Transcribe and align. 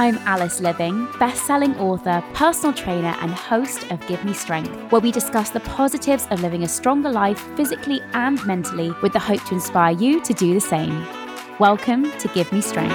I'm 0.00 0.16
Alice 0.20 0.60
Liveing, 0.62 1.18
best-selling 1.18 1.76
author, 1.76 2.24
personal 2.32 2.72
trainer, 2.72 3.14
and 3.20 3.30
host 3.32 3.82
of 3.92 4.00
Give 4.06 4.24
Me 4.24 4.32
Strength, 4.32 4.70
where 4.90 5.02
we 5.02 5.12
discuss 5.12 5.50
the 5.50 5.60
positives 5.60 6.26
of 6.30 6.40
living 6.40 6.62
a 6.62 6.68
stronger 6.68 7.10
life 7.10 7.38
physically 7.54 8.00
and 8.14 8.42
mentally 8.46 8.94
with 9.02 9.12
the 9.12 9.18
hope 9.18 9.44
to 9.44 9.54
inspire 9.54 9.94
you 9.94 10.22
to 10.22 10.32
do 10.32 10.54
the 10.54 10.60
same. 10.60 11.06
Welcome 11.58 12.10
to 12.12 12.28
Give 12.28 12.50
Me 12.50 12.62
Strength. 12.62 12.94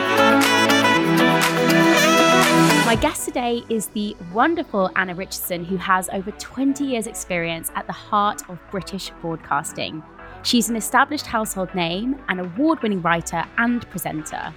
My 2.88 2.98
guest 3.00 3.26
today 3.26 3.62
is 3.70 3.90
the 3.90 4.18
wonderful 4.34 4.90
Anna 4.96 5.14
Richardson, 5.14 5.64
who 5.64 5.78
has 5.78 6.10
over 6.10 6.32
20 6.32 6.86
years' 6.86 7.06
experience 7.06 7.72
at 7.76 7.86
the 7.86 7.94
heart 7.94 8.42
of 8.50 8.58
British 8.72 9.12
broadcasting. 9.22 10.02
She's 10.42 10.70
an 10.70 10.76
established 10.76 11.28
household 11.28 11.76
name, 11.76 12.20
an 12.30 12.40
award 12.40 12.82
winning 12.82 13.04
writer 13.04 13.46
and 13.60 13.88
presenter. 13.92 14.52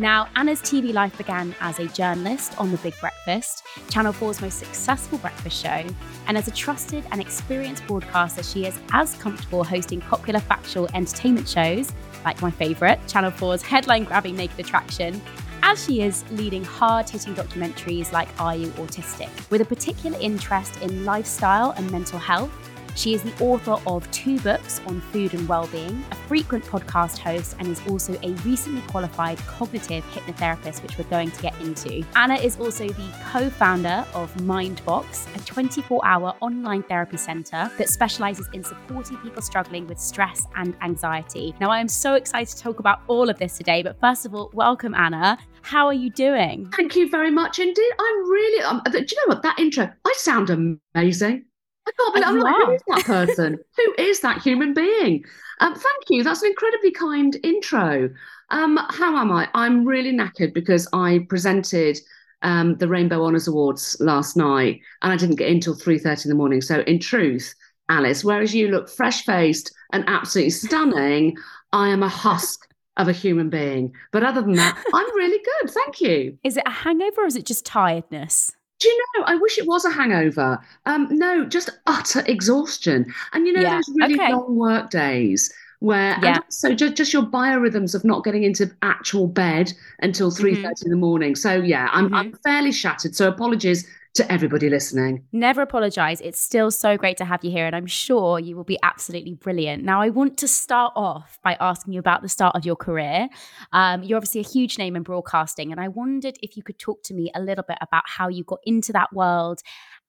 Now, 0.00 0.28
Anna's 0.34 0.62
TV 0.62 0.94
life 0.94 1.18
began 1.18 1.54
as 1.60 1.78
a 1.78 1.86
journalist 1.88 2.58
on 2.58 2.70
The 2.70 2.78
Big 2.78 2.98
Breakfast, 3.00 3.66
Channel 3.90 4.14
4's 4.14 4.40
most 4.40 4.58
successful 4.58 5.18
breakfast 5.18 5.62
show, 5.62 5.84
and 6.26 6.38
as 6.38 6.48
a 6.48 6.50
trusted 6.50 7.04
and 7.12 7.20
experienced 7.20 7.86
broadcaster, 7.86 8.42
she 8.42 8.64
is 8.64 8.80
as 8.94 9.14
comfortable 9.16 9.62
hosting 9.62 10.00
popular 10.00 10.40
factual 10.40 10.88
entertainment 10.94 11.46
shows, 11.46 11.92
like 12.24 12.40
my 12.40 12.50
favourite, 12.50 13.06
Channel 13.08 13.30
4's 13.32 13.60
headline 13.60 14.04
grabbing 14.04 14.36
Naked 14.36 14.58
Attraction, 14.58 15.20
as 15.62 15.84
she 15.84 16.00
is 16.00 16.24
leading 16.30 16.64
hard 16.64 17.06
hitting 17.06 17.34
documentaries 17.34 18.10
like 18.10 18.28
Are 18.40 18.56
You 18.56 18.68
Autistic? 18.68 19.28
With 19.50 19.60
a 19.60 19.66
particular 19.66 20.18
interest 20.18 20.80
in 20.80 21.04
lifestyle 21.04 21.72
and 21.72 21.90
mental 21.90 22.18
health, 22.18 22.69
she 22.94 23.14
is 23.14 23.22
the 23.22 23.32
author 23.42 23.76
of 23.86 24.10
two 24.10 24.38
books 24.40 24.80
on 24.86 25.00
food 25.00 25.34
and 25.34 25.48
well-being, 25.48 26.04
a 26.10 26.14
frequent 26.14 26.64
podcast 26.64 27.18
host, 27.18 27.56
and 27.58 27.68
is 27.68 27.80
also 27.88 28.18
a 28.22 28.30
recently 28.44 28.80
qualified 28.82 29.38
cognitive 29.38 30.04
hypnotherapist, 30.06 30.82
which 30.82 30.98
we're 30.98 31.04
going 31.04 31.30
to 31.30 31.42
get 31.42 31.58
into. 31.60 32.04
Anna 32.16 32.34
is 32.34 32.58
also 32.58 32.88
the 32.88 33.08
co-founder 33.30 34.04
of 34.14 34.32
Mindbox, 34.36 35.26
a 35.34 35.38
24-hour 35.40 36.34
online 36.40 36.82
therapy 36.84 37.16
center 37.16 37.70
that 37.78 37.88
specializes 37.88 38.48
in 38.52 38.64
supporting 38.64 39.16
people 39.18 39.42
struggling 39.42 39.86
with 39.86 39.98
stress 39.98 40.46
and 40.56 40.76
anxiety. 40.82 41.54
Now, 41.60 41.70
I 41.70 41.80
am 41.80 41.88
so 41.88 42.14
excited 42.14 42.56
to 42.56 42.62
talk 42.62 42.78
about 42.80 43.00
all 43.08 43.28
of 43.28 43.38
this 43.38 43.56
today, 43.56 43.82
but 43.82 43.98
first 44.00 44.26
of 44.26 44.34
all, 44.34 44.50
welcome, 44.52 44.94
Anna. 44.94 45.38
How 45.62 45.86
are 45.86 45.94
you 45.94 46.10
doing? 46.10 46.70
Thank 46.74 46.96
you 46.96 47.08
very 47.08 47.30
much 47.30 47.58
indeed. 47.58 47.92
I'm 47.98 48.30
really. 48.30 48.64
Um, 48.64 48.82
do 48.90 48.98
you 48.98 49.04
know 49.04 49.34
what? 49.34 49.42
That 49.42 49.58
intro, 49.58 49.90
I 50.04 50.14
sound 50.16 50.50
amazing. 50.50 51.44
I 51.90 52.02
can't 52.02 52.14
believe. 52.14 52.28
I'm 52.28 52.40
like, 52.40 52.66
who 52.66 52.72
is 52.72 52.82
that 52.88 53.04
person? 53.04 53.58
who 53.76 53.94
is 53.98 54.20
that 54.20 54.42
human 54.42 54.74
being? 54.74 55.24
Um, 55.60 55.74
thank 55.74 56.04
you. 56.08 56.22
That's 56.22 56.42
an 56.42 56.48
incredibly 56.48 56.92
kind 56.92 57.36
intro. 57.42 58.10
Um, 58.50 58.78
how 58.90 59.16
am 59.16 59.30
I? 59.30 59.48
I'm 59.54 59.84
really 59.84 60.12
knackered 60.12 60.54
because 60.54 60.88
I 60.92 61.26
presented 61.28 61.98
um, 62.42 62.76
the 62.76 62.88
Rainbow 62.88 63.24
Honours 63.24 63.48
Awards 63.48 63.96
last 64.00 64.36
night, 64.36 64.80
and 65.02 65.12
I 65.12 65.16
didn't 65.16 65.36
get 65.36 65.48
in 65.48 65.60
till 65.60 65.74
three 65.74 65.98
thirty 65.98 66.22
in 66.24 66.30
the 66.30 66.36
morning. 66.36 66.60
So, 66.60 66.80
in 66.80 66.98
truth, 66.98 67.54
Alice, 67.88 68.24
whereas 68.24 68.54
you 68.54 68.68
look 68.68 68.88
fresh 68.88 69.24
faced 69.24 69.72
and 69.92 70.04
absolutely 70.06 70.50
stunning, 70.50 71.36
I 71.72 71.88
am 71.88 72.02
a 72.02 72.08
husk 72.08 72.66
of 72.96 73.08
a 73.08 73.12
human 73.12 73.50
being. 73.50 73.92
But 74.12 74.24
other 74.24 74.42
than 74.42 74.54
that, 74.54 74.82
I'm 74.94 75.14
really 75.16 75.44
good. 75.60 75.70
Thank 75.70 76.00
you. 76.00 76.38
Is 76.42 76.56
it 76.56 76.64
a 76.66 76.70
hangover 76.70 77.22
or 77.22 77.26
is 77.26 77.36
it 77.36 77.46
just 77.46 77.64
tiredness? 77.64 78.52
Do 78.80 78.88
you 78.88 79.04
know? 79.18 79.24
I 79.26 79.36
wish 79.36 79.58
it 79.58 79.66
was 79.66 79.84
a 79.84 79.90
hangover. 79.90 80.58
Um, 80.86 81.08
no, 81.10 81.44
just 81.44 81.70
utter 81.86 82.22
exhaustion. 82.26 83.12
And 83.32 83.46
you 83.46 83.52
know 83.52 83.60
Yeah, 83.62 83.76
those 83.76 83.90
really 83.96 84.14
okay. 84.14 84.32
long 84.32 84.56
work 84.56 84.90
days 84.90 85.52
where, 85.80 86.18
Yeah. 86.22 86.36
and 86.36 86.44
so 86.48 86.74
just 86.74 86.94
just 86.94 87.12
your 87.12 87.22
biorhythms 87.22 87.94
of 87.94 88.04
not 88.04 88.24
getting 88.24 88.42
into 88.44 88.70
actual 88.82 89.26
bed 89.26 89.72
until 90.00 90.30
Mm-hmm. 90.30 90.84
in 90.84 90.90
the 90.90 90.96
morning. 90.96 91.36
So 91.36 91.54
yeah, 91.54 91.88
I'm 91.92 92.12
I'm 92.14 92.32
fairly 92.44 92.72
shattered. 92.72 93.14
So 93.14 93.28
apologies 93.28 93.86
to 94.14 94.30
everybody 94.32 94.68
listening. 94.68 95.24
Never 95.32 95.62
apologize. 95.62 96.20
It's 96.20 96.40
still 96.40 96.70
so 96.70 96.96
great 96.96 97.16
to 97.18 97.24
have 97.24 97.44
you 97.44 97.50
here, 97.50 97.66
and 97.66 97.76
I'm 97.76 97.86
sure 97.86 98.38
you 98.38 98.56
will 98.56 98.64
be 98.64 98.78
absolutely 98.82 99.34
brilliant. 99.34 99.84
Now, 99.84 100.00
I 100.00 100.08
want 100.08 100.36
to 100.38 100.48
start 100.48 100.92
off 100.96 101.38
by 101.44 101.56
asking 101.60 101.92
you 101.92 102.00
about 102.00 102.22
the 102.22 102.28
start 102.28 102.56
of 102.56 102.64
your 102.64 102.76
career. 102.76 103.28
Um, 103.72 104.02
you're 104.02 104.16
obviously 104.16 104.40
a 104.40 104.44
huge 104.44 104.78
name 104.78 104.96
in 104.96 105.02
broadcasting, 105.02 105.70
and 105.70 105.80
I 105.80 105.88
wondered 105.88 106.36
if 106.42 106.56
you 106.56 106.62
could 106.62 106.78
talk 106.78 107.02
to 107.04 107.14
me 107.14 107.30
a 107.34 107.40
little 107.40 107.64
bit 107.66 107.78
about 107.80 108.02
how 108.06 108.28
you 108.28 108.42
got 108.44 108.60
into 108.64 108.92
that 108.92 109.12
world 109.12 109.62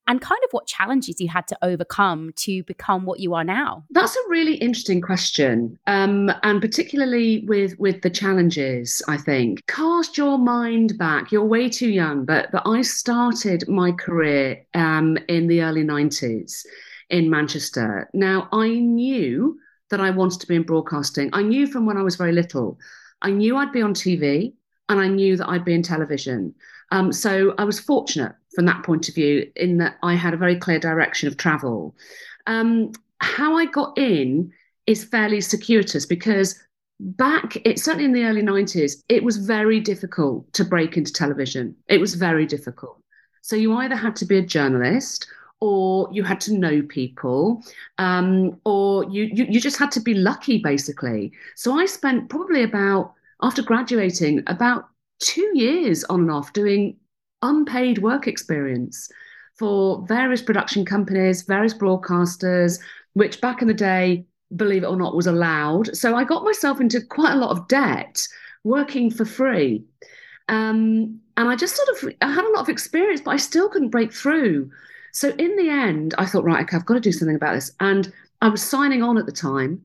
and 0.07 0.19
kind 0.19 0.39
of 0.43 0.51
what 0.51 0.67
challenges 0.67 1.19
you 1.19 1.27
had 1.27 1.47
to 1.47 1.57
overcome 1.61 2.31
to 2.35 2.63
become 2.63 3.05
what 3.05 3.19
you 3.19 3.33
are 3.33 3.43
now? 3.43 3.83
That's 3.91 4.15
a 4.15 4.29
really 4.29 4.55
interesting 4.55 5.01
question, 5.01 5.77
um, 5.87 6.31
and 6.43 6.61
particularly 6.61 7.45
with 7.47 7.77
with 7.79 8.01
the 8.01 8.09
challenges. 8.09 9.01
I 9.07 9.17
think 9.17 9.65
cast 9.67 10.17
your 10.17 10.37
mind 10.37 10.97
back. 10.97 11.31
You're 11.31 11.45
way 11.45 11.69
too 11.69 11.89
young, 11.89 12.25
but 12.25 12.51
but 12.51 12.63
I 12.65 12.81
started 12.81 13.67
my 13.67 13.91
career 13.91 14.65
um, 14.73 15.17
in 15.27 15.47
the 15.47 15.61
early 15.61 15.83
'90s 15.83 16.65
in 17.09 17.29
Manchester. 17.29 18.09
Now 18.13 18.47
I 18.51 18.69
knew 18.69 19.59
that 19.89 20.01
I 20.01 20.09
wanted 20.09 20.39
to 20.41 20.47
be 20.47 20.55
in 20.55 20.63
broadcasting. 20.63 21.29
I 21.33 21.43
knew 21.43 21.67
from 21.67 21.85
when 21.85 21.97
I 21.97 22.03
was 22.03 22.15
very 22.15 22.31
little. 22.31 22.79
I 23.21 23.29
knew 23.29 23.57
I'd 23.57 23.73
be 23.73 23.81
on 23.81 23.93
TV, 23.93 24.53
and 24.89 24.99
I 24.99 25.07
knew 25.07 25.37
that 25.37 25.47
I'd 25.47 25.65
be 25.65 25.73
in 25.73 25.83
television. 25.83 26.55
Um, 26.91 27.13
so 27.13 27.53
I 27.57 27.63
was 27.63 27.79
fortunate 27.79 28.33
from 28.55 28.65
that 28.65 28.83
point 28.83 29.09
of 29.09 29.15
view 29.15 29.49
in 29.55 29.77
that 29.77 29.97
I 30.03 30.15
had 30.15 30.33
a 30.33 30.37
very 30.37 30.57
clear 30.57 30.79
direction 30.79 31.27
of 31.27 31.37
travel. 31.37 31.95
Um, 32.47 32.91
how 33.19 33.55
I 33.55 33.65
got 33.65 33.97
in 33.97 34.51
is 34.87 35.03
fairly 35.03 35.41
circuitous 35.41 36.05
because 36.05 36.59
back 36.99 37.57
it 37.65 37.79
certainly 37.79 38.05
in 38.05 38.13
the 38.13 38.25
early 38.25 38.43
90s 38.43 39.03
it 39.09 39.23
was 39.23 39.37
very 39.37 39.79
difficult 39.79 40.51
to 40.53 40.65
break 40.65 40.97
into 40.97 41.13
television. 41.13 41.75
It 41.87 41.99
was 41.99 42.15
very 42.15 42.45
difficult. 42.45 43.01
So 43.41 43.55
you 43.55 43.73
either 43.73 43.95
had 43.95 44.15
to 44.17 44.25
be 44.25 44.37
a 44.37 44.45
journalist 44.45 45.27
or 45.59 46.09
you 46.11 46.23
had 46.23 46.41
to 46.41 46.57
know 46.57 46.81
people 46.83 47.63
um, 47.97 48.59
or 48.65 49.05
you, 49.05 49.29
you 49.33 49.45
you 49.45 49.59
just 49.59 49.77
had 49.77 49.91
to 49.91 49.99
be 49.99 50.13
lucky 50.13 50.59
basically. 50.59 51.31
So 51.55 51.79
i 51.79 51.85
spent 51.85 52.29
probably 52.29 52.63
about 52.63 53.13
after 53.41 53.63
graduating 53.63 54.43
about 54.47 54.89
two 55.19 55.51
years 55.53 56.03
on 56.05 56.21
and 56.21 56.31
off 56.31 56.53
doing 56.53 56.97
unpaid 57.41 57.99
work 57.99 58.27
experience 58.27 59.09
for 59.57 60.05
various 60.07 60.41
production 60.41 60.85
companies, 60.85 61.43
various 61.43 61.73
broadcasters, 61.73 62.79
which 63.13 63.41
back 63.41 63.61
in 63.61 63.67
the 63.67 63.73
day, 63.73 64.25
believe 64.55 64.83
it 64.83 64.87
or 64.87 64.95
not, 64.95 65.15
was 65.15 65.27
allowed. 65.27 65.95
So 65.95 66.15
I 66.15 66.23
got 66.23 66.43
myself 66.43 66.81
into 66.81 67.01
quite 67.01 67.33
a 67.33 67.37
lot 67.37 67.51
of 67.51 67.67
debt 67.67 68.27
working 68.63 69.11
for 69.11 69.25
free. 69.25 69.83
Um, 70.49 71.19
and 71.37 71.49
I 71.49 71.55
just 71.55 71.75
sort 71.75 71.89
of 71.89 72.13
I 72.21 72.31
had 72.31 72.45
a 72.45 72.51
lot 72.51 72.61
of 72.61 72.69
experience, 72.69 73.21
but 73.21 73.31
I 73.31 73.37
still 73.37 73.69
couldn't 73.69 73.89
break 73.89 74.13
through. 74.13 74.69
So 75.13 75.29
in 75.29 75.55
the 75.57 75.69
end, 75.69 76.13
I 76.17 76.25
thought, 76.25 76.43
right, 76.43 76.63
okay, 76.63 76.77
I've 76.77 76.85
got 76.85 76.95
to 76.95 76.99
do 76.99 77.11
something 77.11 77.35
about 77.35 77.55
this. 77.55 77.71
And 77.79 78.11
I 78.41 78.49
was 78.49 78.61
signing 78.61 79.03
on 79.03 79.17
at 79.17 79.25
the 79.25 79.31
time. 79.31 79.81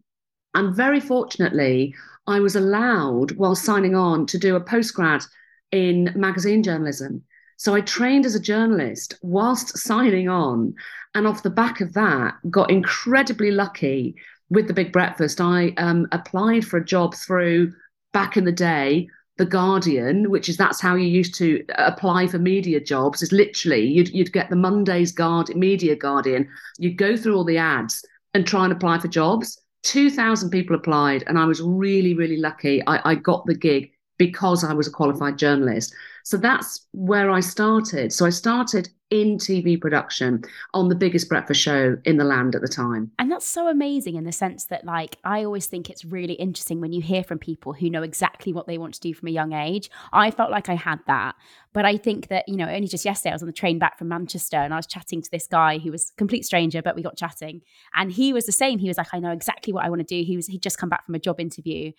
And 0.54 0.74
very 0.74 1.00
fortunately, 1.00 1.94
I 2.26 2.40
was 2.40 2.56
allowed, 2.56 3.32
while 3.32 3.54
signing 3.54 3.94
on, 3.94 4.26
to 4.26 4.38
do 4.38 4.56
a 4.56 4.60
postgrad 4.60 5.26
in 5.72 6.12
magazine 6.16 6.62
journalism. 6.62 7.22
So 7.56 7.74
I 7.74 7.80
trained 7.80 8.26
as 8.26 8.34
a 8.34 8.40
journalist 8.40 9.14
whilst 9.22 9.78
signing 9.78 10.28
on. 10.28 10.74
And 11.14 11.26
off 11.26 11.42
the 11.42 11.50
back 11.50 11.80
of 11.80 11.94
that, 11.94 12.34
got 12.50 12.70
incredibly 12.70 13.50
lucky 13.50 14.16
with 14.50 14.68
the 14.68 14.74
Big 14.74 14.92
Breakfast. 14.92 15.40
I 15.40 15.72
um, 15.78 16.06
applied 16.12 16.64
for 16.64 16.76
a 16.76 16.84
job 16.84 17.14
through 17.14 17.72
back 18.12 18.36
in 18.36 18.44
the 18.44 18.52
day, 18.52 19.08
The 19.38 19.46
Guardian, 19.46 20.30
which 20.30 20.48
is 20.48 20.56
that's 20.56 20.80
how 20.80 20.94
you 20.94 21.06
used 21.06 21.34
to 21.36 21.64
apply 21.76 22.26
for 22.26 22.38
media 22.38 22.80
jobs, 22.80 23.22
is 23.22 23.32
literally 23.32 23.86
you'd, 23.86 24.10
you'd 24.10 24.32
get 24.32 24.50
the 24.50 24.56
Monday's 24.56 25.12
Guard, 25.12 25.54
Media 25.56 25.96
Guardian. 25.96 26.48
You'd 26.78 26.98
go 26.98 27.16
through 27.16 27.36
all 27.36 27.44
the 27.44 27.58
ads 27.58 28.04
and 28.34 28.46
try 28.46 28.64
and 28.64 28.72
apply 28.72 28.98
for 28.98 29.08
jobs. 29.08 29.60
2,000 29.84 30.50
people 30.50 30.76
applied, 30.76 31.24
and 31.26 31.38
I 31.38 31.46
was 31.46 31.62
really, 31.62 32.12
really 32.12 32.36
lucky. 32.38 32.82
I, 32.86 33.12
I 33.12 33.14
got 33.14 33.46
the 33.46 33.54
gig 33.54 33.92
because 34.18 34.64
I 34.64 34.72
was 34.72 34.86
a 34.86 34.90
qualified 34.90 35.38
journalist. 35.38 35.94
So 36.24 36.36
that's 36.36 36.86
where 36.92 37.30
I 37.30 37.40
started. 37.40 38.12
So 38.12 38.26
I 38.26 38.30
started 38.30 38.88
in 39.10 39.38
TV 39.38 39.80
production 39.80 40.42
on 40.74 40.88
the 40.88 40.94
biggest 40.96 41.28
breakfast 41.28 41.60
show 41.60 41.96
in 42.04 42.16
the 42.16 42.24
land 42.24 42.56
at 42.56 42.62
the 42.62 42.68
time. 42.68 43.12
And 43.20 43.30
that's 43.30 43.46
so 43.46 43.68
amazing 43.68 44.16
in 44.16 44.24
the 44.24 44.32
sense 44.32 44.64
that, 44.64 44.84
like, 44.84 45.18
I 45.22 45.44
always 45.44 45.66
think 45.66 45.88
it's 45.88 46.04
really 46.04 46.34
interesting 46.34 46.80
when 46.80 46.92
you 46.92 47.00
hear 47.00 47.22
from 47.22 47.38
people 47.38 47.72
who 47.72 47.88
know 47.88 48.02
exactly 48.02 48.52
what 48.52 48.66
they 48.66 48.78
want 48.78 48.94
to 48.94 49.00
do 49.00 49.14
from 49.14 49.28
a 49.28 49.30
young 49.30 49.52
age. 49.52 49.88
I 50.12 50.32
felt 50.32 50.50
like 50.50 50.68
I 50.68 50.74
had 50.74 50.98
that. 51.06 51.36
But 51.72 51.84
I 51.84 51.96
think 51.96 52.28
that, 52.28 52.48
you 52.48 52.56
know, 52.56 52.68
only 52.68 52.88
just 52.88 53.04
yesterday 53.04 53.30
I 53.30 53.34
was 53.34 53.42
on 53.42 53.46
the 53.46 53.52
train 53.52 53.78
back 53.78 53.98
from 53.98 54.08
Manchester 54.08 54.56
and 54.56 54.74
I 54.74 54.78
was 54.78 54.86
chatting 54.86 55.22
to 55.22 55.30
this 55.30 55.46
guy 55.46 55.78
who 55.78 55.92
was 55.92 56.10
a 56.10 56.16
complete 56.16 56.44
stranger, 56.44 56.82
but 56.82 56.96
we 56.96 57.02
got 57.02 57.16
chatting. 57.16 57.60
And 57.94 58.10
he 58.10 58.32
was 58.32 58.46
the 58.46 58.52
same. 58.52 58.80
He 58.80 58.88
was 58.88 58.98
like, 58.98 59.12
I 59.12 59.20
know 59.20 59.30
exactly 59.30 59.72
what 59.72 59.84
I 59.84 59.90
want 59.90 60.00
to 60.00 60.04
do. 60.04 60.24
He 60.24 60.34
was 60.34 60.46
he'd 60.48 60.62
just 60.62 60.78
come 60.78 60.88
back 60.88 61.06
from 61.06 61.14
a 61.14 61.20
job 61.20 61.38
interview 61.38 61.92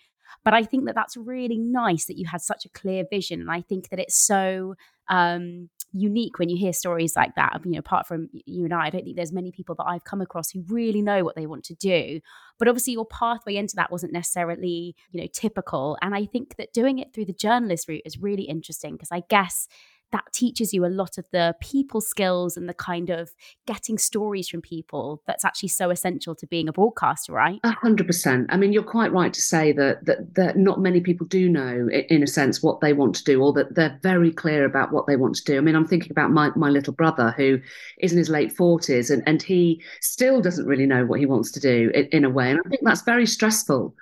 but 0.48 0.54
I 0.54 0.62
think 0.62 0.86
that 0.86 0.94
that's 0.94 1.14
really 1.14 1.58
nice 1.58 2.06
that 2.06 2.16
you 2.16 2.24
had 2.24 2.40
such 2.40 2.64
a 2.64 2.70
clear 2.70 3.04
vision. 3.10 3.42
And 3.42 3.50
I 3.50 3.60
think 3.60 3.90
that 3.90 3.98
it's 3.98 4.16
so 4.16 4.76
um, 5.10 5.68
unique 5.92 6.38
when 6.38 6.48
you 6.48 6.56
hear 6.56 6.72
stories 6.72 7.14
like 7.14 7.34
that. 7.34 7.60
You 7.66 7.72
know, 7.72 7.80
apart 7.80 8.06
from 8.06 8.30
you 8.32 8.64
and 8.64 8.72
I, 8.72 8.86
I 8.86 8.88
don't 8.88 9.04
think 9.04 9.14
there's 9.14 9.30
many 9.30 9.52
people 9.52 9.74
that 9.74 9.84
I've 9.84 10.04
come 10.04 10.22
across 10.22 10.48
who 10.48 10.64
really 10.66 11.02
know 11.02 11.22
what 11.22 11.36
they 11.36 11.46
want 11.46 11.64
to 11.64 11.74
do. 11.74 12.22
But 12.58 12.66
obviously, 12.66 12.94
your 12.94 13.04
pathway 13.04 13.56
into 13.56 13.76
that 13.76 13.92
wasn't 13.92 14.14
necessarily, 14.14 14.96
you 15.10 15.20
know, 15.20 15.26
typical. 15.34 15.98
And 16.00 16.14
I 16.14 16.24
think 16.24 16.56
that 16.56 16.72
doing 16.72 16.98
it 16.98 17.12
through 17.12 17.26
the 17.26 17.34
journalist 17.34 17.86
route 17.86 18.04
is 18.06 18.16
really 18.16 18.44
interesting 18.44 18.94
because 18.94 19.12
I 19.12 19.24
guess 19.28 19.68
that 20.12 20.24
teaches 20.32 20.72
you 20.72 20.84
a 20.84 20.88
lot 20.88 21.18
of 21.18 21.26
the 21.30 21.54
people 21.60 22.00
skills 22.00 22.56
and 22.56 22.68
the 22.68 22.74
kind 22.74 23.10
of 23.10 23.30
getting 23.66 23.98
stories 23.98 24.48
from 24.48 24.60
people 24.60 25.22
that's 25.26 25.44
actually 25.44 25.68
so 25.68 25.90
essential 25.90 26.34
to 26.34 26.46
being 26.46 26.68
a 26.68 26.72
broadcaster 26.72 27.32
right? 27.32 27.60
A 27.64 27.72
hundred 27.72 28.06
percent. 28.06 28.46
I 28.50 28.56
mean 28.56 28.72
you're 28.72 28.82
quite 28.82 29.12
right 29.12 29.32
to 29.32 29.42
say 29.42 29.72
that, 29.72 30.04
that 30.06 30.34
that 30.34 30.56
not 30.56 30.80
many 30.80 31.00
people 31.00 31.26
do 31.26 31.48
know 31.48 31.88
in 31.90 32.22
a 32.22 32.26
sense 32.26 32.62
what 32.62 32.80
they 32.80 32.92
want 32.92 33.14
to 33.16 33.24
do 33.24 33.42
or 33.42 33.52
that 33.54 33.74
they're 33.74 33.98
very 34.02 34.32
clear 34.32 34.64
about 34.64 34.92
what 34.92 35.06
they 35.06 35.16
want 35.16 35.34
to 35.36 35.44
do. 35.44 35.58
I 35.58 35.60
mean 35.60 35.76
i'm 35.76 35.86
thinking 35.86 36.10
about 36.10 36.30
my, 36.30 36.50
my 36.56 36.70
little 36.70 36.92
brother 36.92 37.34
who 37.36 37.60
is 37.98 38.12
in 38.12 38.18
his 38.18 38.28
late 38.28 38.56
40s 38.56 39.10
and, 39.10 39.22
and 39.26 39.42
he 39.42 39.82
still 40.00 40.40
doesn't 40.40 40.66
really 40.66 40.86
know 40.86 41.04
what 41.04 41.20
he 41.20 41.26
wants 41.26 41.50
to 41.52 41.60
do 41.60 41.90
in, 41.94 42.06
in 42.06 42.24
a 42.24 42.30
way. 42.30 42.50
And 42.50 42.60
i 42.64 42.68
think 42.68 42.82
that's 42.84 43.02
very 43.02 43.26
stressful 43.26 43.94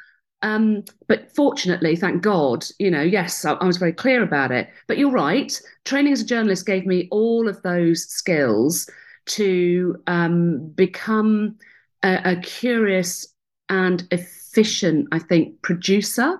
um, 0.46 0.84
but 1.08 1.34
fortunately, 1.34 1.96
thank 1.96 2.22
God, 2.22 2.64
you 2.78 2.88
know, 2.88 3.02
yes, 3.02 3.44
I, 3.44 3.54
I, 3.54 3.66
was 3.66 3.78
very 3.78 3.92
clear 3.92 4.22
about 4.22 4.52
it. 4.52 4.68
But 4.86 4.96
you're 4.96 5.10
right. 5.10 5.60
Training 5.84 6.12
as 6.12 6.20
a 6.20 6.24
journalist 6.24 6.64
gave 6.66 6.86
me 6.86 7.08
all 7.10 7.48
of 7.48 7.60
those 7.62 8.04
skills 8.04 8.88
to 9.26 10.00
um, 10.06 10.68
become 10.76 11.56
a, 12.04 12.20
a, 12.24 12.36
curious 12.42 13.26
and 13.70 14.06
efficient, 14.12 15.08
I 15.10 15.18
think, 15.18 15.60
producer 15.62 16.38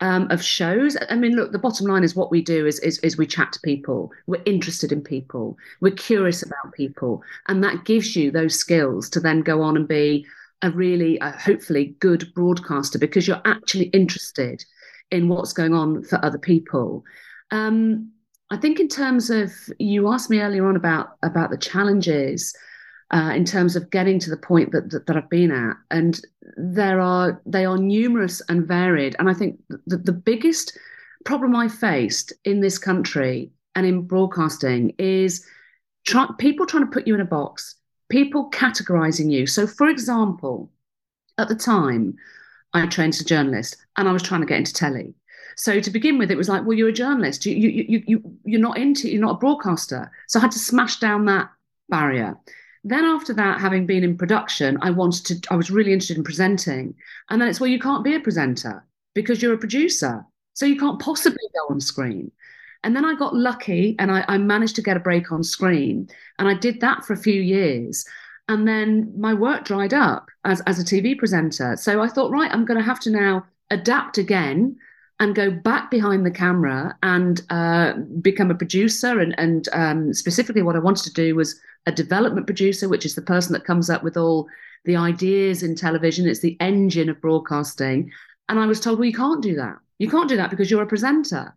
um, 0.00 0.30
of 0.30 0.40
shows. 0.40 0.96
I 1.08 1.16
mean, 1.16 1.34
look, 1.34 1.50
the 1.50 1.58
bottom 1.58 1.88
line 1.88 2.04
is 2.04 2.14
what 2.14 2.30
we 2.30 2.42
do 2.42 2.66
is, 2.66 2.78
is, 2.78 3.00
is 3.00 3.18
we 3.18 3.26
chat 3.26 3.52
to 3.54 3.60
people. 3.64 4.12
We're 4.28 4.42
interested 4.46 4.92
in 4.92 5.02
people. 5.02 5.58
We're 5.80 5.90
curious 5.90 6.44
about 6.44 6.72
people, 6.74 7.24
and 7.48 7.64
that 7.64 7.84
gives 7.84 8.14
you 8.14 8.30
those 8.30 8.54
skills 8.54 9.10
to 9.10 9.18
then 9.18 9.40
go 9.40 9.60
on 9.60 9.76
and 9.76 9.88
be 9.88 10.24
a 10.62 10.70
really, 10.70 11.20
uh, 11.20 11.32
hopefully, 11.32 11.96
good 12.00 12.32
broadcaster 12.34 12.98
because 12.98 13.26
you're 13.26 13.42
actually 13.44 13.86
interested 13.86 14.64
in 15.10 15.28
what's 15.28 15.52
going 15.52 15.74
on 15.74 16.02
for 16.04 16.24
other 16.24 16.38
people. 16.38 17.04
Um, 17.50 18.12
I 18.50 18.56
think 18.56 18.80
in 18.80 18.88
terms 18.88 19.30
of 19.30 19.52
you 19.78 20.12
asked 20.12 20.30
me 20.30 20.40
earlier 20.40 20.66
on 20.66 20.76
about 20.76 21.16
about 21.22 21.50
the 21.50 21.56
challenges 21.56 22.54
uh, 23.12 23.32
in 23.34 23.44
terms 23.44 23.76
of 23.76 23.90
getting 23.90 24.18
to 24.20 24.30
the 24.30 24.36
point 24.36 24.72
that, 24.72 24.90
that, 24.90 25.06
that 25.06 25.16
I've 25.16 25.30
been 25.30 25.50
at, 25.50 25.76
and 25.90 26.20
there 26.56 27.00
are 27.00 27.40
they 27.46 27.64
are 27.64 27.78
numerous 27.78 28.42
and 28.48 28.66
varied. 28.66 29.16
And 29.18 29.28
I 29.28 29.34
think 29.34 29.60
the, 29.86 29.96
the 29.96 30.12
biggest 30.12 30.76
problem 31.24 31.54
I 31.54 31.68
faced 31.68 32.32
in 32.44 32.60
this 32.60 32.78
country 32.78 33.50
and 33.74 33.86
in 33.86 34.02
broadcasting 34.02 34.94
is 34.98 35.46
try, 36.06 36.26
people 36.38 36.66
trying 36.66 36.84
to 36.84 36.90
put 36.90 37.06
you 37.06 37.14
in 37.14 37.20
a 37.20 37.26
box 37.26 37.76
people 38.10 38.50
categorizing 38.50 39.30
you. 39.30 39.46
So, 39.46 39.66
for 39.66 39.88
example, 39.88 40.70
at 41.38 41.48
the 41.48 41.54
time, 41.54 42.16
I 42.74 42.86
trained 42.86 43.14
as 43.14 43.20
a 43.20 43.24
journalist 43.24 43.76
and 43.96 44.08
I 44.08 44.12
was 44.12 44.22
trying 44.22 44.42
to 44.42 44.46
get 44.46 44.58
into 44.58 44.74
telly. 44.74 45.14
So 45.56 45.80
to 45.80 45.90
begin 45.90 46.18
with, 46.18 46.30
it 46.30 46.36
was 46.36 46.48
like, 46.48 46.64
well, 46.64 46.76
you're 46.76 46.88
a 46.88 46.92
journalist. 46.92 47.44
You, 47.44 47.54
you, 47.54 47.84
you, 47.88 48.02
you, 48.06 48.36
you're 48.44 48.60
not 48.60 48.78
into, 48.78 49.10
you're 49.10 49.20
not 49.20 49.36
a 49.36 49.38
broadcaster. 49.38 50.10
So 50.28 50.38
I 50.38 50.42
had 50.42 50.52
to 50.52 50.58
smash 50.58 51.00
down 51.00 51.24
that 51.26 51.50
barrier. 51.88 52.36
Then 52.84 53.04
after 53.04 53.34
that, 53.34 53.60
having 53.60 53.86
been 53.86 54.04
in 54.04 54.16
production, 54.16 54.78
I 54.80 54.90
wanted 54.90 55.42
to, 55.42 55.52
I 55.52 55.56
was 55.56 55.70
really 55.70 55.92
interested 55.92 56.16
in 56.16 56.24
presenting. 56.24 56.94
And 57.28 57.40
then 57.40 57.48
it's, 57.48 57.60
well, 57.60 57.68
you 57.68 57.78
can't 57.78 58.04
be 58.04 58.14
a 58.14 58.20
presenter 58.20 58.86
because 59.14 59.42
you're 59.42 59.54
a 59.54 59.58
producer. 59.58 60.24
So 60.54 60.66
you 60.66 60.78
can't 60.78 61.00
possibly 61.00 61.44
go 61.54 61.74
on 61.74 61.80
screen. 61.80 62.32
And 62.82 62.96
then 62.96 63.04
I 63.04 63.14
got 63.14 63.34
lucky 63.34 63.94
and 63.98 64.10
I, 64.10 64.24
I, 64.26 64.38
managed 64.38 64.76
to 64.76 64.82
get 64.82 64.96
a 64.96 65.00
break 65.00 65.30
on 65.30 65.42
screen. 65.44 66.08
And 66.38 66.48
I 66.48 66.54
did 66.54 66.80
that 66.80 67.04
for 67.04 67.12
a 67.12 67.18
few 67.18 67.40
years. 67.40 68.06
And 68.48 68.66
then 68.66 69.12
my 69.16 69.34
work 69.34 69.64
dried 69.64 69.92
up 69.94 70.28
as, 70.44 70.60
as 70.62 70.78
a 70.78 70.84
TV 70.84 71.16
presenter. 71.16 71.76
So 71.76 72.02
I 72.02 72.08
thought, 72.08 72.32
right, 72.32 72.50
I'm 72.50 72.64
going 72.64 72.80
to 72.80 72.84
have 72.84 73.00
to 73.00 73.10
now 73.10 73.44
adapt 73.70 74.18
again 74.18 74.76
and 75.20 75.34
go 75.34 75.50
back 75.50 75.90
behind 75.90 76.24
the 76.24 76.30
camera 76.30 76.96
and 77.02 77.42
uh, 77.50 77.92
become 78.22 78.50
a 78.50 78.54
producer. 78.54 79.20
And, 79.20 79.38
and 79.38 79.68
um, 79.72 80.14
specifically, 80.14 80.62
what 80.62 80.76
I 80.76 80.80
wanted 80.80 81.04
to 81.04 81.12
do 81.12 81.36
was 81.36 81.60
a 81.86 81.92
development 81.92 82.46
producer, 82.46 82.88
which 82.88 83.04
is 83.04 83.14
the 83.14 83.22
person 83.22 83.52
that 83.52 83.66
comes 83.66 83.90
up 83.90 84.02
with 84.02 84.16
all 84.16 84.48
the 84.86 84.96
ideas 84.96 85.62
in 85.62 85.74
television. 85.74 86.26
It's 86.26 86.40
the 86.40 86.56
engine 86.60 87.10
of 87.10 87.20
broadcasting. 87.20 88.10
And 88.48 88.58
I 88.58 88.66
was 88.66 88.80
told, 88.80 88.98
well, 88.98 89.06
you 89.06 89.14
can't 89.14 89.42
do 89.42 89.54
that. 89.56 89.76
You 89.98 90.10
can't 90.10 90.28
do 90.28 90.36
that 90.36 90.50
because 90.50 90.70
you're 90.70 90.82
a 90.82 90.86
presenter. 90.86 91.54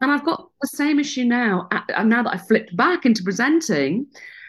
And 0.00 0.10
I've 0.10 0.24
got 0.24 0.50
the 0.60 0.68
same 0.68 1.00
issue 1.00 1.24
now. 1.24 1.68
Now 2.04 2.22
that 2.22 2.34
I've 2.34 2.46
flipped 2.46 2.76
back 2.76 3.06
into 3.06 3.22
presenting, 3.22 4.06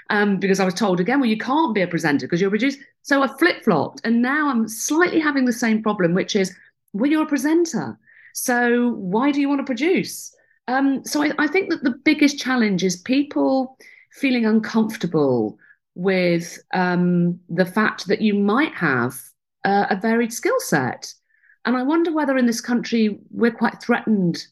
um, 0.10 0.39
because 0.39 0.60
I 0.60 0.66
was 0.66 0.74
told 0.74 1.00
again, 1.00 1.20
well, 1.20 1.30
you 1.30 1.38
can't 1.38 1.75
be 1.75 1.82
a 1.82 1.88
presenter 1.88 2.25
because 2.25 2.42
you're 2.42 2.54
a. 2.54 2.77
So 3.01 3.24
I 3.24 3.27
flip 3.38 3.63
flopped, 3.63 4.01
and 4.04 4.22
now 4.22 4.50
I'm 4.50 4.68
slightly 4.68 5.20
having 5.20 5.46
the 5.46 5.54
same 5.54 5.82
problem, 5.82 6.13
which 6.13 6.36
is, 6.36 6.54
well, 6.94 7.10
you're 7.10 7.24
a 7.24 7.27
presenter, 7.27 7.98
so 8.34 8.92
why 8.92 9.32
do 9.32 9.42
you 9.42 9.50
want 9.50 9.60
to 9.60 9.66
produce? 9.66 10.34
Um, 10.68 11.04
so 11.06 11.24
I, 11.24 11.32
I 11.39 11.48
think 11.48 11.70
that 11.70 11.84
the 11.84 11.96
biggest 12.04 12.38
challenge 12.38 12.84
is 12.84 12.98
people 12.98 13.77
feeling 14.12 14.46
uncomfortable 14.46 15.58
with 15.96 16.60
um, 16.74 17.39
the 17.50 17.66
fact 17.66 18.08
that 18.08 18.22
you 18.22 18.34
might 18.34 18.74
have 18.74 19.20
uh, 19.63 19.88
a 19.89 19.96
varied 19.96 20.34
skill 20.34 20.60
set. 20.60 21.13
And 21.66 21.75
I 21.75 21.84
wonder 21.84 22.13
whether 22.13 22.38
in 22.38 22.46
this 22.46 22.62
country 22.62 23.20
we're 23.32 23.51
quite 23.51 23.82
threatened 23.82 24.46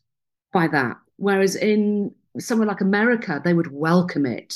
by 0.56 0.68
that, 0.70 0.96
whereas 1.18 1.58
in 1.58 2.16
somewhere 2.40 2.66
like 2.66 2.80
America, 2.80 3.42
they 3.44 3.54
would 3.54 3.74
welcome 3.74 4.26
it. 4.26 4.56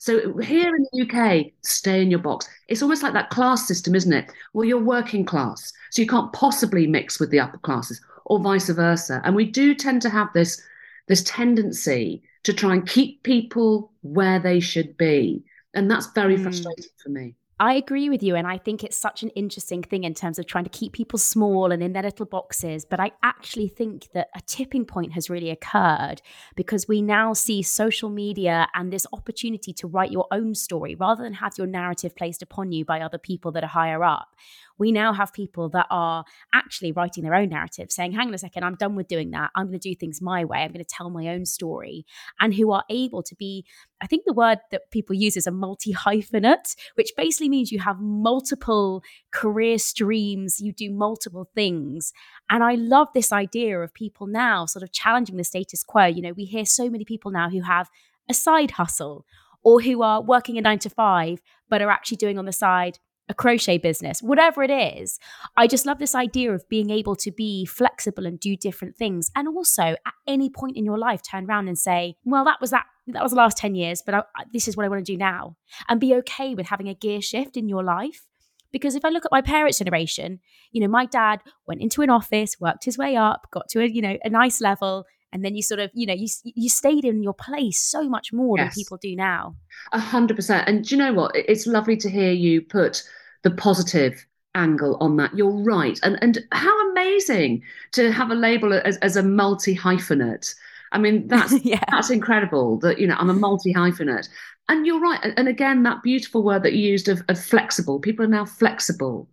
So 0.00 0.36
here 0.38 0.74
in 0.74 0.86
the 0.92 1.02
UK, 1.02 1.52
stay 1.62 2.02
in 2.02 2.10
your 2.10 2.18
box. 2.18 2.48
It's 2.66 2.82
almost 2.82 3.04
like 3.04 3.12
that 3.12 3.30
class 3.30 3.68
system, 3.68 3.94
isn't 3.94 4.12
it? 4.12 4.28
Well, 4.52 4.64
you're 4.64 4.82
working 4.82 5.24
class, 5.24 5.72
so 5.92 6.02
you 6.02 6.08
can't 6.08 6.32
possibly 6.32 6.88
mix 6.88 7.20
with 7.20 7.30
the 7.30 7.38
upper 7.38 7.58
classes, 7.58 8.00
or 8.24 8.40
vice 8.40 8.68
versa. 8.68 9.22
And 9.24 9.36
we 9.36 9.44
do 9.44 9.72
tend 9.72 10.02
to 10.02 10.10
have 10.10 10.32
this 10.34 10.60
this 11.06 11.22
tendency 11.22 12.24
to 12.42 12.52
try 12.52 12.74
and 12.74 12.88
keep 12.88 13.22
people 13.22 13.92
where 14.02 14.40
they 14.40 14.58
should 14.58 14.96
be. 14.96 15.44
And 15.74 15.88
that's 15.88 16.08
very 16.08 16.36
mm. 16.36 16.42
frustrating 16.42 16.90
for 17.00 17.10
me. 17.10 17.36
I 17.58 17.74
agree 17.74 18.10
with 18.10 18.22
you. 18.22 18.36
And 18.36 18.46
I 18.46 18.58
think 18.58 18.84
it's 18.84 18.98
such 18.98 19.22
an 19.22 19.30
interesting 19.30 19.82
thing 19.82 20.04
in 20.04 20.12
terms 20.12 20.38
of 20.38 20.46
trying 20.46 20.64
to 20.64 20.70
keep 20.70 20.92
people 20.92 21.18
small 21.18 21.72
and 21.72 21.82
in 21.82 21.94
their 21.94 22.02
little 22.02 22.26
boxes. 22.26 22.84
But 22.84 23.00
I 23.00 23.12
actually 23.22 23.68
think 23.68 24.08
that 24.12 24.28
a 24.36 24.42
tipping 24.42 24.84
point 24.84 25.12
has 25.12 25.30
really 25.30 25.48
occurred 25.48 26.20
because 26.54 26.86
we 26.86 27.00
now 27.00 27.32
see 27.32 27.62
social 27.62 28.10
media 28.10 28.68
and 28.74 28.92
this 28.92 29.06
opportunity 29.12 29.72
to 29.72 29.86
write 29.86 30.12
your 30.12 30.26
own 30.30 30.54
story 30.54 30.96
rather 30.96 31.22
than 31.22 31.32
have 31.32 31.56
your 31.56 31.66
narrative 31.66 32.14
placed 32.14 32.42
upon 32.42 32.72
you 32.72 32.84
by 32.84 33.00
other 33.00 33.18
people 33.18 33.52
that 33.52 33.64
are 33.64 33.68
higher 33.68 34.04
up 34.04 34.36
we 34.78 34.92
now 34.92 35.12
have 35.12 35.32
people 35.32 35.68
that 35.70 35.86
are 35.90 36.24
actually 36.54 36.92
writing 36.92 37.24
their 37.24 37.34
own 37.34 37.48
narrative, 37.48 37.90
saying, 37.90 38.12
hang 38.12 38.28
on 38.28 38.34
a 38.34 38.38
second, 38.38 38.64
I'm 38.64 38.74
done 38.74 38.94
with 38.94 39.08
doing 39.08 39.30
that. 39.30 39.50
I'm 39.54 39.66
going 39.66 39.78
to 39.78 39.88
do 39.88 39.94
things 39.94 40.20
my 40.20 40.44
way. 40.44 40.58
I'm 40.58 40.72
going 40.72 40.84
to 40.84 40.90
tell 40.90 41.10
my 41.10 41.28
own 41.28 41.46
story. 41.46 42.04
And 42.40 42.54
who 42.54 42.72
are 42.72 42.84
able 42.90 43.22
to 43.22 43.34
be, 43.34 43.64
I 44.00 44.06
think 44.06 44.24
the 44.26 44.32
word 44.32 44.58
that 44.70 44.90
people 44.90 45.14
use 45.14 45.36
is 45.36 45.46
a 45.46 45.50
multi 45.50 45.92
hyphenate, 45.94 46.76
which 46.94 47.12
basically 47.16 47.48
means 47.48 47.72
you 47.72 47.80
have 47.80 48.00
multiple 48.00 49.02
career 49.32 49.78
streams, 49.78 50.60
you 50.60 50.72
do 50.72 50.90
multiple 50.90 51.48
things. 51.54 52.12
And 52.50 52.62
I 52.62 52.74
love 52.74 53.08
this 53.14 53.32
idea 53.32 53.78
of 53.80 53.94
people 53.94 54.26
now 54.26 54.66
sort 54.66 54.82
of 54.82 54.92
challenging 54.92 55.36
the 55.36 55.44
status 55.44 55.82
quo. 55.82 56.06
You 56.06 56.22
know, 56.22 56.32
we 56.32 56.44
hear 56.44 56.64
so 56.64 56.90
many 56.90 57.04
people 57.04 57.30
now 57.30 57.48
who 57.48 57.62
have 57.62 57.90
a 58.28 58.34
side 58.34 58.72
hustle 58.72 59.24
or 59.62 59.80
who 59.80 60.02
are 60.02 60.22
working 60.22 60.58
a 60.58 60.60
nine 60.60 60.78
to 60.80 60.90
five, 60.90 61.40
but 61.68 61.82
are 61.82 61.90
actually 61.90 62.18
doing 62.18 62.38
on 62.38 62.44
the 62.44 62.52
side 62.52 62.98
a 63.28 63.34
crochet 63.34 63.78
business, 63.78 64.22
whatever 64.22 64.62
it 64.62 64.70
is. 64.70 65.18
I 65.56 65.66
just 65.66 65.86
love 65.86 65.98
this 65.98 66.14
idea 66.14 66.52
of 66.52 66.68
being 66.68 66.90
able 66.90 67.16
to 67.16 67.30
be 67.32 67.66
flexible 67.66 68.26
and 68.26 68.38
do 68.38 68.56
different 68.56 68.96
things. 68.96 69.30
And 69.34 69.48
also 69.48 69.82
at 69.82 70.14
any 70.26 70.48
point 70.48 70.76
in 70.76 70.84
your 70.84 70.98
life, 70.98 71.22
turn 71.22 71.46
around 71.46 71.68
and 71.68 71.78
say, 71.78 72.16
well, 72.24 72.44
that 72.44 72.60
was 72.60 72.70
that. 72.70 72.86
That 73.08 73.22
was 73.22 73.30
the 73.30 73.38
last 73.38 73.56
10 73.56 73.76
years, 73.76 74.02
but 74.04 74.16
I, 74.16 74.22
this 74.52 74.66
is 74.66 74.76
what 74.76 74.84
I 74.84 74.88
want 74.88 75.06
to 75.06 75.12
do 75.12 75.16
now. 75.16 75.56
And 75.88 76.00
be 76.00 76.12
okay 76.16 76.56
with 76.56 76.66
having 76.66 76.88
a 76.88 76.94
gear 76.94 77.22
shift 77.22 77.56
in 77.56 77.68
your 77.68 77.84
life. 77.84 78.26
Because 78.72 78.96
if 78.96 79.04
I 79.04 79.10
look 79.10 79.24
at 79.24 79.30
my 79.30 79.42
parents' 79.42 79.78
generation, 79.78 80.40
you 80.72 80.80
know, 80.80 80.88
my 80.88 81.06
dad 81.06 81.40
went 81.68 81.80
into 81.80 82.02
an 82.02 82.10
office, 82.10 82.60
worked 82.60 82.84
his 82.84 82.98
way 82.98 83.14
up, 83.14 83.46
got 83.52 83.68
to 83.68 83.80
a, 83.80 83.86
you 83.86 84.02
know, 84.02 84.18
a 84.24 84.28
nice 84.28 84.60
level, 84.60 85.04
and 85.32 85.44
then 85.44 85.54
you 85.54 85.62
sort 85.62 85.80
of 85.80 85.90
you 85.94 86.06
know 86.06 86.14
you 86.14 86.28
you 86.42 86.68
stayed 86.68 87.04
in 87.04 87.22
your 87.22 87.34
place 87.34 87.80
so 87.80 88.08
much 88.08 88.32
more 88.32 88.56
yes. 88.56 88.74
than 88.74 88.80
people 88.80 88.96
do 88.96 89.14
now. 89.16 89.56
A 89.92 89.98
hundred 89.98 90.36
percent. 90.36 90.68
And 90.68 90.84
do 90.84 90.94
you 90.94 90.98
know 90.98 91.12
what? 91.12 91.34
It's 91.34 91.66
lovely 91.66 91.96
to 91.98 92.10
hear 92.10 92.32
you 92.32 92.62
put 92.62 93.02
the 93.42 93.50
positive 93.50 94.26
angle 94.54 94.96
on 95.00 95.16
that. 95.16 95.36
You're 95.36 95.62
right. 95.62 95.98
And 96.02 96.18
and 96.22 96.38
how 96.52 96.90
amazing 96.90 97.62
to 97.92 98.12
have 98.12 98.30
a 98.30 98.34
label 98.34 98.72
as, 98.72 98.96
as 98.98 99.16
a 99.16 99.22
multi 99.22 99.76
hyphenate 99.76 100.54
i 100.92 100.98
mean 100.98 101.26
that's 101.28 101.64
yeah. 101.64 101.82
that's 101.90 102.10
incredible 102.10 102.78
that 102.78 102.98
you 102.98 103.08
know 103.08 103.16
i'm 103.18 103.28
a 103.28 103.34
multi 103.34 103.74
hyphenate 103.74 104.28
and 104.68 104.86
you're 104.86 105.00
right. 105.00 105.20
And 105.36 105.48
again 105.48 105.82
that 105.84 106.02
beautiful 106.02 106.42
word 106.42 106.62
that 106.64 106.72
you 106.72 106.90
used 106.90 107.08
of, 107.08 107.22
of 107.28 107.42
flexible. 107.42 108.00
People 108.00 108.24
are 108.24 108.28
now 108.28 108.44
flexible 108.44 109.28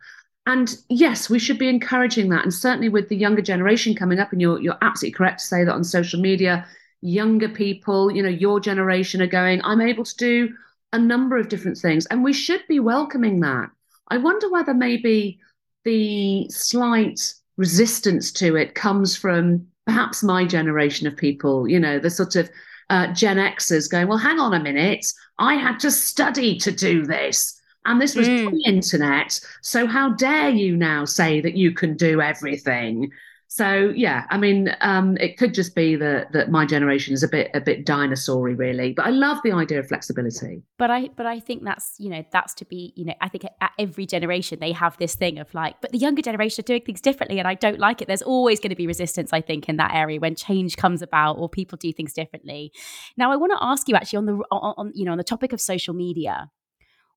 and 0.46 0.78
yes, 0.90 1.30
we 1.30 1.40
should 1.40 1.58
be 1.58 1.70
encouraging 1.70 2.30
that. 2.30 2.44
And 2.44 2.54
certainly 2.54 2.90
with 2.90 3.10
the 3.10 3.16
younger 3.16 3.42
generation 3.42 3.96
coming 3.96 4.20
up, 4.20 4.32
and 4.32 4.42
you're 4.42 4.60
you're 4.62 4.78
absolutely 4.82 5.16
correct 5.16 5.40
to 5.40 5.46
say 5.46 5.64
that 5.64 5.74
on 5.74 5.84
social 5.84 6.20
media, 6.20 6.66
younger 7.02 7.50
people, 7.50 8.12
you 8.12 8.22
know, 8.22 8.30
your 8.30 8.60
generation 8.60 9.22
are 9.22 9.28
going, 9.28 9.62
I'm 9.64 9.82
able 9.82 10.04
to 10.04 10.18
do 10.18 10.54
a 10.92 11.00
number 11.00 11.38
of 11.38 11.50
different 11.50 11.78
things. 11.78 12.06
And 12.08 12.24
we 12.24 12.34
should 12.34 12.62
be 12.68 12.80
welcoming 12.80 13.40
that. 13.42 13.70
I 14.10 14.18
wonder 14.18 14.50
whether 14.50 14.74
maybe 14.74 15.40
the 15.86 16.48
slight 16.50 17.34
resistance 17.58 18.32
to 18.34 18.56
it 18.56 18.76
comes 18.76 19.16
from 19.16 19.68
perhaps 19.86 20.24
my 20.24 20.46
generation 20.46 21.08
of 21.08 21.18
people, 21.18 21.68
you 21.68 21.80
know, 21.80 22.00
the 22.00 22.10
sort 22.10 22.36
of 22.36 22.50
uh, 22.90 23.14
Gen 23.14 23.38
Xers 23.38 23.90
going, 23.90 24.08
well, 24.08 24.18
hang 24.18 24.40
on 24.40 24.54
a 24.54 24.60
minute, 24.60 25.06
I 25.40 25.56
had 25.56 25.80
to 25.80 25.92
study 25.92 26.58
to 26.60 26.72
do 26.72 27.06
this. 27.06 27.60
And 27.86 28.02
this 28.02 28.16
was 28.16 28.28
mm. 28.28 28.50
pre-internet. 28.50 29.40
So 29.62 29.88
how 29.88 30.14
dare 30.14 30.50
you 30.50 30.76
now 30.76 31.06
say 31.06 31.42
that 31.42 31.56
you 31.56 31.74
can 31.74 31.98
do 31.98 32.22
everything? 32.22 33.12
So 33.54 33.94
yeah, 33.96 34.26
I 34.32 34.38
mean, 34.40 34.76
um, 34.82 35.16
it 35.18 35.38
could 35.38 35.54
just 35.54 35.76
be 35.76 35.96
that 35.98 36.32
that 36.32 36.50
my 36.50 36.66
generation 36.66 37.14
is 37.14 37.22
a 37.22 37.28
bit 37.28 37.52
a 37.54 37.62
bit 37.62 37.86
dinosaury, 37.86 38.58
really. 38.58 38.94
But 38.94 39.06
I 39.06 39.12
love 39.12 39.38
the 39.44 39.52
idea 39.52 39.78
of 39.78 39.88
flexibility. 39.88 40.64
But 40.80 40.90
I 40.90 41.10
but 41.16 41.28
I 41.28 41.40
think 41.40 41.64
that's 41.64 41.94
you 42.00 42.10
know 42.10 42.26
that's 42.32 42.56
to 42.56 42.66
be 42.66 42.94
you 42.96 43.06
know 43.06 43.14
I 43.22 43.30
think 43.30 43.46
at 43.62 43.72
every 43.78 44.08
generation 44.08 44.58
they 44.60 44.72
have 44.72 44.98
this 44.98 45.14
thing 45.14 45.38
of 45.38 45.54
like, 45.54 45.76
but 45.82 45.92
the 45.92 46.00
younger 46.00 46.24
generation 46.24 46.64
are 46.64 46.66
doing 46.66 46.82
things 46.82 47.00
differently, 47.00 47.38
and 47.38 47.48
I 47.48 47.54
don't 47.54 47.78
like 47.78 48.02
it. 48.02 48.08
There's 48.08 48.24
always 48.24 48.60
going 48.60 48.72
to 48.72 48.76
be 48.76 48.88
resistance, 48.88 49.32
I 49.32 49.42
think, 49.42 49.70
in 49.70 49.78
that 49.78 49.94
area 49.94 50.20
when 50.20 50.34
change 50.34 50.76
comes 50.76 51.04
about 51.04 51.38
or 51.38 51.48
people 51.48 51.78
do 51.78 51.94
things 51.94 52.14
differently. 52.14 52.72
Now, 53.18 53.32
I 53.32 53.36
want 53.36 53.52
to 53.52 53.60
ask 53.62 53.88
you 53.88 53.94
actually 53.94 54.18
on 54.18 54.26
the 54.26 54.34
on, 54.50 54.74
on 54.78 54.92
you 54.96 55.06
know 55.06 55.12
on 55.12 55.20
the 55.20 55.24
topic 55.24 55.54
of 55.54 55.62
social 55.62 55.94
media 55.94 56.50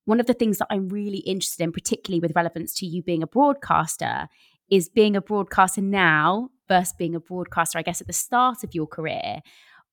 one 0.06 0.20
of 0.20 0.26
the 0.26 0.34
things 0.34 0.58
that 0.58 0.68
I'm 0.70 0.88
really 0.88 1.18
interested 1.18 1.62
in, 1.62 1.72
particularly 1.72 2.20
with 2.20 2.34
relevance 2.34 2.72
to 2.74 2.86
you 2.86 3.02
being 3.02 3.22
a 3.22 3.26
broadcaster, 3.26 4.28
is 4.70 4.88
being 4.88 5.14
a 5.14 5.20
broadcaster 5.20 5.82
now 5.82 6.48
versus 6.68 6.94
being 6.98 7.14
a 7.14 7.20
broadcaster, 7.20 7.78
I 7.78 7.82
guess, 7.82 8.00
at 8.00 8.06
the 8.06 8.12
start 8.12 8.64
of 8.64 8.74
your 8.74 8.86
career. 8.86 9.42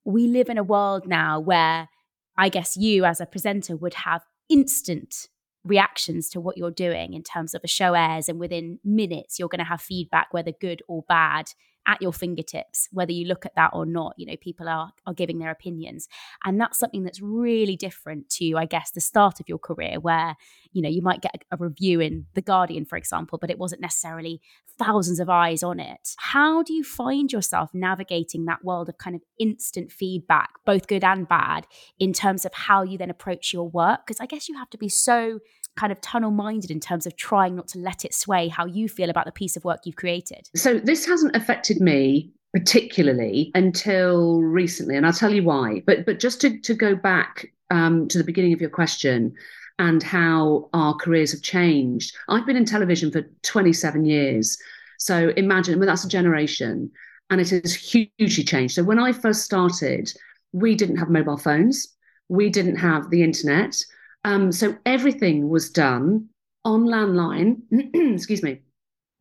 We 0.06 0.28
live 0.28 0.50
in 0.50 0.58
a 0.58 0.64
world 0.64 1.08
now 1.08 1.40
where 1.40 1.90
I 2.38 2.50
guess 2.50 2.78
you, 2.78 3.06
as 3.06 3.22
a 3.22 3.26
presenter, 3.26 3.76
would 3.76 3.94
have 3.94 4.22
instant 4.50 5.28
reactions 5.64 6.30
to 6.30 6.42
what 6.42 6.58
you're 6.58 6.72
doing 6.72 7.14
in 7.14 7.24
terms 7.24 7.54
of 7.54 7.62
a 7.64 7.68
show 7.68 7.94
airs, 7.94 8.30
and 8.30 8.40
within 8.40 8.80
minutes, 8.84 9.40
you're 9.40 9.50
going 9.50 9.60
to 9.60 9.66
have 9.66 9.82
feedback, 9.82 10.34
whether 10.34 10.52
good 10.52 10.82
or 10.88 11.04
bad 11.08 11.52
at 11.88 12.02
your 12.02 12.14
fingertips 12.14 12.88
whether 12.92 13.12
you 13.12 13.28
look 13.28 13.46
at 13.46 13.56
that 13.56 13.72
or 13.74 13.86
not 13.86 14.14
you 14.18 14.26
know 14.26 14.36
people 14.38 14.68
are 14.70 14.92
are 15.06 15.14
giving 15.14 15.40
their 15.40 15.52
opinions. 15.52 16.08
And 16.46 16.60
that's 16.60 16.78
something 16.78 17.04
that's 17.04 17.22
really 17.22 17.76
different 17.76 18.30
to 18.32 18.56
i 18.58 18.66
guess 18.66 18.92
the 18.92 19.02
start 19.02 19.40
of 19.40 19.50
your 19.50 19.60
career 19.60 20.00
where 20.00 20.36
you 20.72 20.82
know 20.82 20.90
you 20.90 21.02
might 21.02 21.22
get 21.22 21.36
a, 21.52 21.56
a 21.56 21.58
review 21.58 22.00
in 22.00 22.26
the 22.34 22.42
guardian 22.42 22.86
for 22.86 22.98
example 22.98 23.38
but 23.38 23.50
it 23.50 23.60
wasn't 23.60 23.82
necessarily 23.82 24.42
thousands 24.78 25.20
of 25.20 25.30
eyes 25.30 25.64
on 25.64 25.80
it. 25.80 26.16
How 26.18 26.64
do 26.64 26.74
you 26.74 26.84
find 26.84 27.32
yourself 27.32 27.70
navigating 27.74 28.46
that 28.46 28.64
world 28.64 28.90
of 28.90 28.98
kind 28.98 29.16
of 29.16 29.22
instant 29.40 29.92
feedback 29.92 30.52
both 30.66 30.88
good 30.88 31.04
and 31.04 31.28
bad 31.28 31.68
in 32.00 32.14
terms 32.14 32.46
of 32.46 32.54
how 32.54 32.84
you 32.84 32.98
then 32.98 33.10
approach 33.10 33.54
your 33.54 33.70
work? 33.70 34.02
Because 34.06 34.20
i 34.20 34.26
guess 34.26 34.50
you 34.50 34.58
have 34.58 34.70
to 34.72 34.78
be 34.78 34.90
so 34.90 35.40
kind 35.76 35.92
of 35.92 36.00
tunnel 36.02 36.32
minded 36.32 36.72
in 36.72 36.80
terms 36.80 37.06
of 37.06 37.16
trying 37.16 37.56
not 37.56 37.68
to 37.70 37.80
let 37.80 38.06
it 38.06 38.14
sway 38.14 38.48
how 38.48 38.66
you 38.66 38.88
feel 38.88 39.10
about 39.10 39.26
the 39.26 39.32
piece 39.32 39.56
of 39.56 39.64
work 39.64 39.82
you've 39.86 39.96
created? 39.96 40.50
So, 40.56 40.80
this 40.80 41.06
hasn't 41.06 41.36
affected 41.36 41.82
me 41.82 42.32
particularly 42.54 43.52
until 43.56 44.42
recently, 44.42 44.96
and 44.96 45.06
I'll 45.06 45.14
tell 45.14 45.34
you 45.34 45.44
why. 45.44 45.82
But 45.86 46.06
but 46.06 46.20
just 46.20 46.40
to, 46.42 46.60
to 46.60 46.74
go 46.74 46.96
back 46.96 47.48
um, 47.72 48.08
to 48.10 48.18
the 48.18 48.24
beginning 48.24 48.54
of 48.54 48.62
your 48.62 48.70
question 48.70 49.34
and 49.80 50.04
how 50.04 50.70
our 50.74 50.94
careers 50.94 51.32
have 51.32 51.42
changed. 51.42 52.16
I've 52.30 52.46
been 52.46 52.56
in 52.56 52.66
television 52.66 53.12
for 53.12 53.24
27 53.42 54.06
years. 54.06 54.58
So 55.00 55.30
imagine, 55.36 55.80
well, 55.80 55.88
that's 55.88 56.06
a 56.06 56.10
generation, 56.10 56.92
and 57.30 57.42
it 57.42 57.50
has 57.50 57.74
hugely 57.74 58.44
changed. 58.44 58.76
So 58.76 58.84
when 58.84 59.00
I 59.00 59.12
first 59.12 59.44
started, 59.44 60.14
we 60.52 60.76
didn't 60.76 60.98
have 60.98 61.10
mobile 61.10 61.38
phones, 61.38 61.88
we 62.30 62.50
didn't 62.50 62.76
have 62.76 63.10
the 63.10 63.24
internet, 63.24 63.84
um, 64.24 64.52
so 64.52 64.78
everything 64.86 65.50
was 65.50 65.70
done 65.70 66.30
on 66.66 66.86
landline. 66.86 67.62
Excuse 68.16 68.44
me. 68.44 68.62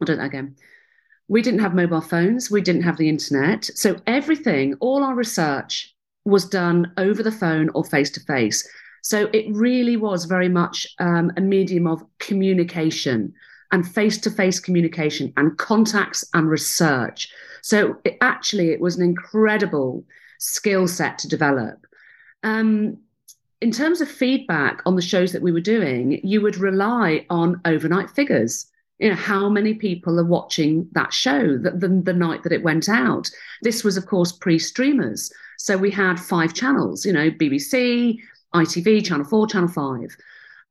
I'll 0.01 0.07
do 0.07 0.17
that 0.17 0.25
again. 0.25 0.57
We 1.29 1.43
didn't 1.43 1.61
have 1.61 1.75
mobile 1.75 2.01
phones. 2.01 2.51
We 2.51 2.61
didn't 2.61 2.83
have 2.83 2.99
the 2.99 3.09
internet. 3.09 3.65
So 3.75 3.97
everything, 4.07 4.75
all 4.81 5.03
our 5.03 5.15
research 5.15 5.95
was 6.25 6.49
done 6.49 6.93
over 6.97 7.23
the 7.23 7.33
phone 7.33 7.71
or 7.75 7.85
face 7.85 8.11
to 8.11 8.21
face. 8.21 8.69
So 9.03 9.29
it 9.33 9.47
really 9.51 9.97
was 9.97 10.27
very 10.27 10.49
much 10.49 10.87
um, 11.01 11.33
a 11.37 11.41
medium 11.41 11.87
of 11.87 12.05
communication 12.19 13.33
and 13.73 13.91
face 13.91 14.19
to 14.19 14.31
face 14.31 14.61
communication 14.61 15.33
and 15.37 15.57
contacts 15.59 16.25
and 16.35 16.49
research. 16.49 17.29
So 17.63 17.97
it, 18.05 18.19
actually, 18.21 18.71
it 18.71 18.81
was 18.81 18.97
an 18.97 19.03
incredible 19.03 20.05
skill 20.39 20.87
set 20.87 21.19
to 21.19 21.29
develop. 21.29 21.87
Um, 22.45 22.99
in 23.63 23.71
terms 23.71 24.01
of 24.01 24.11
feedback 24.11 24.83
on 24.85 24.97
the 24.97 25.03
shows 25.03 25.31
that 25.31 25.41
we 25.41 25.53
were 25.53 25.61
doing, 25.61 26.21
you 26.25 26.41
would 26.41 26.57
rely 26.57 27.25
on 27.31 27.61
overnight 27.65 28.11
figures. 28.11 28.67
You 28.99 29.11
know, 29.11 29.15
how 29.15 29.49
many 29.49 29.75
people 29.75 30.19
are 30.19 30.25
watching 30.25 30.89
that 30.93 31.13
show 31.13 31.57
the, 31.57 31.71
the, 31.71 31.89
the 31.89 32.13
night 32.13 32.43
that 32.43 32.53
it 32.53 32.65
went 32.65 32.89
out? 32.89 33.31
This 33.63 33.85
was, 33.85 33.97
of 33.97 34.07
course, 34.07 34.33
pre 34.33 34.59
streamers. 34.59 35.33
So 35.59 35.79
we 35.79 35.93
had 35.93 36.19
five 36.19 36.55
channels, 36.55 37.07
you 37.07 37.13
know, 37.13 37.31
BBC, 37.31 38.19
ITV, 38.53 39.07
Channel 39.07 39.27
4, 39.27 39.47
Channel 39.47 39.69
5. 39.69 40.17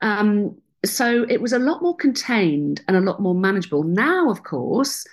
Um, 0.01 0.57
so 0.83 1.25
it 1.29 1.41
was 1.41 1.53
a 1.53 1.59
lot 1.59 1.81
more 1.81 1.95
contained 1.95 2.81
and 2.89 2.97
a 2.97 3.01
lot 3.01 3.21
more 3.21 3.35
manageable. 3.35 3.83
Now, 3.83 4.29
of 4.29 4.43
course, 4.43 5.05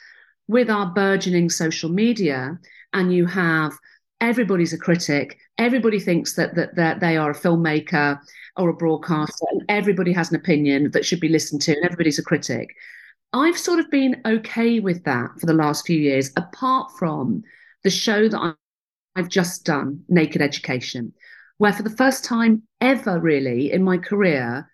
with 0.48 0.68
our 0.68 0.86
burgeoning 0.86 1.48
social 1.48 1.90
media, 1.90 2.58
and 2.92 3.12
you 3.12 3.26
have 3.26 3.72
everybody's 4.20 4.72
a 4.72 4.78
critic, 4.78 5.38
everybody 5.58 6.00
thinks 6.00 6.34
that, 6.34 6.54
that, 6.54 6.74
that 6.76 7.00
they 7.00 7.16
are 7.16 7.30
a 7.30 7.34
filmmaker 7.34 8.18
or 8.56 8.68
a 8.68 8.74
broadcaster, 8.74 9.46
and 9.52 9.62
everybody 9.68 10.12
has 10.12 10.30
an 10.30 10.36
opinion 10.36 10.90
that 10.92 11.04
should 11.04 11.20
be 11.20 11.28
listened 11.28 11.62
to, 11.62 11.72
and 11.72 11.84
everybody's 11.84 12.18
a 12.18 12.24
critic. 12.24 12.74
I've 13.32 13.58
sort 13.58 13.78
of 13.78 13.90
been 13.90 14.20
okay 14.26 14.80
with 14.80 15.04
that 15.04 15.30
for 15.38 15.46
the 15.46 15.52
last 15.52 15.86
few 15.86 15.98
years, 15.98 16.30
apart 16.36 16.90
from 16.98 17.42
the 17.84 17.90
show 17.90 18.28
that 18.28 18.56
I've 19.14 19.28
just 19.28 19.64
done, 19.64 20.02
Naked 20.08 20.42
Education, 20.42 21.12
where 21.58 21.72
for 21.72 21.82
the 21.82 21.90
first 21.90 22.24
time 22.24 22.62
ever, 22.80 23.20
really, 23.20 23.72
in 23.72 23.82
my 23.82 23.98
career, 23.98 24.68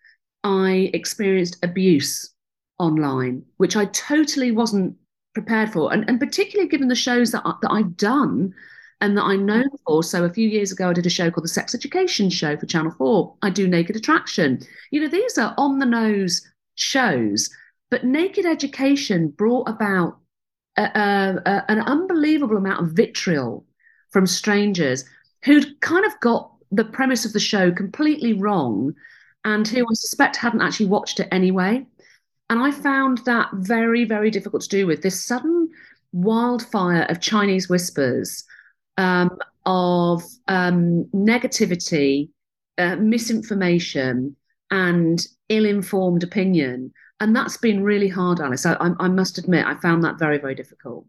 I 0.45 0.91
experienced 0.93 1.59
abuse 1.63 2.31
online, 2.79 3.43
which 3.57 3.77
I 3.77 3.87
totally 3.87 4.53
wasn't 4.53 4.97
prepared 5.35 5.73
for. 5.73 5.93
And, 5.93 6.09
and 6.09 6.21
particularly 6.21 6.69
given 6.69 6.89
the 6.89 6.95
shows 6.95 7.33
that, 7.33 7.43
that 7.63 7.71
I've 7.71 7.97
done 7.97 8.55
and 9.01 9.17
that 9.17 9.25
I'm 9.25 9.47
known 9.47 9.65
mm-hmm. 9.65 9.77
for. 9.87 10.03
So 10.03 10.25
a 10.25 10.33
few 10.33 10.49
years 10.49 10.73
ago, 10.73 10.91
I 10.91 10.93
did 10.93 11.07
a 11.07 11.11
show 11.11 11.31
called 11.31 11.45
the 11.45 11.49
Sex 11.49 11.75
Education 11.75 12.31
Show 12.31 12.57
for 12.57 12.67
Channel 12.67 12.93
4. 12.93 13.37
I 13.43 13.51
do 13.51 13.69
Naked 13.69 13.97
Attraction. 13.97 14.61
You 14.91 15.01
know, 15.01 15.09
these 15.09 15.39
are 15.39 15.55
on 15.59 15.79
the 15.79 15.87
nose 15.87 16.43
shows, 16.77 17.51
but 17.91 18.05
Naked 18.05 18.47
Education 18.47 19.29
brought 19.29 19.69
about 19.69 20.19
a, 20.77 20.83
a, 20.83 21.43
a, 21.47 21.65
an 21.71 21.81
unbelievable 21.81 22.57
amount 22.57 22.83
of 22.83 22.93
vitriol 22.93 23.65
from 24.11 24.27
strangers 24.27 25.05
who'd 25.45 25.81
kind 25.81 26.05
of 26.05 26.19
got 26.21 26.51
the 26.71 26.85
premise 26.85 27.25
of 27.25 27.33
the 27.33 27.41
show 27.41 27.71
completely 27.71 28.33
wrong 28.33 28.95
and 29.45 29.69
who 29.69 29.83
I 29.83 29.95
suspect 29.95 30.37
hadn't 30.37 30.63
actually 30.63 30.87
watched 30.87 31.21
it 31.21 31.29
anyway. 31.31 31.87
And 32.51 32.61
I 32.61 32.71
found 32.71 33.19
that 33.27 33.49
very, 33.55 34.05
very 34.05 34.31
difficult 34.31 34.63
to 34.63 34.69
do 34.69 34.87
with 34.87 35.03
this 35.03 35.25
sudden 35.25 35.71
wildfire 36.13 37.07
of 37.09 37.21
Chinese 37.21 37.69
whispers, 37.69 38.45
um, 38.97 39.39
of 39.67 40.23
um, 40.49 41.05
negativity, 41.15 42.31
uh, 42.79 42.97
misinformation, 42.97 44.37
and 44.71 45.27
ill 45.49 45.67
informed 45.67 46.23
opinion. 46.23 46.93
And 47.21 47.35
that's 47.35 47.57
been 47.57 47.83
really 47.83 48.09
hard, 48.09 48.41
Alice. 48.41 48.67
I, 48.67 48.75
I, 48.75 48.91
I 48.99 49.09
must 49.09 49.39
admit, 49.39 49.67
I 49.67 49.77
found 49.77 50.05
that 50.05 50.19
very, 50.19 50.39
very 50.39 50.55
difficult. 50.55 51.07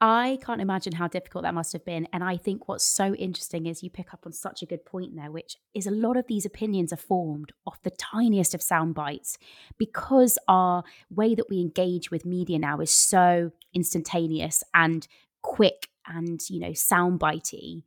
I 0.00 0.38
can't 0.44 0.60
imagine 0.60 0.92
how 0.92 1.08
difficult 1.08 1.42
that 1.42 1.54
must 1.54 1.72
have 1.72 1.84
been. 1.84 2.06
And 2.12 2.22
I 2.22 2.36
think 2.36 2.68
what's 2.68 2.84
so 2.84 3.14
interesting 3.14 3.66
is 3.66 3.82
you 3.82 3.90
pick 3.90 4.14
up 4.14 4.24
on 4.26 4.32
such 4.32 4.62
a 4.62 4.66
good 4.66 4.84
point 4.84 5.16
there, 5.16 5.30
which 5.32 5.56
is 5.74 5.88
a 5.88 5.92
lot 5.92 6.16
of 6.16 6.26
these 6.28 6.46
opinions 6.46 6.92
are 6.92 6.96
formed 6.96 7.52
off 7.66 7.82
the 7.82 7.90
tiniest 7.90 8.54
of 8.54 8.62
sound 8.62 8.94
bites 8.94 9.38
because 9.76 10.38
our 10.46 10.84
way 11.10 11.34
that 11.34 11.50
we 11.50 11.60
engage 11.60 12.12
with 12.12 12.24
media 12.24 12.60
now 12.60 12.78
is 12.78 12.92
so 12.92 13.50
instantaneous 13.74 14.62
and 14.72 15.08
quick 15.42 15.88
and, 16.06 16.40
you 16.48 16.60
know, 16.60 16.70
soundbitey. 16.70 17.82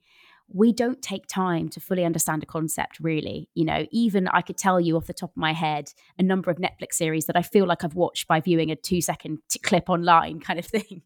We 0.53 0.73
don't 0.73 1.01
take 1.01 1.27
time 1.27 1.69
to 1.69 1.79
fully 1.79 2.03
understand 2.03 2.43
a 2.43 2.45
concept, 2.45 2.99
really. 2.99 3.49
You 3.53 3.65
know, 3.65 3.85
even 3.91 4.27
I 4.27 4.41
could 4.41 4.57
tell 4.57 4.81
you 4.81 4.97
off 4.97 5.07
the 5.07 5.13
top 5.13 5.31
of 5.31 5.37
my 5.37 5.53
head 5.53 5.93
a 6.19 6.23
number 6.23 6.51
of 6.51 6.57
Netflix 6.57 6.93
series 6.93 7.25
that 7.27 7.37
I 7.37 7.41
feel 7.41 7.65
like 7.65 7.83
I've 7.83 7.95
watched 7.95 8.27
by 8.27 8.41
viewing 8.41 8.69
a 8.69 8.75
two 8.75 9.01
second 9.01 9.39
t- 9.49 9.59
clip 9.59 9.89
online 9.89 10.39
kind 10.39 10.59
of 10.59 10.65
thing. 10.65 11.03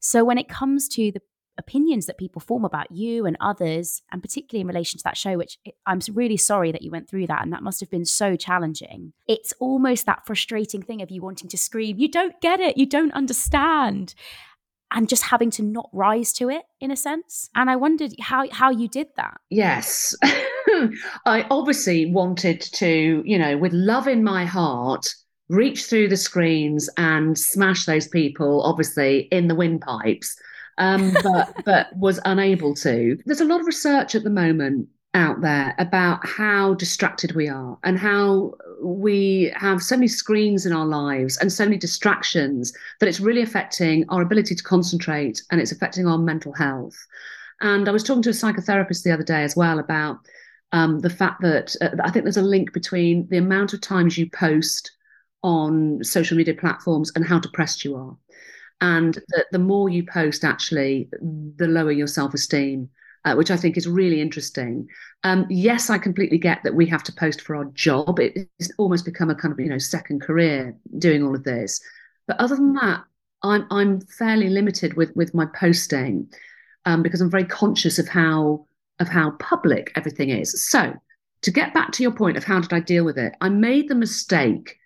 So 0.00 0.24
when 0.24 0.38
it 0.38 0.48
comes 0.48 0.86
to 0.90 1.10
the 1.10 1.20
opinions 1.58 2.06
that 2.06 2.16
people 2.16 2.40
form 2.40 2.64
about 2.64 2.90
you 2.92 3.26
and 3.26 3.36
others, 3.40 4.00
and 4.12 4.22
particularly 4.22 4.60
in 4.60 4.66
relation 4.68 4.96
to 4.98 5.04
that 5.04 5.16
show, 5.16 5.36
which 5.36 5.58
I'm 5.86 6.00
really 6.12 6.36
sorry 6.36 6.72
that 6.72 6.82
you 6.82 6.90
went 6.90 7.10
through 7.10 7.26
that, 7.26 7.42
and 7.42 7.52
that 7.52 7.62
must 7.62 7.80
have 7.80 7.90
been 7.90 8.04
so 8.04 8.36
challenging. 8.36 9.12
It's 9.26 9.52
almost 9.58 10.06
that 10.06 10.24
frustrating 10.24 10.82
thing 10.82 11.02
of 11.02 11.10
you 11.10 11.20
wanting 11.20 11.48
to 11.50 11.58
scream, 11.58 11.98
You 11.98 12.10
don't 12.10 12.40
get 12.40 12.60
it, 12.60 12.76
you 12.76 12.86
don't 12.86 13.12
understand. 13.12 14.14
And 14.90 15.08
just 15.08 15.22
having 15.22 15.50
to 15.52 15.62
not 15.62 15.90
rise 15.92 16.32
to 16.34 16.48
it 16.48 16.62
in 16.80 16.90
a 16.90 16.96
sense. 16.96 17.50
And 17.54 17.68
I 17.68 17.76
wondered 17.76 18.14
how, 18.20 18.48
how 18.50 18.70
you 18.70 18.88
did 18.88 19.08
that. 19.16 19.38
Yes. 19.50 20.14
I 21.26 21.46
obviously 21.50 22.10
wanted 22.10 22.60
to, 22.60 23.22
you 23.24 23.38
know, 23.38 23.58
with 23.58 23.72
love 23.72 24.08
in 24.08 24.24
my 24.24 24.44
heart, 24.44 25.14
reach 25.48 25.84
through 25.84 26.08
the 26.08 26.16
screens 26.16 26.88
and 26.96 27.38
smash 27.38 27.84
those 27.84 28.08
people, 28.08 28.62
obviously 28.62 29.20
in 29.30 29.48
the 29.48 29.54
windpipes, 29.54 30.36
um, 30.78 31.12
but 31.22 31.54
but 31.64 31.94
was 31.96 32.20
unable 32.24 32.74
to. 32.76 33.18
There's 33.24 33.40
a 33.40 33.46
lot 33.46 33.60
of 33.60 33.66
research 33.66 34.14
at 34.14 34.24
the 34.24 34.30
moment 34.30 34.88
out 35.14 35.40
there 35.40 35.74
about 35.78 36.26
how 36.26 36.74
distracted 36.74 37.32
we 37.32 37.48
are 37.48 37.78
and 37.82 37.98
how 37.98 38.52
we 38.82 39.52
have 39.56 39.82
so 39.82 39.96
many 39.96 40.08
screens 40.08 40.66
in 40.66 40.72
our 40.72 40.86
lives 40.86 41.38
and 41.38 41.52
so 41.52 41.64
many 41.64 41.78
distractions 41.78 42.72
that 43.00 43.08
it's 43.08 43.20
really 43.20 43.42
affecting 43.42 44.04
our 44.10 44.22
ability 44.22 44.54
to 44.54 44.62
concentrate 44.62 45.42
and 45.50 45.60
it's 45.60 45.72
affecting 45.72 46.06
our 46.06 46.18
mental 46.18 46.52
health. 46.52 46.96
And 47.60 47.88
I 47.88 47.92
was 47.92 48.04
talking 48.04 48.22
to 48.22 48.30
a 48.30 48.32
psychotherapist 48.32 49.02
the 49.02 49.12
other 49.12 49.24
day 49.24 49.42
as 49.42 49.56
well 49.56 49.78
about 49.78 50.18
um, 50.72 51.00
the 51.00 51.10
fact 51.10 51.40
that 51.40 51.74
uh, 51.80 51.90
I 52.04 52.10
think 52.10 52.24
there's 52.24 52.36
a 52.36 52.42
link 52.42 52.72
between 52.72 53.26
the 53.28 53.38
amount 53.38 53.72
of 53.72 53.80
times 53.80 54.18
you 54.18 54.28
post 54.30 54.92
on 55.42 56.02
social 56.04 56.36
media 56.36 56.54
platforms 56.54 57.12
and 57.14 57.24
how 57.24 57.38
depressed 57.38 57.84
you 57.84 57.96
are. 57.96 58.16
And 58.80 59.14
that 59.28 59.46
the 59.50 59.58
more 59.58 59.88
you 59.88 60.04
post, 60.04 60.44
actually, 60.44 61.08
the 61.10 61.66
lower 61.66 61.90
your 61.90 62.06
self 62.06 62.34
esteem, 62.34 62.90
uh, 63.24 63.34
which 63.34 63.50
I 63.50 63.56
think 63.56 63.76
is 63.76 63.88
really 63.88 64.20
interesting. 64.20 64.88
Um, 65.24 65.46
yes, 65.48 65.90
I 65.90 65.98
completely 65.98 66.38
get 66.38 66.62
that 66.62 66.74
we 66.74 66.86
have 66.86 67.02
to 67.04 67.12
post 67.12 67.40
for 67.40 67.56
our 67.56 67.66
job. 67.66 68.18
It, 68.18 68.48
it's 68.58 68.70
almost 68.78 69.04
become 69.04 69.30
a 69.30 69.34
kind 69.34 69.52
of 69.52 69.60
you 69.60 69.68
know 69.68 69.78
second 69.78 70.20
career 70.20 70.76
doing 70.98 71.22
all 71.22 71.34
of 71.34 71.44
this. 71.44 71.80
But 72.26 72.40
other 72.40 72.56
than 72.56 72.74
that, 72.74 73.02
I'm 73.42 73.66
I'm 73.70 74.00
fairly 74.00 74.48
limited 74.48 74.94
with 74.94 75.14
with 75.14 75.34
my 75.34 75.46
posting 75.58 76.28
um, 76.84 77.02
because 77.02 77.20
I'm 77.20 77.30
very 77.30 77.44
conscious 77.44 77.98
of 77.98 78.08
how 78.08 78.66
of 78.98 79.08
how 79.08 79.32
public 79.32 79.92
everything 79.94 80.30
is. 80.30 80.68
So 80.68 80.94
to 81.42 81.50
get 81.50 81.74
back 81.74 81.92
to 81.92 82.02
your 82.02 82.12
point 82.12 82.36
of 82.36 82.44
how 82.44 82.60
did 82.60 82.72
I 82.72 82.80
deal 82.80 83.04
with 83.04 83.18
it, 83.18 83.34
I 83.40 83.48
made 83.48 83.88
the 83.88 83.94
mistake 83.94 84.76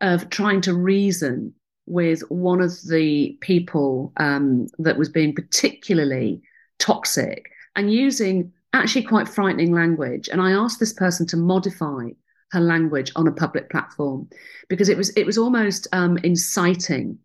of 0.00 0.30
trying 0.30 0.60
to 0.62 0.74
reason 0.74 1.54
with 1.86 2.20
one 2.28 2.60
of 2.60 2.72
the 2.88 3.36
people 3.40 4.12
um, 4.18 4.66
that 4.78 4.98
was 4.98 5.08
being 5.08 5.34
particularly 5.34 6.42
toxic 6.78 7.50
and 7.78 7.92
using 7.92 8.52
actually 8.72 9.04
quite 9.04 9.28
frightening 9.28 9.72
language. 9.72 10.28
And 10.28 10.42
I 10.42 10.50
asked 10.50 10.80
this 10.80 10.92
person 10.92 11.26
to 11.28 11.36
modify 11.36 12.08
her 12.50 12.60
language 12.60 13.12
on 13.14 13.28
a 13.28 13.32
public 13.32 13.70
platform 13.70 14.28
because 14.68 14.88
it 14.88 14.96
was 14.96 15.10
it 15.10 15.24
was 15.24 15.38
almost 15.38 15.86
um, 15.92 16.18
inciting 16.18 17.18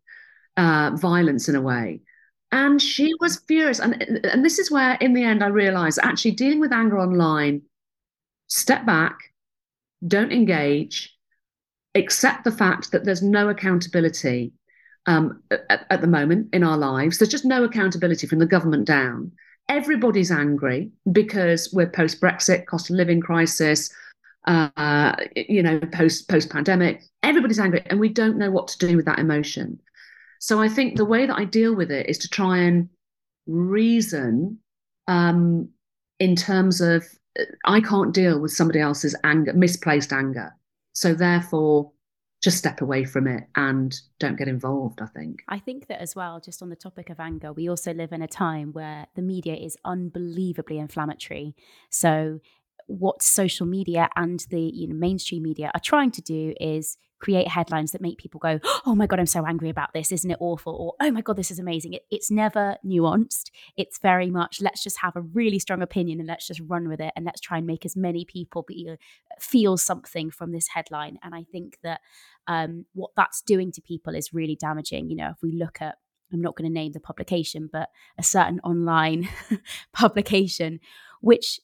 uh, 0.55 0.91
violence 0.95 1.49
in 1.49 1.55
a 1.55 1.61
way. 1.61 2.01
And 2.51 2.79
she 2.79 3.11
was 3.19 3.41
furious. 3.47 3.79
And, 3.79 3.99
and 4.25 4.45
this 4.45 4.59
is 4.59 4.69
where, 4.69 4.93
in 5.01 5.13
the 5.13 5.23
end, 5.23 5.43
I 5.43 5.47
realized 5.47 5.97
actually 6.03 6.31
dealing 6.31 6.59
with 6.59 6.71
anger 6.71 6.99
online, 6.99 7.63
step 8.47 8.85
back, 8.85 9.17
don't 10.05 10.31
engage, 10.31 11.17
accept 11.95 12.43
the 12.43 12.51
fact 12.51 12.91
that 12.91 13.05
there's 13.05 13.23
no 13.23 13.49
accountability 13.49 14.53
um, 15.07 15.41
at, 15.49 15.87
at, 15.89 16.01
the 16.01 16.07
moment 16.07 16.49
in 16.53 16.63
our 16.63 16.77
lives. 16.77 17.17
There's 17.17 17.31
just 17.31 17.43
no 17.43 17.63
accountability 17.63 18.27
from 18.27 18.37
the 18.37 18.45
government 18.45 18.85
down. 18.85 19.31
Everybody's 19.73 20.31
angry 20.31 20.91
because 21.11 21.69
we're 21.73 21.89
post 21.89 22.21
Brexit, 22.21 22.67
cost 22.67 22.89
of 22.89 22.95
living 22.95 23.21
crisis, 23.21 23.91
uh, 24.45 25.15
you 25.35 25.63
know, 25.63 25.79
post 25.91 26.29
post 26.29 26.51
pandemic. 26.51 27.01
Everybody's 27.23 27.59
angry, 27.59 27.81
and 27.87 27.99
we 27.99 28.09
don't 28.09 28.37
know 28.37 28.51
what 28.51 28.67
to 28.67 28.77
do 28.77 28.95
with 28.95 29.05
that 29.05 29.17
emotion. 29.17 29.79
So 30.39 30.61
I 30.61 30.69
think 30.69 30.97
the 30.97 31.05
way 31.05 31.25
that 31.25 31.37
I 31.37 31.45
deal 31.45 31.73
with 31.75 31.89
it 31.89 32.07
is 32.07 32.19
to 32.19 32.27
try 32.27 32.59
and 32.59 32.87
reason 33.47 34.59
um, 35.07 35.69
in 36.19 36.35
terms 36.35 36.79
of 36.79 37.03
I 37.65 37.81
can't 37.81 38.13
deal 38.13 38.39
with 38.39 38.51
somebody 38.51 38.79
else's 38.79 39.15
anger, 39.23 39.53
misplaced 39.53 40.13
anger. 40.13 40.55
So 40.93 41.15
therefore, 41.15 41.91
just 42.43 42.57
step 42.57 42.81
away 42.81 43.05
from 43.05 43.25
it 43.25 43.45
and 43.55 44.01
don't 44.19 44.37
get 44.37 44.49
involved, 44.49 45.01
I 45.01 45.05
think. 45.05 45.43
I 45.47 45.59
think 45.59 45.87
that 45.87 46.01
as 46.01 46.13
well, 46.13 46.41
just 46.41 46.61
on 46.61 46.69
the 46.69 46.75
topic 46.75 47.09
of 47.09 47.19
anger, 47.19 47.53
we 47.53 47.69
also 47.69 47.93
live 47.93 48.11
in 48.11 48.21
a 48.21 48.27
time 48.27 48.73
where 48.73 49.07
the 49.15 49.21
media 49.21 49.55
is 49.55 49.77
unbelievably 49.85 50.77
inflammatory. 50.77 51.55
So 51.89 52.41
what 52.87 53.21
social 53.21 53.65
media 53.65 54.09
and 54.15 54.45
the 54.49 54.59
you 54.59 54.87
know 54.87 54.95
mainstream 54.95 55.43
media 55.43 55.71
are 55.73 55.79
trying 55.79 56.11
to 56.11 56.21
do 56.21 56.53
is 56.59 56.97
create 57.19 57.47
headlines 57.47 57.93
that 57.93 58.01
make 58.01 58.17
people 58.17 58.39
go, 58.39 58.59
"Oh 58.85 58.95
my 58.95 59.07
god, 59.07 59.19
I'm 59.19 59.25
so 59.25 59.45
angry 59.45 59.69
about 59.69 59.93
this! 59.93 60.11
Isn't 60.11 60.31
it 60.31 60.37
awful?" 60.39 60.73
or 60.75 60.93
"Oh 61.05 61.11
my 61.11 61.21
god, 61.21 61.37
this 61.37 61.51
is 61.51 61.59
amazing." 61.59 61.93
It, 61.93 62.05
it's 62.11 62.29
never 62.29 62.77
nuanced. 62.85 63.49
It's 63.77 63.97
very 63.99 64.29
much 64.29 64.61
let's 64.61 64.83
just 64.83 64.99
have 64.99 65.15
a 65.15 65.21
really 65.21 65.59
strong 65.59 65.81
opinion 65.81 66.19
and 66.19 66.27
let's 66.27 66.47
just 66.47 66.61
run 66.67 66.89
with 66.89 66.99
it 66.99 67.13
and 67.15 67.25
let's 67.25 67.41
try 67.41 67.57
and 67.57 67.67
make 67.67 67.85
as 67.85 67.95
many 67.95 68.25
people 68.25 68.63
be, 68.67 68.89
uh, 68.91 68.95
feel 69.39 69.77
something 69.77 70.29
from 70.31 70.51
this 70.51 70.67
headline. 70.67 71.17
And 71.23 71.33
I 71.33 71.45
think 71.51 71.77
that 71.83 72.01
um, 72.47 72.85
what 72.93 73.11
that's 73.15 73.41
doing 73.41 73.71
to 73.71 73.81
people 73.81 74.15
is 74.15 74.33
really 74.33 74.55
damaging. 74.55 75.09
You 75.09 75.15
know, 75.15 75.29
if 75.29 75.41
we 75.41 75.51
look 75.53 75.81
at 75.81 75.95
I'm 76.31 76.41
not 76.41 76.55
going 76.55 76.67
to 76.67 76.73
name 76.73 76.93
the 76.93 76.99
publication, 76.99 77.69
but 77.71 77.89
a 78.17 78.23
certain 78.23 78.59
online 78.61 79.29
publication 79.93 80.79
which 81.21 81.61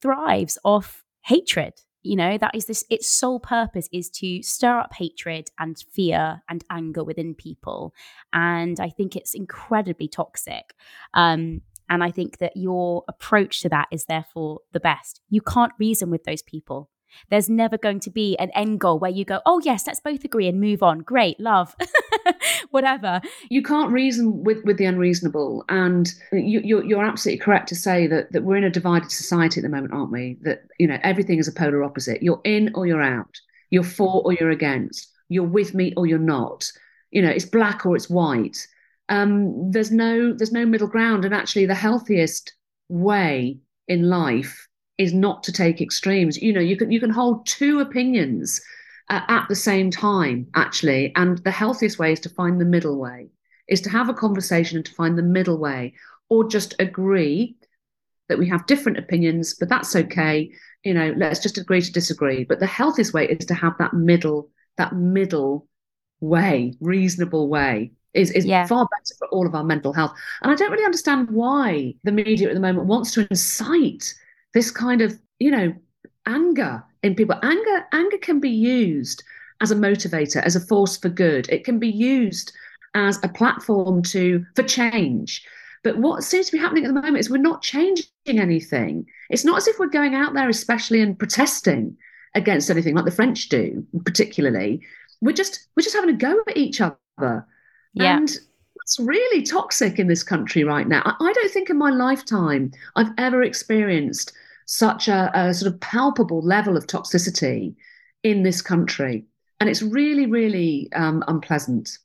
thrives 0.00 0.58
off 0.64 1.04
hatred 1.22 1.74
you 2.02 2.16
know? 2.16 2.36
That 2.38 2.54
is 2.54 2.66
this 2.66 2.84
its 2.90 3.06
sole 3.06 3.40
purpose 3.40 3.88
is 3.92 4.10
to 4.10 4.42
stir 4.42 4.78
up 4.78 4.92
hatred 4.94 5.50
and 5.58 5.76
fear 5.92 6.42
and 6.48 6.64
anger 6.70 7.04
within 7.04 7.34
people. 7.34 7.94
And 8.32 8.78
i 8.80 8.88
think 8.88 9.16
it's 9.16 9.34
incredibly 9.34 10.08
toxic. 10.08 10.74
Um, 11.14 11.62
and 11.88 12.02
i 12.02 12.10
think 12.10 12.38
that 12.38 12.56
your 12.56 13.04
approach 13.08 13.60
to 13.60 13.68
that 13.68 13.88
is 13.90 14.06
therefore 14.06 14.60
the 14.72 14.80
best. 14.80 15.20
You 15.30 15.40
can't 15.40 15.72
reason 15.78 16.10
with 16.10 16.24
those 16.24 16.42
people 16.42 16.90
there's 17.30 17.48
never 17.48 17.78
going 17.78 18.00
to 18.00 18.10
be 18.10 18.36
an 18.38 18.50
end 18.54 18.80
goal 18.80 18.98
where 18.98 19.10
you 19.10 19.24
go, 19.24 19.40
oh, 19.46 19.60
yes, 19.64 19.86
let's 19.86 20.00
both 20.00 20.24
agree 20.24 20.48
and 20.48 20.60
move 20.60 20.82
on. 20.82 21.00
Great, 21.00 21.38
love, 21.40 21.74
whatever. 22.70 23.20
You 23.48 23.62
can't 23.62 23.92
reason 23.92 24.44
with, 24.44 24.64
with 24.64 24.76
the 24.78 24.84
unreasonable. 24.84 25.64
And 25.68 26.12
you, 26.32 26.60
you're, 26.62 26.84
you're 26.84 27.04
absolutely 27.04 27.42
correct 27.42 27.68
to 27.68 27.76
say 27.76 28.06
that, 28.06 28.32
that 28.32 28.44
we're 28.44 28.56
in 28.56 28.64
a 28.64 28.70
divided 28.70 29.10
society 29.10 29.60
at 29.60 29.62
the 29.62 29.68
moment, 29.68 29.92
aren't 29.92 30.12
we? 30.12 30.38
That, 30.42 30.64
you 30.78 30.86
know, 30.86 30.98
everything 31.02 31.38
is 31.38 31.48
a 31.48 31.52
polar 31.52 31.82
opposite. 31.82 32.22
You're 32.22 32.40
in 32.44 32.70
or 32.74 32.86
you're 32.86 33.02
out. 33.02 33.40
You're 33.70 33.82
for 33.82 34.22
or 34.24 34.32
you're 34.34 34.50
against. 34.50 35.10
You're 35.28 35.44
with 35.44 35.74
me 35.74 35.94
or 35.96 36.06
you're 36.06 36.18
not. 36.18 36.70
You 37.10 37.22
know, 37.22 37.30
it's 37.30 37.44
black 37.44 37.86
or 37.86 37.96
it's 37.96 38.10
white. 38.10 38.66
Um, 39.08 39.70
there's 39.70 39.90
no 39.90 40.32
there's 40.32 40.52
no 40.52 40.64
middle 40.64 40.86
ground. 40.88 41.24
And 41.24 41.34
actually, 41.34 41.66
the 41.66 41.74
healthiest 41.74 42.54
way 42.88 43.58
in 43.88 44.08
life 44.08 44.68
is 44.98 45.12
not 45.12 45.42
to 45.44 45.52
take 45.52 45.80
extremes. 45.80 46.40
You 46.40 46.52
know, 46.52 46.60
you 46.60 46.76
can 46.76 46.90
you 46.90 47.00
can 47.00 47.10
hold 47.10 47.46
two 47.46 47.80
opinions 47.80 48.60
uh, 49.08 49.20
at 49.28 49.46
the 49.48 49.56
same 49.56 49.90
time, 49.90 50.46
actually, 50.54 51.12
and 51.16 51.38
the 51.38 51.50
healthiest 51.50 51.98
way 51.98 52.12
is 52.12 52.20
to 52.20 52.28
find 52.28 52.60
the 52.60 52.64
middle 52.64 52.98
way, 52.98 53.28
is 53.68 53.80
to 53.82 53.90
have 53.90 54.08
a 54.08 54.14
conversation 54.14 54.76
and 54.76 54.86
to 54.86 54.94
find 54.94 55.18
the 55.18 55.22
middle 55.22 55.58
way, 55.58 55.94
or 56.28 56.48
just 56.48 56.74
agree 56.78 57.56
that 58.28 58.38
we 58.38 58.48
have 58.48 58.66
different 58.66 58.98
opinions, 58.98 59.54
but 59.54 59.68
that's 59.68 59.94
okay. 59.94 60.50
You 60.84 60.94
know, 60.94 61.14
let's 61.16 61.40
just 61.40 61.58
agree 61.58 61.82
to 61.82 61.92
disagree. 61.92 62.44
But 62.44 62.60
the 62.60 62.66
healthiest 62.66 63.12
way 63.12 63.26
is 63.26 63.44
to 63.46 63.54
have 63.54 63.74
that 63.78 63.92
middle, 63.92 64.50
that 64.78 64.94
middle 64.94 65.68
way, 66.20 66.74
reasonable 66.80 67.48
way. 67.48 67.92
Is, 68.14 68.30
is 68.32 68.44
yeah. 68.44 68.66
far 68.66 68.86
better 68.90 69.14
for 69.18 69.28
all 69.28 69.46
of 69.46 69.54
our 69.54 69.64
mental 69.64 69.94
health. 69.94 70.12
And 70.42 70.52
I 70.52 70.54
don't 70.54 70.70
really 70.70 70.84
understand 70.84 71.30
why 71.30 71.94
the 72.04 72.12
media 72.12 72.48
at 72.48 72.54
the 72.54 72.60
moment 72.60 72.86
wants 72.86 73.12
to 73.12 73.26
incite 73.30 74.14
this 74.54 74.70
kind 74.70 75.00
of, 75.00 75.18
you 75.38 75.50
know, 75.50 75.74
anger 76.26 76.84
in 77.02 77.14
people. 77.14 77.38
Anger, 77.42 77.86
anger 77.92 78.18
can 78.18 78.40
be 78.40 78.50
used 78.50 79.22
as 79.60 79.70
a 79.70 79.76
motivator, 79.76 80.42
as 80.42 80.56
a 80.56 80.60
force 80.60 80.96
for 80.96 81.08
good. 81.08 81.48
It 81.48 81.64
can 81.64 81.78
be 81.78 81.88
used 81.88 82.52
as 82.94 83.18
a 83.22 83.28
platform 83.28 84.02
to 84.02 84.44
for 84.54 84.62
change. 84.62 85.44
But 85.84 85.98
what 85.98 86.22
seems 86.22 86.46
to 86.46 86.52
be 86.52 86.58
happening 86.58 86.84
at 86.84 86.88
the 86.88 87.00
moment 87.00 87.18
is 87.18 87.28
we're 87.28 87.38
not 87.38 87.62
changing 87.62 88.06
anything. 88.26 89.06
It's 89.30 89.44
not 89.44 89.56
as 89.56 89.66
if 89.66 89.78
we're 89.78 89.86
going 89.88 90.14
out 90.14 90.34
there, 90.34 90.48
especially 90.48 91.00
and 91.00 91.18
protesting 91.18 91.96
against 92.34 92.70
anything 92.70 92.94
like 92.94 93.04
the 93.04 93.10
French 93.10 93.48
do, 93.48 93.84
particularly. 94.04 94.82
We're 95.20 95.32
just 95.32 95.68
we're 95.76 95.82
just 95.82 95.94
having 95.94 96.14
a 96.14 96.18
go 96.18 96.40
at 96.48 96.56
each 96.56 96.80
other. 96.80 97.46
Yeah. 97.94 98.16
And 98.16 98.38
it's 98.82 98.98
really 98.98 99.42
toxic 99.42 99.98
in 99.98 100.08
this 100.08 100.22
country 100.22 100.64
right 100.64 100.88
now. 100.88 101.02
I, 101.04 101.14
I 101.18 101.32
don't 101.32 101.50
think 101.50 101.70
in 101.70 101.78
my 101.78 101.90
lifetime 101.90 102.72
I've 102.96 103.12
ever 103.18 103.42
experienced 103.42 104.32
such 104.66 105.08
a, 105.08 105.30
a 105.34 105.54
sort 105.54 105.72
of 105.72 105.80
palpable 105.80 106.42
level 106.42 106.76
of 106.76 106.86
toxicity 106.86 107.74
in 108.22 108.42
this 108.42 108.62
country. 108.62 109.24
And 109.60 109.68
it's 109.68 109.82
really, 109.82 110.26
really 110.26 110.88
um, 110.94 111.22
unpleasant. 111.28 111.98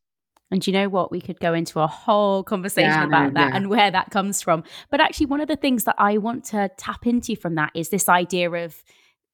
And 0.52 0.66
you 0.66 0.72
know 0.72 0.88
what? 0.88 1.12
We 1.12 1.20
could 1.20 1.40
go 1.40 1.54
into 1.54 1.80
a 1.80 1.88
whole 1.88 2.44
conversation 2.44 2.90
yeah, 2.90 3.06
about 3.06 3.34
that 3.34 3.50
yeah. 3.50 3.56
and 3.56 3.70
where 3.70 3.92
that 3.92 4.12
comes 4.12 4.42
from. 4.42 4.64
But 4.90 5.02
actually, 5.02 5.26
one 5.26 5.42
of 5.42 5.48
the 5.48 5.56
things 5.56 5.84
that 5.84 5.96
I 5.98 6.18
want 6.18 6.46
to 6.46 6.70
tap 6.78 7.06
into 7.06 7.36
from 7.36 7.56
that 7.56 7.72
is 7.74 7.90
this 7.90 8.08
idea 8.08 8.50
of 8.50 8.82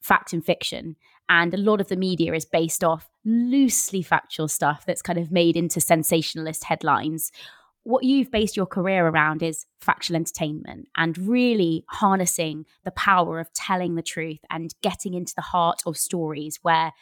fact 0.02 0.34
and 0.34 0.44
fiction. 0.44 0.96
And 1.30 1.54
a 1.54 1.58
lot 1.58 1.82
of 1.82 1.88
the 1.88 1.96
media 1.96 2.34
is 2.34 2.46
based 2.46 2.84
off 2.84 3.10
loosely 3.26 4.02
factual 4.02 4.48
stuff 4.48 4.86
that's 4.86 5.02
kind 5.02 5.20
of 5.20 5.32
made 5.32 5.56
into 5.56 5.80
sensationalist 5.80 6.66
headlines. 6.66 7.32
What 7.84 8.04
you've 8.04 8.32
based 8.32 8.56
your 8.56 8.66
career 8.66 9.08
around 9.08 9.44
is 9.44 9.66
factual 9.82 10.16
entertainment 10.16 10.88
and 10.96 11.18
really 11.18 11.84
harnessing 11.90 12.66
the 12.84 12.92
power 12.92 13.40
of 13.40 13.52
telling 13.54 13.96
the 13.96 14.02
truth 14.02 14.40
and 14.50 14.74
getting 14.82 15.14
into 15.14 15.34
the 15.36 15.42
heart 15.42 15.82
of 15.86 15.98
stories 15.98 16.60
where 16.62 16.94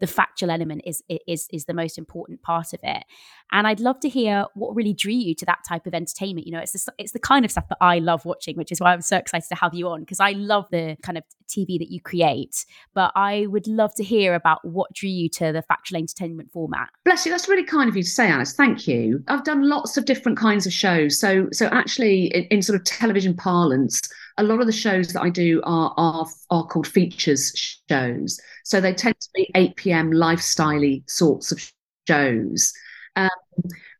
the 0.00 0.06
factual 0.06 0.50
element 0.50 0.82
is 0.84 1.02
is 1.26 1.46
is 1.52 1.66
the 1.66 1.74
most 1.74 1.98
important 1.98 2.42
part 2.42 2.72
of 2.72 2.80
it. 2.82 3.04
And 3.52 3.66
I'd 3.66 3.80
love 3.80 4.00
to 4.00 4.08
hear 4.08 4.46
what 4.54 4.74
really 4.74 4.94
drew 4.94 5.12
you 5.12 5.34
to 5.36 5.46
that 5.46 5.58
type 5.68 5.86
of 5.86 5.94
entertainment. 5.94 6.46
You 6.46 6.52
know, 6.52 6.60
it's 6.60 6.72
the, 6.72 6.92
it's 6.98 7.12
the 7.12 7.18
kind 7.18 7.44
of 7.44 7.50
stuff 7.50 7.68
that 7.68 7.78
I 7.80 7.98
love 7.98 8.24
watching, 8.24 8.56
which 8.56 8.72
is 8.72 8.80
why 8.80 8.92
I'm 8.92 9.02
so 9.02 9.16
excited 9.16 9.48
to 9.48 9.56
have 9.56 9.74
you 9.74 9.88
on 9.88 10.00
because 10.00 10.20
I 10.20 10.32
love 10.32 10.66
the 10.70 10.96
kind 11.02 11.18
of 11.18 11.24
TV 11.48 11.78
that 11.78 11.90
you 11.90 12.00
create. 12.00 12.64
But 12.94 13.12
I 13.14 13.46
would 13.48 13.66
love 13.66 13.94
to 13.96 14.04
hear 14.04 14.34
about 14.34 14.64
what 14.64 14.92
drew 14.94 15.10
you 15.10 15.28
to 15.30 15.52
the 15.52 15.62
factual 15.62 15.98
entertainment 15.98 16.52
format. 16.52 16.88
Bless 17.04 17.26
you. 17.26 17.32
That's 17.32 17.48
really 17.48 17.64
kind 17.64 17.88
of 17.88 17.96
you 17.96 18.02
to 18.02 18.08
say, 18.08 18.28
Alice. 18.28 18.52
Thank 18.52 18.86
you. 18.86 19.22
I've 19.28 19.44
done 19.44 19.68
lots 19.68 19.96
of 19.96 20.04
different 20.04 20.38
kinds 20.38 20.66
of 20.66 20.72
shows. 20.72 21.18
So 21.18 21.48
so 21.52 21.66
actually, 21.66 22.26
in, 22.26 22.44
in 22.44 22.62
sort 22.62 22.78
of 22.78 22.84
television 22.84 23.34
parlance 23.36 24.00
a 24.40 24.42
lot 24.42 24.60
of 24.60 24.66
the 24.66 24.72
shows 24.72 25.12
that 25.12 25.22
I 25.22 25.28
do 25.28 25.60
are 25.64 25.92
are, 25.96 26.26
are 26.50 26.66
called 26.66 26.86
features 26.86 27.78
shows. 27.88 28.40
So 28.64 28.80
they 28.80 28.94
tend 28.94 29.20
to 29.20 29.28
be 29.34 29.50
8 29.54 29.76
p.m. 29.76 30.10
lifestyley 30.10 31.08
sorts 31.08 31.52
of 31.52 31.72
shows. 32.08 32.72
Um, 33.16 33.28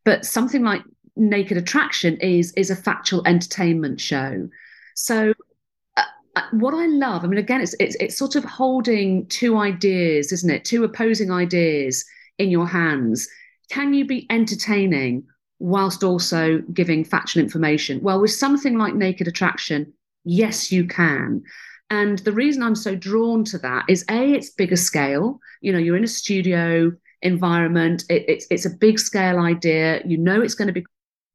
but 0.05 0.25
something 0.25 0.63
like 0.63 0.83
Naked 1.17 1.59
Attraction 1.59 2.17
is 2.17 2.53
is 2.57 2.71
a 2.71 2.77
factual 2.77 3.23
entertainment 3.27 4.01
show. 4.01 4.49
So 4.95 5.35
uh, 5.99 6.03
uh, 6.35 6.43
what 6.53 6.73
I 6.73 6.87
love, 6.87 7.23
I 7.23 7.27
mean, 7.27 7.39
again, 7.39 7.61
it's, 7.61 7.75
it's 7.79 7.97
it's 8.01 8.17
sort 8.17 8.35
of 8.35 8.45
holding 8.45 9.27
two 9.27 9.59
ideas, 9.59 10.33
isn't 10.33 10.51
it? 10.51 10.65
Two 10.65 10.85
opposing 10.85 11.31
ideas 11.31 12.05
in 12.39 12.51
your 12.51 12.67
hands. 12.67 13.29
Can 13.71 13.93
you 13.93 14.07
be 14.07 14.27
entertaining 14.31 15.25
whilst 15.59 16.03
also 16.03 16.63
giving 16.73 17.05
factual 17.05 17.43
information? 17.43 18.01
Well, 18.01 18.23
with 18.23 18.33
something 18.33 18.79
like 18.79 18.95
Naked 18.95 19.29
Attraction, 19.29 19.93
Yes, 20.25 20.71
you 20.71 20.87
can. 20.87 21.43
And 21.91 22.19
the 22.21 22.33
reason 22.33 22.63
I'm 22.63 22.77
so 22.77 22.95
drawn 22.95 23.45
to 23.47 23.59
that 23.59 23.85
is 23.89 24.05
A, 24.11 24.33
it's 24.33 24.51
bigger 24.51 24.77
scale. 24.77 25.41
You 25.61 25.73
know, 25.73 25.79
you're 25.79 25.97
in 25.97 26.05
a 26.05 26.09
studio 26.09 26.93
environment, 27.23 28.05
it, 28.09 28.25
it's, 28.29 28.47
it's 28.51 28.65
a 28.65 28.71
big 28.71 28.99
scale 28.99 29.41
idea. 29.41 30.01
You 30.07 30.17
know, 30.17 30.41
it's 30.41 30.55
going 30.55 30.69
to 30.69 30.73
be 30.73 30.87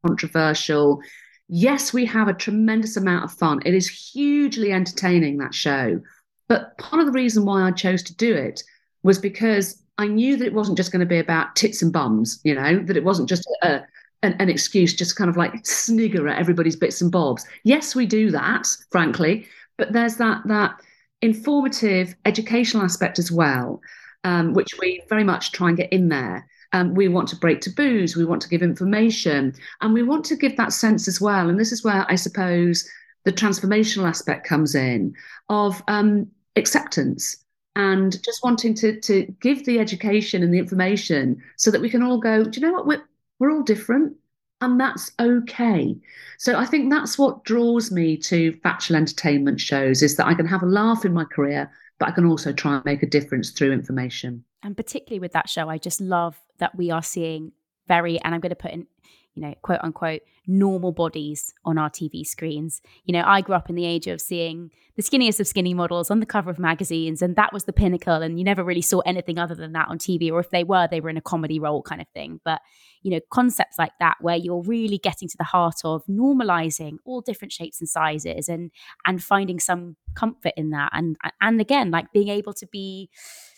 controversial. 0.05 0.99
Yes, 1.47 1.93
we 1.93 2.05
have 2.05 2.27
a 2.27 2.33
tremendous 2.33 2.97
amount 2.97 3.25
of 3.25 3.31
fun. 3.31 3.61
It 3.65 3.73
is 3.73 3.87
hugely 3.87 4.71
entertaining, 4.71 5.37
that 5.37 5.53
show. 5.53 6.01
But 6.47 6.77
part 6.77 7.01
of 7.01 7.05
the 7.05 7.11
reason 7.11 7.45
why 7.45 7.63
I 7.63 7.71
chose 7.71 8.01
to 8.03 8.15
do 8.15 8.33
it 8.33 8.63
was 9.03 9.19
because 9.19 9.81
I 9.97 10.07
knew 10.07 10.37
that 10.37 10.45
it 10.45 10.53
wasn't 10.53 10.77
just 10.77 10.91
going 10.91 11.01
to 11.01 11.05
be 11.05 11.19
about 11.19 11.55
tits 11.55 11.81
and 11.81 11.93
bums, 11.93 12.39
you 12.43 12.55
know, 12.55 12.83
that 12.83 12.97
it 12.97 13.03
wasn't 13.03 13.29
just 13.29 13.47
a, 13.61 13.81
an, 14.25 14.35
an 14.39 14.49
excuse 14.49 14.93
just 14.93 15.15
kind 15.15 15.29
of 15.29 15.37
like 15.37 15.65
snigger 15.65 16.27
at 16.27 16.39
everybody's 16.39 16.75
bits 16.75 17.01
and 17.01 17.11
bobs. 17.11 17.45
Yes, 17.63 17.95
we 17.95 18.05
do 18.05 18.31
that, 18.31 18.67
frankly, 18.91 19.47
but 19.77 19.93
there's 19.93 20.17
that 20.17 20.41
that 20.47 20.75
informative 21.21 22.15
educational 22.25 22.83
aspect 22.83 23.19
as 23.19 23.31
well, 23.31 23.81
um, 24.23 24.53
which 24.53 24.77
we 24.79 25.01
very 25.09 25.23
much 25.23 25.51
try 25.51 25.69
and 25.69 25.77
get 25.77 25.91
in 25.91 26.09
there. 26.09 26.47
Um, 26.73 26.93
we 26.93 27.07
want 27.07 27.29
to 27.29 27.37
break 27.37 27.61
taboos, 27.61 28.17
we 28.17 28.25
want 28.25 28.41
to 28.41 28.49
give 28.49 28.61
information, 28.61 29.53
and 29.81 29.93
we 29.93 30.03
want 30.03 30.25
to 30.25 30.35
give 30.35 30.57
that 30.57 30.73
sense 30.73 31.07
as 31.07 31.21
well. 31.21 31.49
And 31.49 31.59
this 31.59 31.71
is 31.71 31.83
where 31.83 32.05
I 32.09 32.15
suppose 32.15 32.89
the 33.23 33.31
transformational 33.31 34.07
aspect 34.07 34.47
comes 34.47 34.75
in 34.75 35.13
of 35.49 35.81
um, 35.87 36.27
acceptance 36.55 37.37
and 37.75 38.23
just 38.23 38.43
wanting 38.43 38.73
to 38.73 38.99
to 39.01 39.25
give 39.41 39.65
the 39.65 39.79
education 39.79 40.43
and 40.43 40.53
the 40.53 40.59
information 40.59 41.41
so 41.57 41.71
that 41.71 41.81
we 41.81 41.89
can 41.89 42.03
all 42.03 42.19
go. 42.19 42.43
Do 42.43 42.59
you 42.59 42.65
know 42.65 42.73
what? 42.73 42.87
We're 42.87 43.03
we're 43.39 43.51
all 43.51 43.63
different, 43.63 44.15
and 44.61 44.79
that's 44.79 45.11
okay. 45.19 45.95
So 46.37 46.57
I 46.57 46.65
think 46.65 46.91
that's 46.91 47.17
what 47.17 47.43
draws 47.43 47.91
me 47.91 48.17
to 48.17 48.53
factual 48.63 48.97
entertainment 48.97 49.59
shows 49.59 50.01
is 50.01 50.15
that 50.17 50.27
I 50.27 50.33
can 50.33 50.47
have 50.47 50.63
a 50.63 50.67
laugh 50.67 51.05
in 51.05 51.13
my 51.13 51.25
career, 51.25 51.71
but 51.99 52.09
I 52.09 52.11
can 52.11 52.25
also 52.25 52.51
try 52.53 52.75
and 52.75 52.85
make 52.85 53.03
a 53.03 53.07
difference 53.07 53.51
through 53.51 53.71
information. 53.71 54.43
And 54.63 54.75
particularly 54.75 55.19
with 55.19 55.33
that 55.33 55.49
show, 55.49 55.69
I 55.69 55.77
just 55.77 56.01
love 56.01 56.39
that 56.57 56.75
we 56.75 56.91
are 56.91 57.03
seeing 57.03 57.51
very, 57.87 58.19
and 58.21 58.33
I'm 58.33 58.41
going 58.41 58.49
to 58.49 58.55
put 58.55 58.71
in 58.71 58.87
you 59.35 59.41
know, 59.41 59.53
quote 59.61 59.79
unquote, 59.83 60.21
normal 60.47 60.91
bodies 60.91 61.53
on 61.65 61.77
our 61.77 61.89
TV 61.89 62.25
screens. 62.25 62.81
You 63.03 63.13
know, 63.13 63.23
I 63.25 63.41
grew 63.41 63.55
up 63.55 63.69
in 63.69 63.75
the 63.75 63.85
age 63.85 64.07
of 64.07 64.21
seeing 64.21 64.71
the 64.95 65.03
skinniest 65.03 65.41
of 65.41 65.47
skinny 65.47 65.73
models 65.73 66.09
on 66.09 66.21
the 66.21 66.25
cover 66.25 66.49
of 66.49 66.57
magazines, 66.57 67.21
and 67.21 67.35
that 67.35 67.51
was 67.51 67.65
the 67.65 67.73
pinnacle. 67.73 68.21
And 68.21 68.39
you 68.39 68.45
never 68.45 68.63
really 68.63 68.81
saw 68.81 68.99
anything 69.01 69.37
other 69.37 69.53
than 69.53 69.73
that 69.73 69.89
on 69.89 69.97
TV, 69.97 70.31
or 70.31 70.39
if 70.39 70.49
they 70.51 70.63
were, 70.63 70.87
they 70.89 71.01
were 71.01 71.09
in 71.09 71.17
a 71.17 71.21
comedy 71.21 71.59
role 71.59 71.81
kind 71.81 71.99
of 71.99 72.07
thing. 72.13 72.39
But, 72.45 72.61
you 73.01 73.11
know, 73.11 73.19
concepts 73.29 73.77
like 73.77 73.91
that, 73.99 74.15
where 74.21 74.37
you're 74.37 74.63
really 74.63 74.97
getting 74.97 75.27
to 75.27 75.37
the 75.37 75.43
heart 75.43 75.81
of 75.83 76.05
normalizing 76.05 76.97
all 77.03 77.19
different 77.19 77.51
shapes 77.51 77.81
and 77.81 77.89
sizes 77.89 78.47
and 78.47 78.71
and 79.05 79.21
finding 79.21 79.59
some 79.59 79.97
comfort 80.15 80.53
in 80.55 80.69
that. 80.69 80.91
And 80.93 81.17
and 81.41 81.59
again, 81.59 81.91
like 81.91 82.13
being 82.13 82.29
able 82.29 82.53
to 82.53 82.67
be 82.67 83.09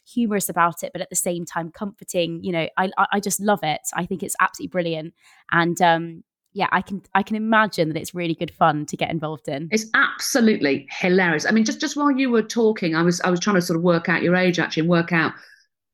humorous 0.07 0.49
about 0.49 0.83
it, 0.83 0.91
but 0.93 1.01
at 1.01 1.09
the 1.09 1.15
same 1.15 1.45
time 1.45 1.71
comforting. 1.71 2.43
You 2.43 2.51
know, 2.51 2.67
I 2.77 2.89
I 3.11 3.19
just 3.19 3.39
love 3.39 3.59
it. 3.63 3.81
I 3.93 4.05
think 4.05 4.23
it's 4.23 4.35
absolutely 4.39 4.71
brilliant, 4.71 5.13
and 5.51 5.81
um, 5.81 6.23
yeah, 6.53 6.67
I 6.71 6.81
can 6.81 7.01
I 7.13 7.23
can 7.23 7.35
imagine 7.35 7.89
that 7.89 7.99
it's 7.99 8.15
really 8.15 8.33
good 8.33 8.51
fun 8.51 8.85
to 8.87 8.97
get 8.97 9.11
involved 9.11 9.47
in. 9.47 9.69
It's 9.71 9.85
absolutely 9.93 10.87
hilarious. 10.89 11.45
I 11.45 11.51
mean, 11.51 11.65
just 11.65 11.79
just 11.79 11.95
while 11.95 12.11
you 12.11 12.29
were 12.29 12.41
talking, 12.41 12.95
I 12.95 13.03
was 13.03 13.21
I 13.21 13.29
was 13.29 13.39
trying 13.39 13.55
to 13.57 13.61
sort 13.61 13.77
of 13.77 13.83
work 13.83 14.09
out 14.09 14.23
your 14.23 14.35
age 14.35 14.59
actually 14.59 14.81
and 14.81 14.89
work 14.89 15.11
out. 15.11 15.33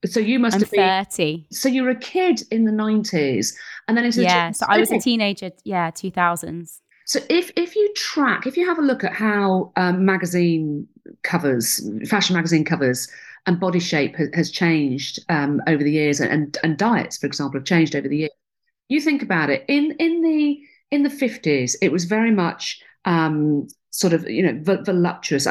So 0.06 0.20
you 0.20 0.38
must 0.38 0.56
I'm 0.56 0.62
have 0.62 0.72
been 0.72 1.06
30. 1.06 1.48
So 1.52 1.70
you 1.70 1.84
were 1.84 1.90
a 1.90 2.00
kid 2.00 2.44
in 2.52 2.66
the 2.66 2.72
nineties, 2.72 3.58
and 3.88 3.98
then 3.98 4.10
yeah. 4.14 4.50
The 4.50 4.54
so 4.56 4.66
I 4.70 4.80
was 4.80 4.92
a 4.92 5.00
teenager. 5.00 5.52
Yeah, 5.64 5.92
two 5.92 6.12
thousands. 6.12 6.82
So 7.06 7.20
if 7.30 7.52
if 7.58 7.76
you 7.76 7.94
track, 7.96 8.48
if 8.48 8.56
you 8.56 8.66
have 8.66 8.80
a 8.80 8.82
look 8.82 9.04
at 9.04 9.14
how 9.14 9.74
um, 9.76 10.06
magazine 10.06 10.88
covers, 11.24 11.86
fashion 12.08 12.36
magazine 12.36 12.64
covers 12.64 13.10
and 13.46 13.60
body 13.60 13.80
shape 13.80 14.16
has, 14.16 14.30
has 14.34 14.52
changed 14.52 15.20
um, 15.30 15.62
over 15.68 15.84
the 15.84 15.92
years, 15.92 16.20
and, 16.20 16.58
and, 16.64 16.78
diets, 16.78 17.18
for 17.18 17.28
example, 17.28 17.60
have 17.60 17.66
changed 17.66 17.96
over 17.96 18.08
the 18.08 18.18
years. 18.18 18.32
You 18.90 19.02
think 19.02 19.22
about 19.22 19.50
it 19.50 19.66
in 19.68 19.96
in 20.00 20.22
the 20.22 20.60
in 20.92 21.04
the 21.04 21.10
fifties, 21.10 21.76
it 21.82 21.92
was 21.92 22.06
very 22.06 22.32
much 22.32 22.82
um, 23.06 23.68
sort 23.90 24.14
of 24.14 24.30
you 24.30 24.44
know 24.44 24.60
voluptuous. 24.84 25.48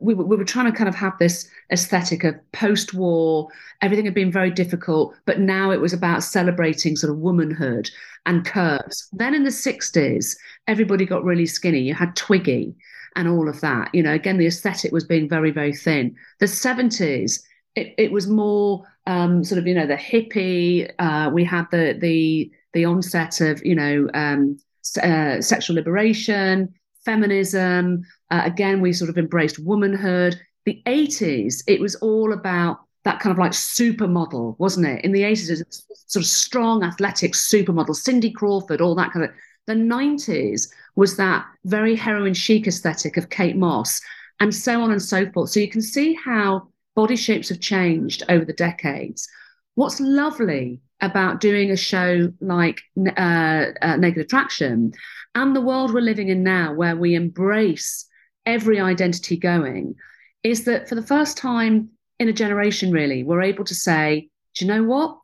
We, 0.00 0.14
we 0.14 0.36
were 0.36 0.44
trying 0.44 0.70
to 0.70 0.76
kind 0.76 0.88
of 0.88 0.94
have 0.94 1.16
this 1.18 1.48
aesthetic 1.72 2.24
of 2.24 2.34
post-war. 2.52 3.48
Everything 3.82 4.04
had 4.04 4.14
been 4.14 4.32
very 4.32 4.50
difficult, 4.50 5.14
but 5.24 5.40
now 5.40 5.70
it 5.70 5.80
was 5.80 5.92
about 5.92 6.22
celebrating 6.22 6.96
sort 6.96 7.12
of 7.12 7.18
womanhood 7.18 7.90
and 8.26 8.44
curves. 8.44 9.08
Then 9.12 9.34
in 9.34 9.44
the 9.44 9.50
sixties, 9.50 10.38
everybody 10.66 11.06
got 11.06 11.24
really 11.24 11.46
skinny. 11.46 11.80
You 11.80 11.94
had 11.94 12.16
Twiggy 12.16 12.74
and 13.16 13.28
all 13.28 13.48
of 13.48 13.60
that. 13.60 13.94
You 13.94 14.02
know, 14.02 14.12
again, 14.12 14.38
the 14.38 14.46
aesthetic 14.46 14.92
was 14.92 15.04
being 15.04 15.28
very, 15.28 15.50
very 15.50 15.74
thin. 15.74 16.16
The 16.38 16.46
70s, 16.46 17.40
it, 17.74 17.94
it 17.98 18.12
was 18.12 18.26
more 18.26 18.84
um, 19.06 19.44
sort 19.44 19.58
of, 19.58 19.66
you 19.66 19.74
know, 19.74 19.86
the 19.86 19.96
hippie. 19.96 20.90
Uh, 20.98 21.30
we 21.32 21.44
had 21.44 21.66
the 21.70 21.96
the 22.00 22.50
the 22.72 22.84
onset 22.84 23.40
of, 23.40 23.64
you 23.64 23.74
know, 23.74 24.08
um, 24.14 24.56
uh, 25.02 25.40
sexual 25.40 25.76
liberation, 25.76 26.72
feminism. 27.04 28.02
Uh, 28.30 28.42
again, 28.44 28.80
we 28.80 28.92
sort 28.92 29.10
of 29.10 29.18
embraced 29.18 29.58
womanhood. 29.58 30.40
The 30.66 30.82
80s, 30.86 31.64
it 31.66 31.80
was 31.80 31.96
all 31.96 32.32
about 32.32 32.80
that 33.04 33.18
kind 33.18 33.32
of 33.32 33.38
like 33.38 33.52
supermodel, 33.52 34.56
wasn't 34.58 34.86
it? 34.86 35.04
In 35.04 35.12
the 35.12 35.22
80s, 35.22 35.50
it 35.50 35.66
was 35.66 35.86
sort 36.06 36.22
of 36.22 36.28
strong, 36.28 36.84
athletic 36.84 37.32
supermodel, 37.32 37.96
Cindy 37.96 38.30
Crawford, 38.30 38.80
all 38.80 38.94
that 38.94 39.12
kind 39.12 39.24
of. 39.24 39.30
The 39.66 39.74
90s 39.74 40.68
was 40.96 41.16
that 41.16 41.46
very 41.64 41.94
heroin 41.94 42.34
chic 42.34 42.66
aesthetic 42.66 43.16
of 43.16 43.30
Kate 43.30 43.56
Moss, 43.56 44.00
and 44.40 44.54
so 44.54 44.80
on 44.80 44.90
and 44.90 45.02
so 45.02 45.30
forth. 45.30 45.50
So 45.50 45.60
you 45.60 45.68
can 45.68 45.82
see 45.82 46.14
how 46.14 46.68
body 46.96 47.16
shapes 47.16 47.50
have 47.50 47.60
changed 47.60 48.22
over 48.28 48.44
the 48.44 48.52
decades. 48.52 49.28
What's 49.74 50.00
lovely 50.00 50.80
about 51.00 51.40
doing 51.40 51.70
a 51.70 51.76
show 51.76 52.32
like 52.40 52.80
uh, 53.16 53.66
uh, 53.80 53.96
Naked 53.96 54.22
Attraction 54.22 54.92
and 55.34 55.54
the 55.54 55.60
world 55.60 55.94
we're 55.94 56.00
living 56.00 56.28
in 56.28 56.42
now, 56.42 56.74
where 56.74 56.96
we 56.96 57.14
embrace 57.14 58.06
every 58.46 58.80
identity 58.80 59.36
going, 59.36 59.94
is 60.42 60.64
that 60.64 60.88
for 60.88 60.94
the 60.94 61.06
first 61.06 61.36
time 61.36 61.90
in 62.18 62.28
a 62.28 62.32
generation, 62.32 62.90
really, 62.90 63.22
we're 63.22 63.42
able 63.42 63.64
to 63.64 63.74
say, 63.74 64.28
do 64.54 64.64
you 64.64 64.70
know 64.70 64.82
what? 64.82 65.16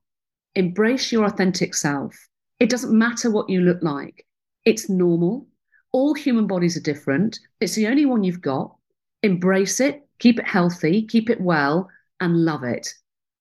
Embrace 0.55 1.11
your 1.11 1.25
authentic 1.25 1.75
self. 1.75 2.17
It 2.61 2.71
doesn't 2.71 2.97
matter 2.97 3.31
what 3.31 3.51
you 3.51 3.61
look 3.61 3.83
like, 3.83 4.26
it's 4.67 4.91
normal 4.91 5.47
all 5.97 6.13
human 6.13 6.47
bodies 6.47 6.77
are 6.77 6.81
different. 6.81 7.39
It's 7.59 7.75
the 7.75 7.87
only 7.87 8.05
one 8.05 8.23
you've 8.23 8.43
got. 8.43 8.77
Embrace 9.23 9.81
it, 9.81 10.07
keep 10.19 10.39
it 10.39 10.47
healthy, 10.47 11.03
keep 11.07 11.31
it 11.31 11.41
well, 11.41 11.89
and 12.21 12.45
love 12.45 12.65
it. 12.65 12.87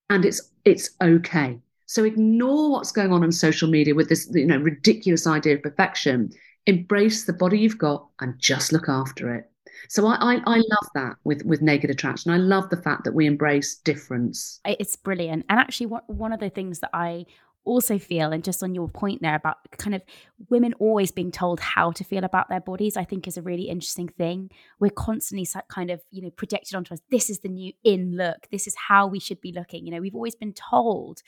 And 0.09 0.23
it's 0.23 0.41
it's 0.63 0.91
okay. 1.03 1.59
So 1.85 2.05
ignore 2.05 2.71
what's 2.71 2.93
going 2.93 3.11
on 3.11 3.23
on 3.23 3.33
social 3.33 3.69
media 3.69 3.93
with 3.93 4.07
this, 4.07 4.29
you 4.33 4.45
know, 4.45 4.57
ridiculous 4.57 5.27
idea 5.27 5.55
of 5.55 5.63
perfection. 5.63 6.31
Embrace 6.65 7.25
the 7.25 7.33
body 7.33 7.59
you've 7.59 7.77
got 7.77 8.07
and 8.21 8.39
just 8.39 8.71
look 8.71 8.87
after 8.87 9.35
it. 9.35 9.51
So 9.89 10.07
I, 10.07 10.15
I, 10.15 10.41
I 10.47 10.55
love 10.55 10.89
that 10.95 11.17
with 11.25 11.43
with 11.43 11.61
naked 11.61 11.89
attraction. 11.89 12.31
I 12.31 12.37
love 12.37 12.69
the 12.69 12.81
fact 12.81 13.03
that 13.03 13.13
we 13.13 13.25
embrace 13.25 13.75
difference. 13.75 14.61
It's 14.63 14.95
brilliant. 14.95 15.45
And 15.49 15.59
actually, 15.59 15.87
what, 15.87 16.09
one 16.09 16.31
of 16.31 16.39
the 16.39 16.49
things 16.49 16.79
that 16.79 16.91
I 16.93 17.25
also 17.65 17.99
feel, 17.99 18.31
and 18.31 18.43
just 18.43 18.63
on 18.63 18.75
your 18.75 18.87
point 18.87 19.21
there 19.21 19.35
about 19.35 19.57
kind 19.77 19.95
of 19.95 20.01
women 20.49 20.73
always 20.79 21.11
being 21.11 21.31
told 21.31 21.59
how 21.59 21.91
to 21.91 22.03
feel 22.03 22.23
about 22.23 22.49
their 22.49 22.61
bodies, 22.61 22.97
I 22.97 23.03
think 23.03 23.27
is 23.27 23.37
a 23.37 23.41
really 23.41 23.69
interesting 23.69 24.07
thing. 24.07 24.51
We're 24.79 24.91
constantly 24.91 25.47
kind 25.69 25.89
of, 25.89 26.01
you 26.11 26.21
know, 26.21 26.29
projected 26.29 26.75
onto 26.75 26.93
us 26.93 27.01
this 27.11 27.29
is 27.29 27.39
the 27.39 27.49
new 27.49 27.73
in 27.83 28.15
look, 28.15 28.47
this 28.51 28.67
is 28.67 28.75
how 28.87 29.07
we 29.07 29.19
should 29.19 29.41
be 29.41 29.51
looking. 29.51 29.85
You 29.85 29.91
know, 29.91 30.01
we've 30.01 30.15
always 30.15 30.35
been 30.35 30.53
told 30.53 31.21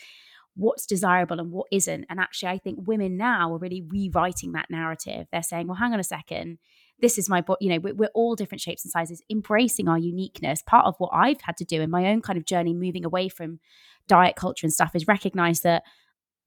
what's 0.58 0.86
desirable 0.86 1.40
and 1.40 1.52
what 1.52 1.68
isn't. 1.72 2.06
And 2.10 2.20
actually, 2.20 2.50
I 2.50 2.58
think 2.58 2.88
women 2.88 3.16
now 3.16 3.54
are 3.54 3.60
really 3.60 3.84
rewriting 3.88 4.54
that 4.54 4.70
narrative. 4.70 5.28
They're 5.32 5.44
saying, 5.44 5.68
well, 5.68 5.78
hang 5.78 5.94
on 5.94 6.00
a 6.00 6.04
second. 6.04 6.58
This 7.00 7.20
is 7.20 7.30
my 7.30 7.44
you 7.62 7.70
know, 7.70 7.94
we're 7.94 8.10
all 8.16 8.36
different 8.36 8.62
shapes 8.62 8.84
and 8.84 8.92
sizes, 8.92 9.22
embracing 9.30 9.88
our 9.88 10.00
uniqueness. 10.00 10.64
Part 10.64 10.88
of 10.88 10.96
what 10.98 11.12
I've 11.14 11.42
had 11.42 11.56
to 11.58 11.66
do 11.66 11.82
in 11.82 11.92
my 11.92 12.08
own 12.08 12.22
kind 12.22 12.38
of 12.38 12.46
journey 12.46 12.74
moving 12.74 13.06
away 13.06 13.30
from 13.30 13.60
diet 14.08 14.36
culture 14.36 14.66
and 14.66 14.74
stuff 14.74 14.96
is 14.96 15.08
recognize 15.08 15.62
that 15.62 15.84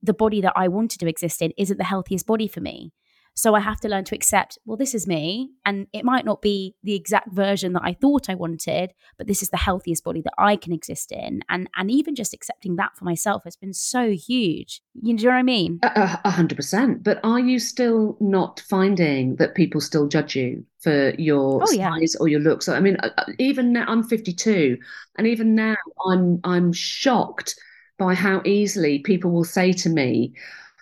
the 0.02 0.14
body 0.14 0.40
that 0.40 0.52
I 0.56 0.68
wanted 0.68 1.00
to 1.00 1.08
exist 1.08 1.42
in 1.42 1.52
isn't 1.56 1.78
the 1.78 1.84
healthiest 1.84 2.26
body 2.26 2.48
for 2.48 2.60
me. 2.60 2.92
So 3.34 3.54
I 3.54 3.60
have 3.60 3.80
to 3.80 3.88
learn 3.88 4.04
to 4.04 4.14
accept, 4.14 4.58
well, 4.64 4.76
this 4.76 4.94
is 4.94 5.06
me. 5.06 5.50
And 5.64 5.86
it 5.92 6.04
might 6.04 6.24
not 6.24 6.42
be 6.42 6.74
the 6.82 6.94
exact 6.94 7.32
version 7.32 7.72
that 7.72 7.82
I 7.82 7.94
thought 7.94 8.28
I 8.28 8.34
wanted, 8.34 8.92
but 9.16 9.26
this 9.26 9.42
is 9.42 9.50
the 9.50 9.56
healthiest 9.56 10.04
body 10.04 10.20
that 10.22 10.34
I 10.36 10.56
can 10.56 10.72
exist 10.72 11.12
in. 11.12 11.40
And 11.48 11.68
and 11.76 11.90
even 11.90 12.14
just 12.14 12.34
accepting 12.34 12.76
that 12.76 12.96
for 12.96 13.04
myself 13.04 13.44
has 13.44 13.56
been 13.56 13.72
so 13.72 14.10
huge. 14.10 14.82
You 15.00 15.14
know 15.14 15.30
what 15.30 15.36
I 15.36 15.42
mean? 15.42 15.78
A 15.82 16.30
hundred 16.30 16.56
percent. 16.56 17.02
But 17.02 17.20
are 17.24 17.40
you 17.40 17.58
still 17.58 18.16
not 18.20 18.60
finding 18.68 19.36
that 19.36 19.54
people 19.54 19.80
still 19.80 20.06
judge 20.06 20.36
you 20.36 20.64
for 20.80 21.14
your 21.18 21.62
oh, 21.62 21.72
yeah. 21.72 21.90
size 21.90 22.16
or 22.16 22.28
your 22.28 22.40
looks? 22.40 22.68
I 22.68 22.80
mean, 22.80 22.96
uh, 22.96 23.10
uh, 23.16 23.24
even 23.38 23.72
now 23.72 23.84
I'm 23.88 24.02
52, 24.02 24.76
and 25.16 25.26
even 25.26 25.54
now 25.54 25.76
I'm 26.06 26.40
I'm 26.44 26.72
shocked 26.72 27.54
by 28.00 28.14
how 28.14 28.40
easily 28.46 28.98
people 29.00 29.30
will 29.30 29.44
say 29.44 29.74
to 29.74 29.90
me, 29.90 30.32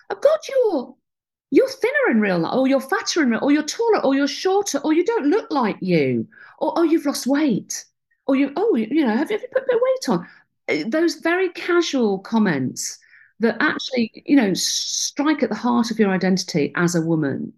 oh 0.09 0.15
God, 0.15 0.39
you're 0.47 0.95
you're 1.51 1.69
thinner 1.69 2.11
in 2.11 2.21
real 2.21 2.39
life, 2.39 2.55
or 2.55 2.67
you're 2.67 2.79
fatter 2.79 3.21
in 3.21 3.31
real, 3.31 3.43
or 3.43 3.51
you're 3.51 3.63
taller, 3.63 3.99
or 4.05 4.15
you're 4.15 4.27
shorter, 4.27 4.79
or 4.79 4.93
you 4.93 5.03
don't 5.03 5.27
look 5.27 5.51
like 5.51 5.77
you, 5.81 6.25
or 6.59 6.73
oh, 6.77 6.83
you've 6.83 7.05
lost 7.05 7.27
weight, 7.27 7.85
or 8.25 8.37
you 8.37 8.53
oh, 8.55 8.75
you 8.75 9.05
know, 9.05 9.15
have 9.15 9.29
you, 9.29 9.37
have 9.37 9.41
you 9.41 9.49
put 9.51 9.63
a 9.63 9.65
bit 9.67 9.75
of 9.75 9.81
weight 9.83 10.09
on? 10.09 10.27
Uh, 10.69 10.89
those 10.89 11.15
very 11.15 11.49
casual 11.49 12.19
comments 12.19 12.97
that 13.41 13.57
actually, 13.59 14.23
you 14.25 14.37
know, 14.37 14.53
strike 14.53 15.43
at 15.43 15.49
the 15.49 15.55
heart 15.55 15.91
of 15.91 15.99
your 15.99 16.11
identity 16.11 16.71
as 16.75 16.95
a 16.95 17.01
woman. 17.01 17.51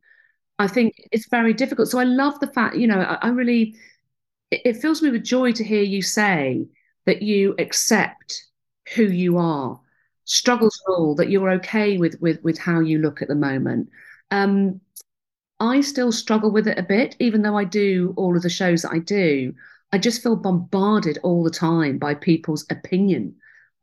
I 0.58 0.68
think 0.68 0.94
it's 1.12 1.28
very 1.30 1.54
difficult. 1.54 1.88
So 1.88 2.00
I 2.00 2.04
love 2.04 2.40
the 2.40 2.48
fact, 2.48 2.78
you 2.78 2.88
know, 2.88 3.00
I, 3.00 3.18
I 3.22 3.30
really, 3.30 3.76
it, 4.52 4.62
it 4.66 4.78
fills 4.78 5.02
me 5.02 5.10
with 5.10 5.24
joy 5.24 5.52
to 5.54 5.64
hear 5.64 5.82
you 5.82 6.02
say 6.02 6.68
that 7.06 7.22
you 7.22 7.56
accept 7.58 8.46
who 8.96 9.04
you 9.04 9.38
are. 9.38 9.80
Struggles 10.26 10.80
all 10.88 11.16
that 11.16 11.30
you're 11.30 11.52
okay 11.52 11.98
with 11.98 12.20
with 12.22 12.42
with 12.44 12.58
how 12.58 12.80
you 12.80 13.00
look 13.00 13.22
at 13.22 13.28
the 13.28 13.36
moment. 13.36 13.90
Um, 14.30 14.80
I 15.60 15.82
still 15.82 16.12
struggle 16.12 16.52
with 16.52 16.68
it 16.68 16.80
a 16.80 16.84
bit, 16.84 17.16
even 17.20 17.42
though 17.42 17.58
I 17.58 17.66
do 17.66 18.14
all 18.18 18.36
of 18.36 18.44
the 18.44 18.50
shows 18.50 18.82
that 18.82 18.92
I 18.92 19.00
do. 19.00 19.54
I 19.92 19.98
just 19.98 20.24
feel 20.24 20.36
bombarded 20.36 21.20
all 21.22 21.44
the 21.44 21.52
time 21.52 21.98
by 21.98 22.16
people's 22.16 22.66
opinion 22.70 23.36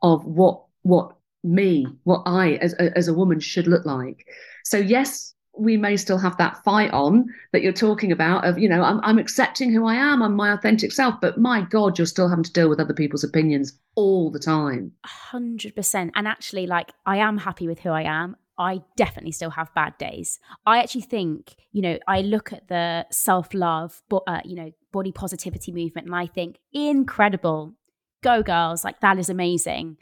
of 0.03 0.25
what 0.25 0.65
what 0.83 1.17
me, 1.45 1.87
what 2.05 2.23
I 2.27 2.55
as 2.55 2.75
as 2.75 3.09
a 3.09 3.15
woman 3.15 3.41
should 3.41 3.67
look 3.67 3.85
like. 3.85 4.27
So 4.65 4.79
yes, 4.79 5.35
we 5.59 5.77
may 5.77 5.97
still 5.97 6.19
have 6.19 6.37
that 6.37 6.63
fight 6.65 6.91
on 6.93 7.27
that 7.53 7.63
you're 7.63 7.73
talking 7.73 8.13
about 8.13 8.45
of 8.45 8.59
you 8.59 8.69
know 8.69 8.83
I'm, 8.83 9.01
I'm 9.03 9.19
accepting 9.19 9.73
who 9.73 9.87
i 9.87 9.95
am 9.95 10.23
i'm 10.23 10.35
my 10.35 10.53
authentic 10.53 10.93
self 10.93 11.21
but 11.21 11.39
my 11.39 11.63
god 11.63 11.99
you're 11.99 12.07
still 12.07 12.29
having 12.29 12.45
to 12.45 12.53
deal 12.53 12.69
with 12.69 12.81
other 12.81 12.95
people's 12.95 13.25
opinions 13.25 13.79
all 13.95 14.31
the 14.31 14.39
time. 14.39 14.93
100% 15.33 16.11
and 16.15 16.29
actually 16.29 16.67
like 16.67 16.93
i 17.07 17.17
am 17.17 17.39
happy 17.39 17.67
with 17.67 17.81
who 17.81 17.91
i 17.91 18.03
am. 18.03 18.37
I 18.59 18.83
definitely 18.97 19.31
still 19.31 19.51
have 19.51 19.73
bad 19.73 19.97
days. 19.99 20.41
I 20.67 20.81
actually 20.81 21.03
think, 21.03 21.55
you 21.71 21.81
know, 21.81 21.99
I 22.09 22.23
look 22.23 22.53
at 22.53 22.67
the 22.67 23.07
self 23.11 23.55
love, 23.55 24.03
but 24.09 24.25
uh, 24.27 24.41
you 24.45 24.57
know, 24.57 24.73
body 24.93 25.13
positivity 25.13 25.71
movement, 25.71 26.09
and 26.09 26.17
I 26.17 26.27
think 26.27 26.59
incredible, 26.73 27.75
go 28.23 28.43
girls, 28.43 28.83
like 28.83 29.01
that 29.01 29.19
is 29.19 29.31
amazing. 29.31 29.97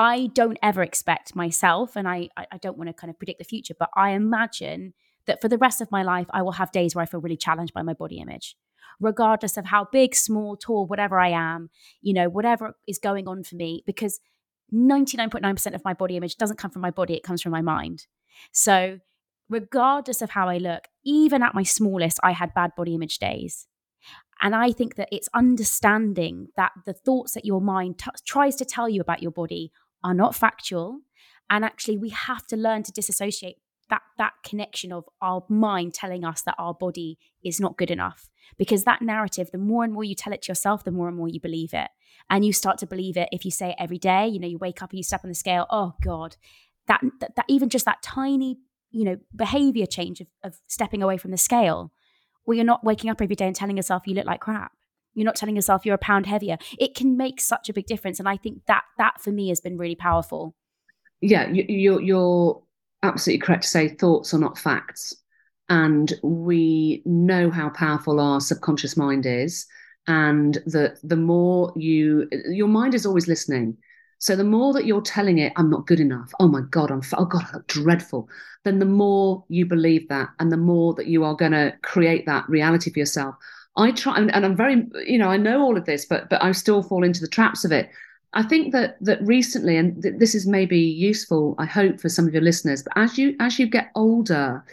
I 0.00 0.28
don't 0.28 0.56
ever 0.62 0.82
expect 0.82 1.36
myself, 1.36 1.94
and 1.94 2.08
I, 2.08 2.30
I 2.34 2.56
don't 2.56 2.78
want 2.78 2.88
to 2.88 2.94
kind 2.94 3.10
of 3.10 3.18
predict 3.18 3.38
the 3.38 3.44
future, 3.44 3.74
but 3.78 3.90
I 3.94 4.12
imagine 4.12 4.94
that 5.26 5.42
for 5.42 5.48
the 5.48 5.58
rest 5.58 5.82
of 5.82 5.92
my 5.92 6.02
life, 6.02 6.26
I 6.30 6.40
will 6.40 6.52
have 6.52 6.72
days 6.72 6.94
where 6.94 7.02
I 7.02 7.06
feel 7.06 7.20
really 7.20 7.36
challenged 7.36 7.74
by 7.74 7.82
my 7.82 7.92
body 7.92 8.18
image, 8.18 8.56
regardless 8.98 9.58
of 9.58 9.66
how 9.66 9.88
big, 9.92 10.14
small, 10.14 10.56
tall, 10.56 10.86
whatever 10.86 11.20
I 11.20 11.28
am, 11.28 11.68
you 12.00 12.14
know, 12.14 12.30
whatever 12.30 12.78
is 12.88 12.98
going 12.98 13.28
on 13.28 13.44
for 13.44 13.56
me, 13.56 13.82
because 13.84 14.20
99.9% 14.72 15.74
of 15.74 15.84
my 15.84 15.92
body 15.92 16.16
image 16.16 16.36
doesn't 16.36 16.56
come 16.56 16.70
from 16.70 16.80
my 16.80 16.90
body, 16.90 17.12
it 17.12 17.22
comes 17.22 17.42
from 17.42 17.52
my 17.52 17.60
mind. 17.60 18.06
So, 18.52 19.00
regardless 19.50 20.22
of 20.22 20.30
how 20.30 20.48
I 20.48 20.56
look, 20.56 20.88
even 21.04 21.42
at 21.42 21.54
my 21.54 21.62
smallest, 21.62 22.18
I 22.22 22.32
had 22.32 22.54
bad 22.54 22.70
body 22.74 22.94
image 22.94 23.18
days. 23.18 23.66
And 24.40 24.54
I 24.54 24.72
think 24.72 24.94
that 24.94 25.10
it's 25.12 25.28
understanding 25.34 26.48
that 26.56 26.72
the 26.86 26.94
thoughts 26.94 27.34
that 27.34 27.44
your 27.44 27.60
mind 27.60 27.98
t- 27.98 28.10
tries 28.24 28.56
to 28.56 28.64
tell 28.64 28.88
you 28.88 29.02
about 29.02 29.20
your 29.20 29.30
body 29.30 29.70
are 30.02 30.14
not 30.14 30.34
factual. 30.34 31.00
And 31.48 31.64
actually, 31.64 31.98
we 31.98 32.10
have 32.10 32.46
to 32.48 32.56
learn 32.56 32.82
to 32.84 32.92
disassociate 32.92 33.56
that 33.90 34.02
that 34.18 34.32
connection 34.42 34.92
of 34.92 35.04
our 35.20 35.44
mind 35.48 35.92
telling 35.92 36.24
us 36.24 36.42
that 36.42 36.54
our 36.58 36.72
body 36.72 37.18
is 37.44 37.60
not 37.60 37.76
good 37.76 37.90
enough 37.90 38.30
because 38.56 38.84
that 38.84 39.02
narrative 39.02 39.50
the 39.50 39.58
more 39.58 39.84
and 39.84 39.92
more 39.92 40.04
you 40.04 40.14
tell 40.14 40.32
it 40.32 40.42
to 40.42 40.50
yourself 40.50 40.84
the 40.84 40.90
more 40.90 41.08
and 41.08 41.16
more 41.16 41.28
you 41.28 41.40
believe 41.40 41.74
it 41.74 41.88
and 42.30 42.44
you 42.44 42.52
start 42.52 42.78
to 42.78 42.86
believe 42.86 43.16
it 43.16 43.28
if 43.32 43.44
you 43.44 43.50
say 43.50 43.70
it 43.70 43.76
every 43.78 43.98
day 43.98 44.26
you 44.26 44.38
know 44.38 44.48
you 44.48 44.58
wake 44.58 44.82
up 44.82 44.90
and 44.90 44.98
you 44.98 45.02
step 45.02 45.22
on 45.24 45.28
the 45.28 45.34
scale 45.34 45.66
oh 45.70 45.92
god 46.02 46.36
that 46.86 47.00
that, 47.20 47.34
that 47.36 47.44
even 47.48 47.68
just 47.68 47.84
that 47.84 48.02
tiny 48.02 48.56
you 48.90 49.04
know 49.04 49.16
behavior 49.34 49.86
change 49.86 50.20
of, 50.20 50.28
of 50.42 50.58
stepping 50.66 51.02
away 51.02 51.16
from 51.16 51.30
the 51.30 51.36
scale 51.36 51.92
well 52.46 52.54
you're 52.54 52.64
not 52.64 52.84
waking 52.84 53.10
up 53.10 53.20
every 53.20 53.36
day 53.36 53.46
and 53.46 53.56
telling 53.56 53.76
yourself 53.76 54.06
you 54.06 54.14
look 54.14 54.26
like 54.26 54.40
crap 54.40 54.72
you're 55.14 55.24
not 55.24 55.36
telling 55.36 55.56
yourself 55.56 55.84
you're 55.84 55.94
a 55.94 55.98
pound 55.98 56.26
heavier 56.26 56.56
it 56.78 56.94
can 56.94 57.16
make 57.16 57.40
such 57.40 57.68
a 57.68 57.72
big 57.72 57.86
difference 57.86 58.18
and 58.18 58.28
i 58.28 58.36
think 58.36 58.60
that 58.66 58.84
that 58.98 59.20
for 59.20 59.30
me 59.30 59.48
has 59.48 59.60
been 59.60 59.76
really 59.76 59.94
powerful 59.94 60.54
yeah 61.20 61.48
you, 61.50 61.64
you're 61.68 62.00
you're 62.00 62.62
absolutely 63.02 63.44
correct 63.44 63.62
to 63.62 63.68
say 63.68 63.88
thoughts 63.88 64.34
are 64.34 64.38
not 64.38 64.58
facts 64.58 65.14
and 65.68 66.14
we 66.22 67.02
know 67.04 67.50
how 67.50 67.68
powerful 67.70 68.20
our 68.20 68.40
subconscious 68.40 68.96
mind 68.96 69.26
is 69.26 69.66
and 70.06 70.58
that 70.66 70.98
the 71.02 71.16
more 71.16 71.72
you 71.76 72.28
your 72.50 72.68
mind 72.68 72.94
is 72.94 73.06
always 73.06 73.28
listening 73.28 73.76
so 74.20 74.36
the 74.36 74.44
more 74.44 74.74
that 74.74 74.84
you're 74.84 75.00
telling 75.00 75.38
it, 75.38 75.50
I'm 75.56 75.70
not 75.70 75.86
good 75.86 75.98
enough. 75.98 76.30
Oh 76.38 76.46
my 76.46 76.60
God, 76.70 76.90
I'm, 76.90 77.00
oh 77.16 77.24
God, 77.24 77.42
I 77.48 77.56
look 77.56 77.66
dreadful. 77.68 78.28
Then 78.64 78.78
the 78.78 78.84
more 78.84 79.44
you 79.48 79.64
believe 79.64 80.06
that 80.10 80.28
and 80.38 80.52
the 80.52 80.58
more 80.58 80.92
that 80.94 81.06
you 81.06 81.24
are 81.24 81.34
going 81.34 81.52
to 81.52 81.72
create 81.82 82.26
that 82.26 82.46
reality 82.46 82.92
for 82.92 82.98
yourself. 82.98 83.34
I 83.76 83.92
try, 83.92 84.16
and, 84.16 84.34
and 84.34 84.44
I'm 84.44 84.56
very, 84.56 84.84
you 85.06 85.18
know, 85.18 85.28
I 85.28 85.36
know 85.36 85.62
all 85.62 85.76
of 85.76 85.86
this, 85.86 86.04
but, 86.04 86.28
but 86.28 86.42
I 86.42 86.52
still 86.52 86.82
fall 86.82 87.04
into 87.04 87.20
the 87.20 87.28
traps 87.28 87.64
of 87.64 87.72
it. 87.72 87.90
I 88.32 88.42
think 88.42 88.72
that 88.72 88.96
that 89.00 89.20
recently, 89.22 89.76
and 89.76 90.02
th- 90.02 90.14
this 90.18 90.34
is 90.34 90.46
maybe 90.46 90.78
useful, 90.78 91.54
I 91.58 91.66
hope 91.66 92.00
for 92.00 92.08
some 92.08 92.28
of 92.28 92.32
your 92.32 92.42
listeners. 92.42 92.82
But 92.82 92.92
as 92.96 93.18
you 93.18 93.34
as 93.40 93.58
you 93.58 93.66
get 93.66 93.90
older, 93.96 94.64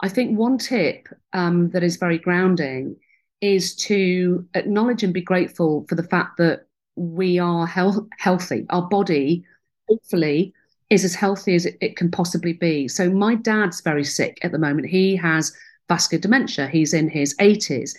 I 0.00 0.08
think 0.08 0.36
one 0.36 0.58
tip 0.58 1.08
um, 1.32 1.70
that 1.70 1.84
is 1.84 1.96
very 1.96 2.18
grounding 2.18 2.96
is 3.40 3.76
to 3.76 4.46
acknowledge 4.54 5.02
and 5.02 5.14
be 5.14 5.20
grateful 5.20 5.84
for 5.88 5.94
the 5.94 6.02
fact 6.02 6.38
that 6.38 6.66
we 6.96 7.38
are 7.38 7.66
health, 7.66 7.98
healthy. 8.18 8.66
Our 8.70 8.88
body, 8.88 9.44
hopefully, 9.88 10.52
is 10.90 11.04
as 11.04 11.14
healthy 11.14 11.54
as 11.54 11.66
it, 11.66 11.76
it, 11.80 11.96
can 11.96 12.10
possibly 12.10 12.54
be. 12.54 12.88
So 12.88 13.10
my 13.10 13.34
dad's 13.34 13.82
very 13.82 14.04
sick 14.04 14.38
at 14.42 14.52
the 14.52 14.58
moment. 14.58 14.88
He 14.88 15.14
has 15.16 15.52
vascular 15.88 16.20
dementia. 16.20 16.68
He's 16.68 16.94
in 16.94 17.08
his 17.08 17.36
80s. 17.36 17.94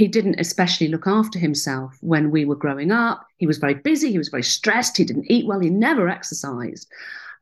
He 0.00 0.08
didn't 0.08 0.40
especially 0.40 0.88
look 0.88 1.06
after 1.06 1.38
himself 1.38 1.98
when 2.00 2.30
we 2.30 2.46
were 2.46 2.56
growing 2.64 2.90
up. 2.90 3.26
He 3.36 3.46
was 3.46 3.58
very 3.58 3.74
busy. 3.74 4.10
He 4.10 4.16
was 4.16 4.30
very 4.30 4.42
stressed. 4.42 4.96
He 4.96 5.04
didn't 5.04 5.30
eat 5.30 5.46
well. 5.46 5.60
He 5.60 5.68
never 5.68 6.08
exercised. 6.08 6.90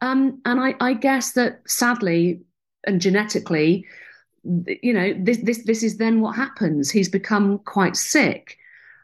Um, 0.00 0.40
and 0.44 0.58
I, 0.58 0.74
I 0.80 0.94
guess 0.94 1.32
that 1.34 1.60
sadly 1.68 2.42
and 2.84 3.00
genetically, 3.00 3.86
you 4.82 4.92
know, 4.92 5.14
this 5.16 5.38
this 5.38 5.64
this 5.66 5.84
is 5.84 5.98
then 5.98 6.20
what 6.20 6.34
happens. 6.34 6.90
He's 6.90 7.08
become 7.08 7.60
quite 7.60 7.94
sick. 7.94 8.58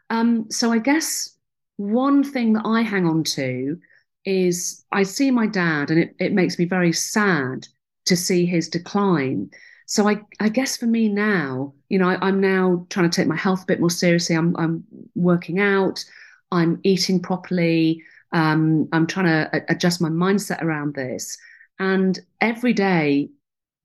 Um, 0.09 0.51
so 0.51 0.73
I 0.73 0.79
guess 0.79 1.37
one 1.77 2.25
thing 2.25 2.51
that 2.53 2.65
I 2.65 2.81
hang 2.81 3.07
on 3.07 3.23
to 3.35 3.79
is 4.25 4.83
I 4.91 5.03
see 5.03 5.31
my 5.31 5.47
dad, 5.47 5.91
and 5.91 5.99
it, 6.01 6.15
it 6.19 6.33
makes 6.33 6.59
me 6.59 6.65
very 6.65 6.91
sad 6.91 7.69
to 8.07 8.17
see 8.17 8.45
his 8.45 8.67
decline. 8.67 9.49
So 9.85 10.09
I, 10.09 10.21
I 10.39 10.49
guess 10.49 10.77
for 10.77 10.87
me 10.87 11.09
now, 11.09 11.73
you 11.89 11.99
know, 11.99 12.09
I, 12.09 12.27
am 12.27 12.41
now 12.41 12.85
trying 12.89 13.09
to 13.09 13.15
take 13.15 13.27
my 13.27 13.35
health 13.35 13.63
a 13.63 13.67
bit 13.67 13.79
more 13.79 13.89
seriously. 13.89 14.35
I'm, 14.35 14.55
I'm 14.57 14.83
working 15.13 15.59
out, 15.59 16.03
I'm 16.51 16.79
eating 16.83 17.21
properly, 17.21 18.03
um, 18.31 18.89
I'm 18.91 19.05
trying 19.05 19.25
to 19.27 19.65
adjust 19.69 20.01
my 20.01 20.09
mindset 20.09 20.61
around 20.61 20.95
this, 20.95 21.37
and 21.79 22.19
every 22.41 22.73
day 22.73 23.29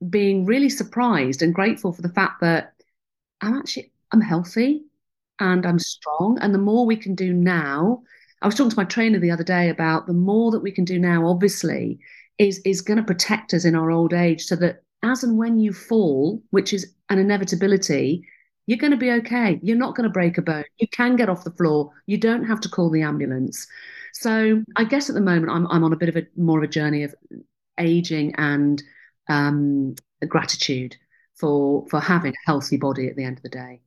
being 0.09 0.47
really 0.47 0.71
surprised 0.71 1.43
and 1.43 1.55
grateful 1.55 1.93
for 1.93 2.03
the 2.03 2.09
fact 2.09 2.41
that 2.41 2.73
I'm 3.43 3.55
actually 3.55 3.93
I'm 4.13 4.21
healthy 4.21 4.83
and 5.39 5.67
I'm 5.67 5.79
strong. 5.79 6.39
And 6.41 6.55
the 6.55 6.59
more 6.59 6.87
we 6.87 6.97
can 6.97 7.15
do 7.15 7.33
now, 7.33 8.03
I 8.43 8.47
was 8.47 8.55
talking 8.55 8.71
to 8.71 8.77
my 8.77 8.85
trainer 8.85 9.19
the 9.19 9.31
other 9.31 9.45
day 9.45 9.69
about 9.69 10.07
the 10.07 10.13
more 10.13 10.51
that 10.51 10.61
we 10.61 10.73
can 10.73 10.85
do 10.85 10.99
now, 10.99 11.27
obviously, 11.27 12.01
is, 12.39 12.61
is 12.65 12.81
going 12.81 12.97
to 12.97 13.05
protect 13.05 13.53
us 13.55 13.65
in 13.65 13.75
our 13.75 13.91
old 13.91 14.15
age 14.15 14.45
so 14.45 14.57
that 14.57 14.83
as 15.03 15.25
and 15.25 15.39
when 15.39 15.59
you 15.59 15.73
fall, 15.73 16.43
which 16.51 16.73
is 16.73 16.95
an 17.09 17.19
inevitability, 17.19 18.27
you're 18.67 18.79
going 18.79 18.93
to 18.93 18.97
be 18.97 19.11
okay. 19.11 19.59
You're 19.63 19.77
not 19.77 19.97
going 19.97 20.09
to 20.09 20.13
break 20.13 20.39
a 20.39 20.43
bone. 20.43 20.65
You 20.79 20.89
can 20.89 21.17
get 21.17 21.29
off 21.29 21.45
the 21.45 21.51
floor. 21.53 21.91
You 22.07 22.19
don't 22.19 22.45
have 22.45 22.61
to 22.61 22.69
call 22.69 22.91
the 22.91 23.03
ambulance. 23.03 23.67
So 24.13 24.63
I 24.77 24.85
guess 24.85 25.09
at 25.09 25.15
the 25.15 25.21
moment 25.21 25.51
I'm 25.51 25.67
I'm 25.69 25.85
on 25.85 25.93
a 25.93 25.97
bit 25.97 26.09
of 26.09 26.17
a 26.17 26.27
more 26.37 26.59
of 26.59 26.65
a 26.65 26.69
journey 26.69 27.05
of 27.05 27.15
aging 27.79 28.35
and 28.37 28.83
um, 29.29 29.95
gratitude 30.29 30.97
for 31.35 31.87
for 31.89 32.01
having 32.01 32.33
a 32.33 32.47
healthy 32.47 32.77
body 32.77 33.09
at 33.09 33.17
the 33.17 33.25
end 33.25 33.39
of 33.39 33.43
the 33.43 33.49
day. 33.49 33.81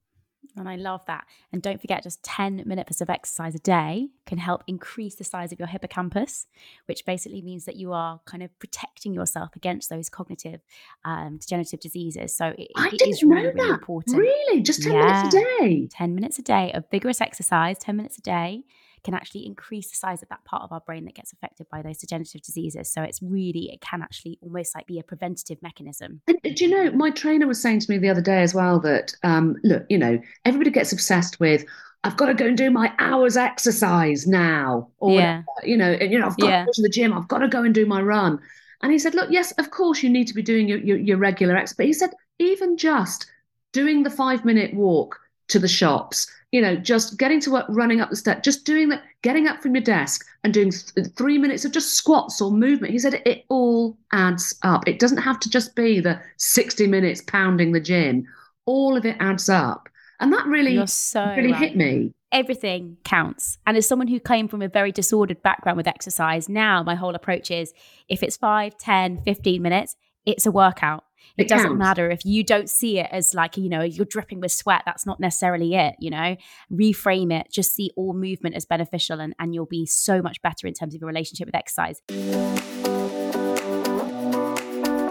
And 0.55 0.69
I 0.69 0.75
love 0.75 1.05
that. 1.07 1.25
And 1.51 1.61
don't 1.61 1.81
forget, 1.81 2.03
just 2.03 2.21
10 2.23 2.63
minutes 2.65 3.01
of 3.01 3.09
exercise 3.09 3.55
a 3.55 3.59
day 3.59 4.09
can 4.25 4.37
help 4.37 4.63
increase 4.67 5.15
the 5.15 5.23
size 5.23 5.51
of 5.51 5.59
your 5.59 5.67
hippocampus, 5.67 6.45
which 6.85 7.05
basically 7.05 7.41
means 7.41 7.65
that 7.65 7.75
you 7.75 7.91
are 7.91 8.21
kind 8.25 8.43
of 8.43 8.57
protecting 8.59 9.13
yourself 9.13 9.55
against 9.55 9.89
those 9.89 10.09
cognitive 10.09 10.61
um, 11.05 11.37
degenerative 11.37 11.79
diseases. 11.79 12.35
So 12.35 12.53
it, 12.57 12.69
I 12.75 12.87
it 12.87 12.99
didn't 12.99 13.09
is 13.09 13.23
really, 13.23 13.35
know 13.35 13.47
that. 13.47 13.55
really 13.55 13.69
important. 13.71 14.17
Really? 14.17 14.61
Just 14.61 14.83
10 14.83 14.93
yeah. 14.93 15.05
minutes 15.05 15.35
a 15.35 15.39
day? 15.39 15.87
10 15.91 16.15
minutes 16.15 16.39
a 16.39 16.43
day 16.43 16.71
of 16.73 16.83
vigorous 16.91 17.19
exercise, 17.19 17.77
10 17.79 17.95
minutes 17.95 18.17
a 18.19 18.21
day 18.21 18.63
can 19.03 19.13
actually 19.13 19.45
increase 19.45 19.89
the 19.89 19.95
size 19.95 20.21
of 20.21 20.29
that 20.29 20.43
part 20.45 20.63
of 20.63 20.71
our 20.71 20.79
brain 20.79 21.05
that 21.05 21.15
gets 21.15 21.33
affected 21.33 21.67
by 21.69 21.81
those 21.81 21.97
degenerative 21.97 22.41
diseases. 22.41 22.91
So 22.91 23.01
it's 23.01 23.21
really, 23.21 23.71
it 23.71 23.81
can 23.81 24.01
actually 24.01 24.39
almost 24.41 24.75
like 24.75 24.87
be 24.87 24.99
a 24.99 25.03
preventative 25.03 25.61
mechanism. 25.61 26.21
And 26.27 26.55
do 26.55 26.65
you 26.65 26.69
know, 26.69 26.91
my 26.91 27.09
trainer 27.09 27.47
was 27.47 27.61
saying 27.61 27.79
to 27.81 27.91
me 27.91 27.97
the 27.97 28.09
other 28.09 28.21
day 28.21 28.41
as 28.41 28.53
well 28.53 28.79
that, 28.81 29.15
um, 29.23 29.55
look, 29.63 29.85
you 29.89 29.97
know, 29.97 30.19
everybody 30.45 30.71
gets 30.71 30.91
obsessed 30.91 31.39
with, 31.39 31.65
I've 32.05 32.17
got 32.17 32.25
to 32.25 32.33
go 32.33 32.47
and 32.47 32.57
do 32.57 32.69
my 32.69 32.93
hours 32.99 33.37
exercise 33.37 34.27
now, 34.27 34.89
or 34.97 35.11
yeah. 35.11 35.43
you 35.63 35.77
know, 35.77 35.91
and, 35.91 36.11
you 36.11 36.19
know, 36.19 36.25
I've 36.25 36.37
got 36.37 36.49
yeah. 36.49 36.59
to 36.61 36.65
go 36.65 36.71
to 36.73 36.81
the 36.81 36.89
gym, 36.89 37.13
I've 37.13 37.29
got 37.29 37.39
to 37.39 37.47
go 37.47 37.63
and 37.63 37.73
do 37.73 37.85
my 37.85 38.01
run. 38.01 38.39
And 38.81 38.91
he 38.91 38.99
said, 38.99 39.15
look, 39.15 39.31
yes, 39.31 39.53
of 39.53 39.71
course 39.71 40.03
you 40.03 40.09
need 40.09 40.27
to 40.27 40.33
be 40.33 40.41
doing 40.41 40.67
your, 40.67 40.79
your, 40.79 40.97
your 40.97 41.17
regular 41.17 41.55
exercise. 41.55 41.77
But 41.77 41.85
he 41.85 41.93
said, 41.93 42.09
even 42.39 42.75
just 42.75 43.31
doing 43.71 44.03
the 44.03 44.09
five 44.09 44.43
minute 44.43 44.73
walk 44.73 45.17
to 45.47 45.59
the 45.59 45.67
shops, 45.69 46.29
you 46.53 46.61
know, 46.61 46.75
just 46.75 47.17
getting 47.17 47.39
to 47.41 47.51
work, 47.51 47.65
running 47.67 47.99
up 47.99 48.11
the 48.11 48.15
steps, 48.15 48.45
just 48.45 48.63
doing 48.63 48.87
that, 48.89 49.01
getting 49.23 49.47
up 49.47 49.59
from 49.63 49.73
your 49.73 49.83
desk 49.83 50.23
and 50.43 50.53
doing 50.53 50.71
th- 50.71 51.07
three 51.17 51.39
minutes 51.39 51.65
of 51.65 51.71
just 51.71 51.95
squats 51.95 52.39
or 52.39 52.51
movement. 52.51 52.93
He 52.93 52.99
said 52.99 53.23
it 53.25 53.43
all 53.49 53.97
adds 54.11 54.53
up. 54.61 54.87
It 54.87 54.99
doesn't 54.99 55.17
have 55.17 55.39
to 55.39 55.49
just 55.49 55.75
be 55.75 55.99
the 55.99 56.21
60 56.37 56.85
minutes 56.85 57.21
pounding 57.25 57.71
the 57.71 57.79
gym. 57.79 58.27
All 58.67 58.95
of 58.95 59.03
it 59.03 59.17
adds 59.19 59.49
up. 59.49 59.89
And 60.19 60.31
that 60.31 60.45
really, 60.45 60.85
so 60.85 61.25
really 61.35 61.53
right. 61.53 61.59
hit 61.59 61.75
me. 61.75 62.13
Everything 62.31 62.97
counts. 63.03 63.57
And 63.65 63.75
as 63.75 63.87
someone 63.87 64.07
who 64.07 64.19
came 64.19 64.47
from 64.47 64.61
a 64.61 64.69
very 64.69 64.91
disordered 64.91 65.41
background 65.41 65.77
with 65.77 65.87
exercise, 65.87 66.47
now 66.47 66.83
my 66.83 66.93
whole 66.93 67.15
approach 67.15 67.49
is 67.49 67.73
if 68.09 68.21
it's 68.21 68.37
5, 68.37 68.77
10, 68.77 69.23
15 69.23 69.59
minutes, 69.59 69.95
it's 70.23 70.45
a 70.45 70.51
workout 70.51 71.03
it, 71.37 71.43
it 71.43 71.47
doesn't 71.47 71.67
counts. 71.67 71.79
matter 71.79 72.09
if 72.09 72.25
you 72.25 72.43
don't 72.43 72.69
see 72.69 72.99
it 72.99 73.07
as 73.11 73.33
like 73.33 73.57
you 73.57 73.69
know 73.69 73.81
you're 73.81 74.05
dripping 74.05 74.39
with 74.39 74.51
sweat 74.51 74.83
that's 74.85 75.05
not 75.05 75.19
necessarily 75.19 75.75
it 75.75 75.95
you 75.99 76.09
know? 76.09 76.35
Reframe 76.71 77.31
it 77.33 77.47
just 77.51 77.73
see 77.73 77.91
all 77.95 78.13
movement 78.13 78.55
as 78.55 78.65
beneficial 78.65 79.19
and, 79.19 79.33
and 79.39 79.53
you'll 79.53 79.65
be 79.65 79.85
so 79.85 80.21
much 80.21 80.41
better 80.41 80.67
in 80.67 80.73
terms 80.73 80.93
of 80.93 81.01
your 81.01 81.07
relationship 81.07 81.47
with 81.47 81.55
exercise. 81.55 82.01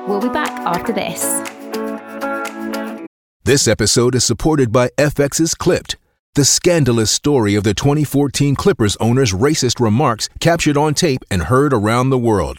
We'll 0.06 0.20
be 0.20 0.28
back 0.28 0.50
after 0.60 0.92
this. 0.92 1.22
This 3.44 3.66
episode 3.66 4.14
is 4.14 4.24
supported 4.24 4.70
by 4.70 4.90
fx's 4.98 5.54
clipped 5.54 5.96
the 6.34 6.44
scandalous 6.46 7.10
story 7.10 7.54
of 7.54 7.62
the 7.62 7.74
2014 7.74 8.54
clippers 8.54 8.96
owner's 8.96 9.34
racist 9.34 9.80
remarks 9.80 10.30
captured 10.40 10.78
on 10.78 10.94
tape 10.94 11.22
and 11.30 11.42
heard 11.42 11.74
around 11.74 12.08
the 12.08 12.18
world 12.18 12.58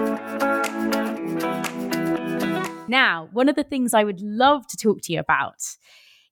Now, 2.91 3.29
one 3.31 3.47
of 3.47 3.55
the 3.55 3.63
things 3.63 3.93
I 3.93 4.03
would 4.03 4.19
love 4.19 4.67
to 4.67 4.75
talk 4.75 4.99
to 5.03 5.13
you 5.13 5.19
about 5.21 5.63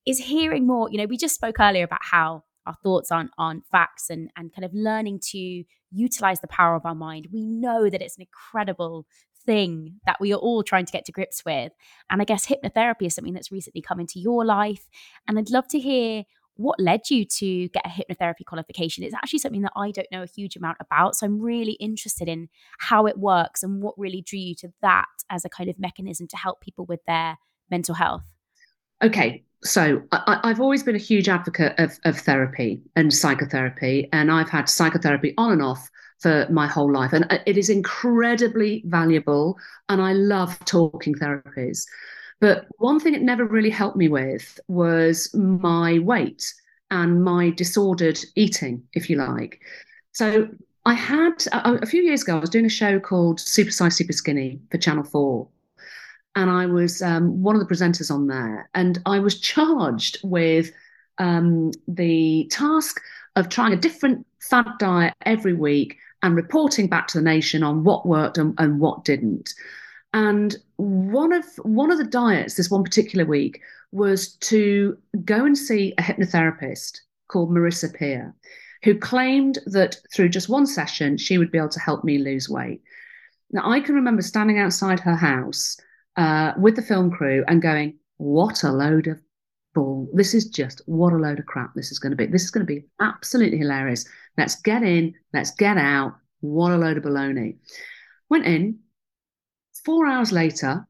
is 0.05 0.19
hearing 0.19 0.67
more. 0.67 0.89
You 0.91 0.97
know, 0.97 1.05
we 1.05 1.15
just 1.15 1.35
spoke 1.35 1.57
earlier 1.57 1.85
about 1.85 2.03
how 2.03 2.43
our 2.65 2.75
thoughts 2.83 3.13
on 3.13 3.29
on 3.37 3.61
facts 3.71 4.09
and 4.09 4.29
and 4.35 4.53
kind 4.53 4.65
of 4.65 4.73
learning 4.73 5.21
to 5.31 5.63
utilize 5.89 6.41
the 6.41 6.49
power 6.49 6.75
of 6.75 6.85
our 6.85 6.93
mind. 6.93 7.29
We 7.31 7.45
know 7.45 7.89
that 7.89 8.01
it's 8.01 8.17
an 8.17 8.23
incredible 8.23 9.05
thing 9.45 10.01
that 10.05 10.19
we 10.19 10.33
are 10.33 10.37
all 10.47 10.61
trying 10.61 10.85
to 10.85 10.91
get 10.91 11.05
to 11.05 11.13
grips 11.13 11.45
with. 11.45 11.71
And 12.09 12.21
I 12.21 12.25
guess 12.25 12.45
hypnotherapy 12.45 13.03
is 13.03 13.15
something 13.15 13.33
that's 13.33 13.53
recently 13.53 13.81
come 13.81 14.01
into 14.01 14.19
your 14.19 14.43
life. 14.43 14.89
And 15.29 15.39
I'd 15.39 15.49
love 15.49 15.69
to 15.69 15.79
hear 15.79 16.25
what 16.59 16.77
led 16.77 17.09
you 17.09 17.23
to 17.23 17.69
get 17.69 17.85
a 17.85 17.89
hypnotherapy 17.89 18.45
qualification. 18.45 19.05
It's 19.05 19.15
actually 19.15 19.39
something 19.39 19.61
that 19.61 19.71
I 19.77 19.91
don't 19.91 20.11
know 20.11 20.23
a 20.23 20.27
huge 20.27 20.57
amount 20.57 20.75
about. 20.81 21.15
So 21.15 21.25
I'm 21.25 21.39
really 21.39 21.73
interested 21.73 22.27
in 22.27 22.49
how 22.79 23.05
it 23.05 23.17
works 23.17 23.63
and 23.63 23.81
what 23.81 23.97
really 23.97 24.21
drew 24.21 24.39
you 24.39 24.55
to 24.55 24.73
that 24.81 25.07
as 25.29 25.45
a 25.45 25.49
kind 25.49 25.69
of 25.69 25.79
mechanism 25.79 26.27
to 26.27 26.35
help 26.35 26.59
people 26.59 26.85
with 26.85 26.99
their 27.07 27.37
mental 27.71 27.95
health. 27.95 28.25
Okay, 29.01 29.45
so 29.63 30.01
I, 30.11 30.41
have 30.43 30.59
always 30.59 30.83
been 30.83 30.95
a 30.95 30.99
huge 30.99 31.29
advocate 31.29 31.75
of, 31.77 31.97
of 32.03 32.19
therapy 32.19 32.81
and 32.97 33.13
psychotherapy, 33.13 34.09
and 34.11 34.29
I've 34.29 34.49
had 34.49 34.67
psychotherapy 34.67 35.33
on 35.37 35.53
and 35.53 35.61
off 35.61 35.89
for 36.19 36.45
my 36.49 36.67
whole 36.67 36.91
life, 36.91 37.13
and 37.13 37.25
uh, 37.29 37.37
it 37.45 37.57
is 37.57 37.69
incredibly 37.69 38.83
valuable. 38.85 39.57
And 39.87 40.01
I 40.01 40.11
love 40.11 40.59
talking 40.65 41.15
therapies. 41.15 41.85
But 42.39 42.67
one 42.77 42.99
thing 42.99 43.15
it 43.15 43.21
never 43.21 43.45
really 43.45 43.69
helped 43.69 43.97
me 43.97 44.07
with 44.07 44.59
was 44.67 45.33
my 45.33 45.99
weight 45.99 46.53
and 46.91 47.23
my 47.23 47.49
disordered 47.51 48.19
eating, 48.35 48.83
if 48.93 49.09
you 49.09 49.17
like. 49.17 49.61
So 50.13 50.47
I 50.85 50.93
had 50.93 51.45
a, 51.51 51.73
a 51.81 51.85
few 51.85 52.01
years 52.01 52.23
ago, 52.23 52.37
I 52.37 52.39
was 52.39 52.49
doing 52.49 52.65
a 52.65 52.69
show 52.69 52.99
called 52.99 53.39
Super 53.39 53.71
Size 53.71 53.95
Super 53.95 54.13
Skinny 54.13 54.61
for 54.71 54.77
Channel 54.77 55.03
4 55.03 55.47
and 56.35 56.49
I 56.49 56.65
was 56.65 57.01
um, 57.01 57.41
one 57.41 57.55
of 57.55 57.59
the 57.59 57.73
presenters 57.73 58.11
on 58.11 58.27
there, 58.27 58.69
and 58.73 58.99
I 59.05 59.19
was 59.19 59.39
charged 59.39 60.19
with 60.23 60.71
um, 61.17 61.71
the 61.87 62.47
task 62.51 63.01
of 63.35 63.49
trying 63.49 63.73
a 63.73 63.77
different 63.77 64.25
fad 64.39 64.67
diet 64.79 65.13
every 65.25 65.53
week 65.53 65.97
and 66.23 66.35
reporting 66.35 66.87
back 66.87 67.07
to 67.07 67.17
the 67.17 67.23
nation 67.23 67.63
on 67.63 67.83
what 67.83 68.05
worked 68.05 68.37
and, 68.37 68.53
and 68.57 68.79
what 68.79 69.05
didn't. 69.05 69.53
And 70.13 70.55
one 70.77 71.33
of 71.33 71.45
one 71.61 71.91
of 71.91 71.97
the 71.97 72.03
diets 72.03 72.55
this 72.55 72.71
one 72.71 72.83
particular 72.83 73.25
week 73.25 73.61
was 73.91 74.33
to 74.35 74.97
go 75.23 75.45
and 75.45 75.57
see 75.57 75.93
a 75.97 76.01
hypnotherapist 76.01 77.01
called 77.27 77.51
Marissa 77.51 77.93
Peer, 77.93 78.35
who 78.83 78.97
claimed 78.97 79.59
that 79.67 79.97
through 80.13 80.29
just 80.29 80.49
one 80.49 80.65
session 80.65 81.17
she 81.17 81.37
would 81.37 81.51
be 81.51 81.57
able 81.57 81.69
to 81.69 81.79
help 81.79 82.03
me 82.03 82.17
lose 82.17 82.49
weight. 82.49 82.81
Now 83.51 83.69
I 83.69 83.79
can 83.79 83.95
remember 83.95 84.21
standing 84.21 84.59
outside 84.59 84.99
her 84.99 85.15
house 85.15 85.77
uh, 86.15 86.53
with 86.57 86.75
the 86.75 86.81
film 86.81 87.11
crew 87.11 87.43
and 87.47 87.61
going, 87.61 87.97
"What 88.17 88.63
a 88.63 88.71
load 88.71 89.07
of 89.07 89.21
bull! 89.75 90.09
This 90.13 90.33
is 90.33 90.49
just 90.49 90.81
what 90.87 91.13
a 91.13 91.17
load 91.17 91.39
of 91.39 91.45
crap 91.45 91.75
this 91.75 91.91
is 91.91 91.99
going 91.99 92.11
to 92.11 92.15
be. 92.15 92.25
This 92.25 92.43
is 92.43 92.51
going 92.51 92.65
to 92.65 92.73
be 92.73 92.85
absolutely 92.99 93.59
hilarious. 93.59 94.07
Let's 94.37 94.55
get 94.61 94.81
in, 94.81 95.13
let's 95.33 95.51
get 95.51 95.77
out. 95.77 96.15
What 96.39 96.71
a 96.71 96.77
load 96.77 96.97
of 96.97 97.03
baloney." 97.03 97.57
Went 98.29 98.45
in 98.45 98.79
four 99.85 100.07
hours 100.07 100.31
later, 100.31 100.87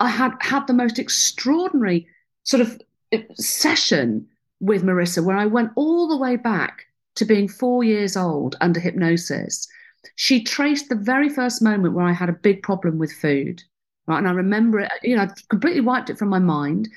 I 0.00 0.08
had 0.08 0.32
had 0.40 0.66
the 0.66 0.74
most 0.74 0.98
extraordinary 0.98 2.06
sort 2.44 2.60
of 2.60 2.80
uh, 3.12 3.18
session 3.34 4.26
with 4.60 4.84
Marissa 4.84 5.24
where 5.24 5.36
I 5.36 5.46
went 5.46 5.70
all 5.76 6.08
the 6.08 6.16
way 6.16 6.36
back 6.36 6.86
to 7.16 7.24
being 7.24 7.48
four 7.48 7.84
years 7.84 8.16
old 8.16 8.56
under 8.60 8.80
hypnosis. 8.80 9.68
She 10.16 10.42
traced 10.42 10.88
the 10.88 10.96
very 10.96 11.28
first 11.28 11.62
moment 11.62 11.94
where 11.94 12.06
I 12.06 12.12
had 12.12 12.28
a 12.28 12.32
big 12.34 12.62
problem 12.62 12.98
with 12.98 13.12
food. 13.12 13.62
Right. 14.06 14.18
And 14.18 14.28
I 14.28 14.32
remember 14.32 14.80
it, 14.80 14.90
you 15.02 15.14
know, 15.14 15.22
I 15.22 15.28
completely 15.48 15.80
wiped 15.80 16.10
it 16.10 16.18
from 16.18 16.28
my 16.28 16.40
mind. 16.40 16.88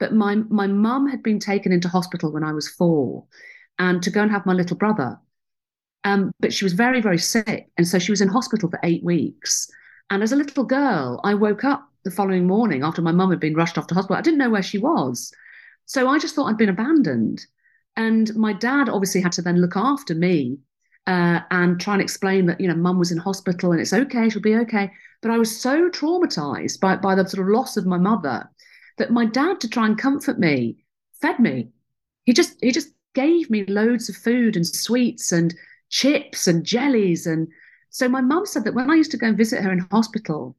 But 0.00 0.12
my 0.12 0.36
my 0.48 0.66
mum 0.66 1.08
had 1.08 1.22
been 1.22 1.38
taken 1.38 1.72
into 1.72 1.88
hospital 1.88 2.32
when 2.32 2.42
I 2.42 2.52
was 2.52 2.68
four 2.68 3.24
and 3.78 4.02
to 4.02 4.10
go 4.10 4.22
and 4.22 4.30
have 4.30 4.46
my 4.46 4.52
little 4.52 4.76
brother. 4.76 5.18
Um, 6.04 6.32
but 6.40 6.52
she 6.52 6.64
was 6.64 6.72
very, 6.72 7.00
very 7.00 7.18
sick. 7.18 7.68
And 7.76 7.86
so 7.86 7.98
she 7.98 8.12
was 8.12 8.20
in 8.20 8.28
hospital 8.28 8.68
for 8.68 8.80
eight 8.82 9.02
weeks. 9.02 9.70
And 10.10 10.22
as 10.22 10.32
a 10.32 10.36
little 10.36 10.64
girl, 10.64 11.20
I 11.24 11.34
woke 11.34 11.64
up 11.64 11.88
the 12.04 12.10
following 12.10 12.46
morning 12.46 12.82
after 12.82 13.02
my 13.02 13.12
mum 13.12 13.30
had 13.30 13.40
been 13.40 13.54
rushed 13.54 13.78
off 13.78 13.86
to 13.88 13.94
hospital. 13.94 14.16
I 14.16 14.22
didn't 14.22 14.38
know 14.38 14.50
where 14.50 14.62
she 14.62 14.78
was. 14.78 15.32
So 15.86 16.08
I 16.08 16.18
just 16.18 16.34
thought 16.34 16.46
I'd 16.46 16.58
been 16.58 16.68
abandoned. 16.68 17.46
And 17.96 18.34
my 18.34 18.52
dad 18.52 18.88
obviously 18.88 19.20
had 19.20 19.32
to 19.32 19.42
then 19.42 19.60
look 19.60 19.76
after 19.76 20.14
me 20.14 20.58
uh, 21.06 21.40
and 21.50 21.80
try 21.80 21.94
and 21.94 22.02
explain 22.02 22.46
that, 22.46 22.60
you 22.60 22.68
know, 22.68 22.74
mum 22.74 22.98
was 22.98 23.12
in 23.12 23.18
hospital 23.18 23.72
and 23.72 23.80
it's 23.80 23.92
okay, 23.92 24.28
she'll 24.28 24.42
be 24.42 24.56
okay. 24.56 24.90
But 25.22 25.30
I 25.30 25.38
was 25.38 25.60
so 25.60 25.88
traumatized 25.88 26.80
by, 26.80 26.96
by 26.96 27.14
the 27.14 27.26
sort 27.26 27.46
of 27.46 27.52
loss 27.52 27.76
of 27.76 27.86
my 27.86 27.98
mother 27.98 28.48
that 28.98 29.10
my 29.10 29.24
dad, 29.24 29.60
to 29.60 29.68
try 29.68 29.86
and 29.86 29.98
comfort 29.98 30.38
me, 30.38 30.84
fed 31.20 31.38
me. 31.40 31.70
He 32.24 32.32
just 32.32 32.56
he 32.60 32.72
just 32.72 32.88
gave 33.14 33.50
me 33.50 33.64
loads 33.66 34.08
of 34.08 34.16
food 34.16 34.56
and 34.56 34.66
sweets 34.66 35.32
and 35.32 35.54
chips 35.88 36.46
and 36.46 36.64
jellies 36.64 37.26
and 37.26 37.48
so 37.94 38.08
my 38.08 38.20
mum 38.20 38.44
said 38.44 38.64
that 38.64 38.74
when 38.74 38.90
I 38.90 38.96
used 38.96 39.12
to 39.12 39.16
go 39.16 39.28
and 39.28 39.36
visit 39.36 39.62
her 39.62 39.70
in 39.70 39.78
hospital, 39.78 40.56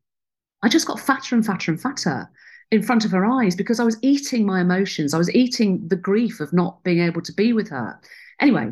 I 0.61 0.69
just 0.69 0.87
got 0.87 1.01
fatter 1.01 1.35
and 1.35 1.45
fatter 1.45 1.69
and 1.69 1.81
fatter 1.81 2.29
in 2.71 2.81
front 2.81 3.03
of 3.03 3.11
her 3.11 3.25
eyes 3.25 3.57
because 3.57 3.77
I 3.77 3.83
was 3.83 3.97
eating 4.01 4.45
my 4.45 4.61
emotions. 4.61 5.13
I 5.13 5.17
was 5.17 5.29
eating 5.35 5.85
the 5.89 5.97
grief 5.97 6.39
of 6.39 6.53
not 6.53 6.81
being 6.85 7.01
able 7.01 7.21
to 7.23 7.33
be 7.33 7.51
with 7.51 7.67
her. 7.67 7.99
Anyway, 8.39 8.71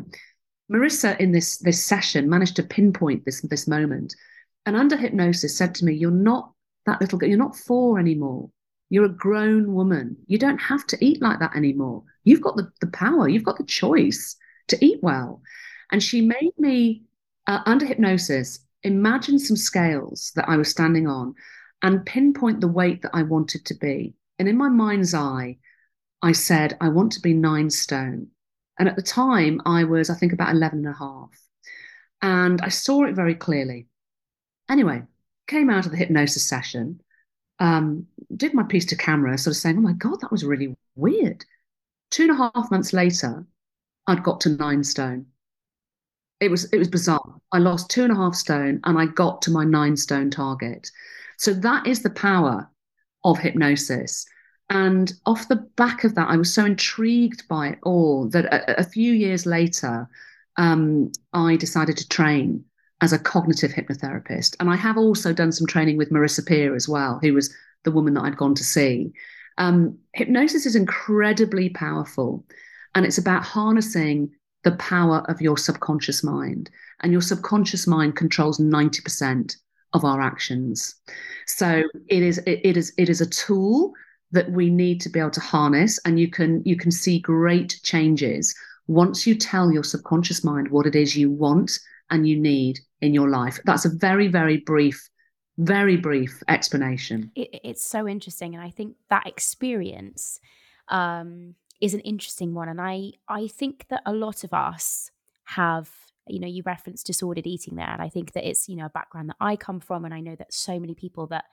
Marissa 0.72 1.14
in 1.20 1.30
this 1.30 1.58
this 1.58 1.84
session 1.84 2.30
managed 2.30 2.56
to 2.56 2.62
pinpoint 2.62 3.26
this 3.26 3.42
this 3.42 3.68
moment, 3.68 4.16
and 4.64 4.76
under 4.76 4.96
hypnosis 4.96 5.54
said 5.54 5.74
to 5.74 5.84
me, 5.84 5.92
"You're 5.92 6.10
not 6.10 6.50
that 6.86 7.02
little 7.02 7.18
girl. 7.18 7.28
You're 7.28 7.36
not 7.36 7.58
four 7.58 7.98
anymore. 7.98 8.48
You're 8.88 9.04
a 9.04 9.10
grown 9.10 9.74
woman. 9.74 10.16
You 10.26 10.38
don't 10.38 10.56
have 10.56 10.86
to 10.86 11.04
eat 11.04 11.20
like 11.20 11.38
that 11.40 11.54
anymore. 11.54 12.02
You've 12.24 12.40
got 12.40 12.56
the, 12.56 12.72
the 12.80 12.86
power. 12.86 13.28
You've 13.28 13.44
got 13.44 13.58
the 13.58 13.64
choice 13.64 14.36
to 14.68 14.82
eat 14.82 15.00
well." 15.02 15.42
And 15.92 16.02
she 16.02 16.22
made 16.22 16.54
me 16.58 17.02
uh, 17.46 17.60
under 17.66 17.86
hypnosis, 17.86 18.60
imagine 18.82 19.38
some 19.38 19.56
scales 19.56 20.32
that 20.36 20.48
I 20.48 20.56
was 20.56 20.68
standing 20.68 21.06
on 21.06 21.34
and 21.82 22.06
pinpoint 22.06 22.60
the 22.60 22.68
weight 22.68 23.02
that 23.02 23.14
I 23.14 23.22
wanted 23.22 23.64
to 23.66 23.74
be. 23.74 24.14
And 24.38 24.48
in 24.48 24.56
my 24.56 24.68
mind's 24.68 25.14
eye, 25.14 25.58
I 26.22 26.32
said, 26.32 26.76
I 26.80 26.88
want 26.88 27.12
to 27.12 27.20
be 27.20 27.34
nine 27.34 27.70
stone. 27.70 28.28
And 28.78 28.88
at 28.88 28.96
the 28.96 29.02
time, 29.02 29.60
I 29.66 29.84
was, 29.84 30.10
I 30.10 30.14
think, 30.14 30.32
about 30.32 30.52
11 30.52 30.78
and 30.78 30.88
a 30.88 30.98
half. 30.98 31.30
And 32.22 32.60
I 32.62 32.68
saw 32.68 33.04
it 33.04 33.14
very 33.14 33.34
clearly. 33.34 33.86
Anyway, 34.68 35.02
came 35.46 35.68
out 35.68 35.84
of 35.84 35.92
the 35.92 35.98
hypnosis 35.98 36.44
session, 36.44 37.00
um, 37.58 38.06
did 38.34 38.54
my 38.54 38.62
piece 38.62 38.86
to 38.86 38.96
camera, 38.96 39.36
sort 39.36 39.54
of 39.54 39.60
saying, 39.60 39.76
Oh 39.76 39.82
my 39.82 39.92
God, 39.92 40.20
that 40.20 40.32
was 40.32 40.44
really 40.44 40.74
weird. 40.96 41.44
Two 42.10 42.24
and 42.24 42.32
a 42.32 42.50
half 42.54 42.70
months 42.70 42.92
later, 42.92 43.46
I'd 44.06 44.22
got 44.22 44.40
to 44.42 44.56
nine 44.56 44.82
stone 44.82 45.26
it 46.44 46.50
was 46.50 46.64
it 46.72 46.78
was 46.78 46.88
bizarre. 46.88 47.40
I 47.52 47.58
lost 47.58 47.90
two 47.90 48.04
and 48.04 48.12
a 48.12 48.16
half 48.16 48.34
stone 48.34 48.80
and 48.84 48.98
I 48.98 49.06
got 49.06 49.42
to 49.42 49.50
my 49.50 49.64
nine 49.64 49.96
stone 49.96 50.30
target. 50.30 50.90
So 51.38 51.52
that 51.54 51.86
is 51.86 52.02
the 52.02 52.10
power 52.10 52.70
of 53.24 53.38
hypnosis. 53.38 54.26
And 54.70 55.12
off 55.26 55.48
the 55.48 55.66
back 55.76 56.04
of 56.04 56.14
that, 56.14 56.28
I 56.28 56.36
was 56.36 56.52
so 56.52 56.64
intrigued 56.64 57.46
by 57.48 57.68
it 57.68 57.78
all 57.82 58.28
that 58.30 58.46
a, 58.46 58.80
a 58.80 58.84
few 58.84 59.12
years 59.12 59.46
later, 59.46 60.08
um, 60.56 61.12
I 61.32 61.56
decided 61.56 61.96
to 61.98 62.08
train 62.08 62.64
as 63.00 63.12
a 63.12 63.18
cognitive 63.18 63.72
hypnotherapist. 63.72 64.56
And 64.60 64.70
I 64.70 64.76
have 64.76 64.96
also 64.96 65.32
done 65.32 65.52
some 65.52 65.66
training 65.66 65.96
with 65.96 66.10
Marissa 66.10 66.46
Peer 66.46 66.74
as 66.74 66.88
well, 66.88 67.18
who 67.22 67.34
was 67.34 67.54
the 67.82 67.90
woman 67.90 68.14
that 68.14 68.24
I'd 68.24 68.36
gone 68.36 68.54
to 68.54 68.64
see. 68.64 69.12
Um, 69.58 69.98
hypnosis 70.14 70.66
is 70.66 70.76
incredibly 70.76 71.68
powerful, 71.68 72.44
and 72.94 73.04
it's 73.04 73.18
about 73.18 73.44
harnessing 73.44 74.30
the 74.64 74.76
power 74.76 75.24
of 75.28 75.40
your 75.40 75.56
subconscious 75.56 76.24
mind. 76.24 76.70
And 77.00 77.12
your 77.12 77.22
subconscious 77.22 77.86
mind 77.86 78.16
controls 78.16 78.58
90% 78.58 79.56
of 79.92 80.04
our 80.04 80.20
actions. 80.20 80.96
So 81.46 81.84
it 82.08 82.22
is 82.22 82.38
it, 82.38 82.76
is 82.76 82.92
it 82.98 83.08
is 83.08 83.20
a 83.20 83.30
tool 83.30 83.92
that 84.32 84.50
we 84.50 84.68
need 84.68 85.00
to 85.02 85.08
be 85.08 85.20
able 85.20 85.30
to 85.30 85.40
harness 85.40 85.98
and 86.04 86.18
you 86.18 86.28
can 86.28 86.62
you 86.64 86.76
can 86.76 86.90
see 86.90 87.20
great 87.20 87.78
changes 87.82 88.54
once 88.88 89.26
you 89.26 89.34
tell 89.34 89.72
your 89.72 89.84
subconscious 89.84 90.42
mind 90.42 90.68
what 90.70 90.86
it 90.86 90.96
is 90.96 91.16
you 91.16 91.30
want 91.30 91.78
and 92.10 92.28
you 92.28 92.38
need 92.38 92.80
in 93.00 93.14
your 93.14 93.28
life. 93.28 93.60
That's 93.64 93.84
a 93.84 93.90
very 93.90 94.28
very 94.28 94.58
brief 94.58 95.08
very 95.56 95.96
brief 95.96 96.42
explanation. 96.48 97.30
It, 97.36 97.60
it's 97.62 97.84
so 97.84 98.08
interesting 98.08 98.54
and 98.54 98.64
I 98.64 98.70
think 98.70 98.96
that 99.08 99.26
experience 99.26 100.40
um 100.88 101.54
is 101.80 101.94
an 101.94 102.00
interesting 102.00 102.54
one 102.54 102.68
and 102.68 102.80
i 102.80 103.10
i 103.28 103.46
think 103.46 103.86
that 103.88 104.02
a 104.06 104.12
lot 104.12 104.44
of 104.44 104.52
us 104.52 105.10
have 105.44 105.90
you 106.26 106.40
know 106.40 106.48
you 106.48 106.62
referenced 106.64 107.06
disordered 107.06 107.46
eating 107.46 107.76
there 107.76 107.88
and 107.88 108.02
i 108.02 108.08
think 108.08 108.32
that 108.32 108.48
it's 108.48 108.68
you 108.68 108.76
know 108.76 108.86
a 108.86 108.90
background 108.90 109.28
that 109.28 109.36
i 109.40 109.56
come 109.56 109.80
from 109.80 110.04
and 110.04 110.14
i 110.14 110.20
know 110.20 110.34
that 110.34 110.52
so 110.52 110.78
many 110.78 110.94
people 110.94 111.26
that 111.26 111.44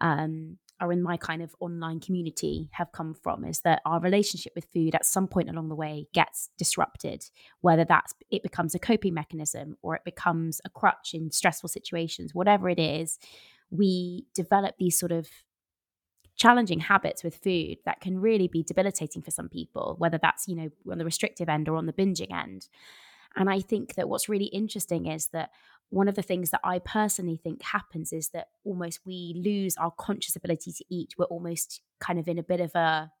um, 0.00 0.58
are 0.80 0.92
in 0.92 1.02
my 1.02 1.16
kind 1.16 1.40
of 1.40 1.54
online 1.60 2.00
community 2.00 2.68
have 2.72 2.90
come 2.90 3.14
from 3.14 3.44
is 3.44 3.60
that 3.60 3.80
our 3.86 4.00
relationship 4.00 4.52
with 4.56 4.66
food 4.72 4.94
at 4.94 5.06
some 5.06 5.28
point 5.28 5.48
along 5.48 5.68
the 5.68 5.74
way 5.74 6.06
gets 6.12 6.50
disrupted 6.58 7.24
whether 7.60 7.84
that's 7.84 8.14
it 8.30 8.42
becomes 8.42 8.74
a 8.74 8.78
coping 8.78 9.14
mechanism 9.14 9.76
or 9.82 9.94
it 9.94 10.04
becomes 10.04 10.60
a 10.64 10.70
crutch 10.70 11.14
in 11.14 11.30
stressful 11.30 11.68
situations 11.68 12.34
whatever 12.34 12.68
it 12.68 12.78
is 12.78 13.18
we 13.70 14.26
develop 14.34 14.74
these 14.78 14.98
sort 14.98 15.12
of 15.12 15.28
challenging 16.36 16.80
habits 16.80 17.22
with 17.22 17.36
food 17.36 17.78
that 17.84 18.00
can 18.00 18.20
really 18.20 18.48
be 18.48 18.62
debilitating 18.62 19.22
for 19.22 19.30
some 19.30 19.48
people 19.48 19.94
whether 19.98 20.18
that's 20.18 20.48
you 20.48 20.56
know 20.56 20.68
on 20.90 20.98
the 20.98 21.04
restrictive 21.04 21.48
end 21.48 21.68
or 21.68 21.76
on 21.76 21.86
the 21.86 21.92
binging 21.92 22.32
end 22.32 22.68
and 23.36 23.50
I 23.50 23.60
think 23.60 23.94
that 23.94 24.08
what's 24.08 24.28
really 24.28 24.46
interesting 24.46 25.06
is 25.06 25.28
that 25.28 25.50
one 25.90 26.08
of 26.08 26.14
the 26.14 26.22
things 26.22 26.50
that 26.50 26.60
I 26.64 26.78
personally 26.78 27.36
think 27.36 27.62
happens 27.62 28.12
is 28.12 28.30
that 28.30 28.48
almost 28.64 29.00
we 29.04 29.34
lose 29.36 29.76
our 29.76 29.90
conscious 29.90 30.36
ability 30.36 30.72
to 30.72 30.84
eat. 30.88 31.14
We're 31.18 31.26
almost 31.26 31.82
kind 32.00 32.18
of 32.18 32.28
in 32.28 32.38
a 32.38 32.42
bit 32.42 32.60
of 32.60 32.74
a 32.74 33.12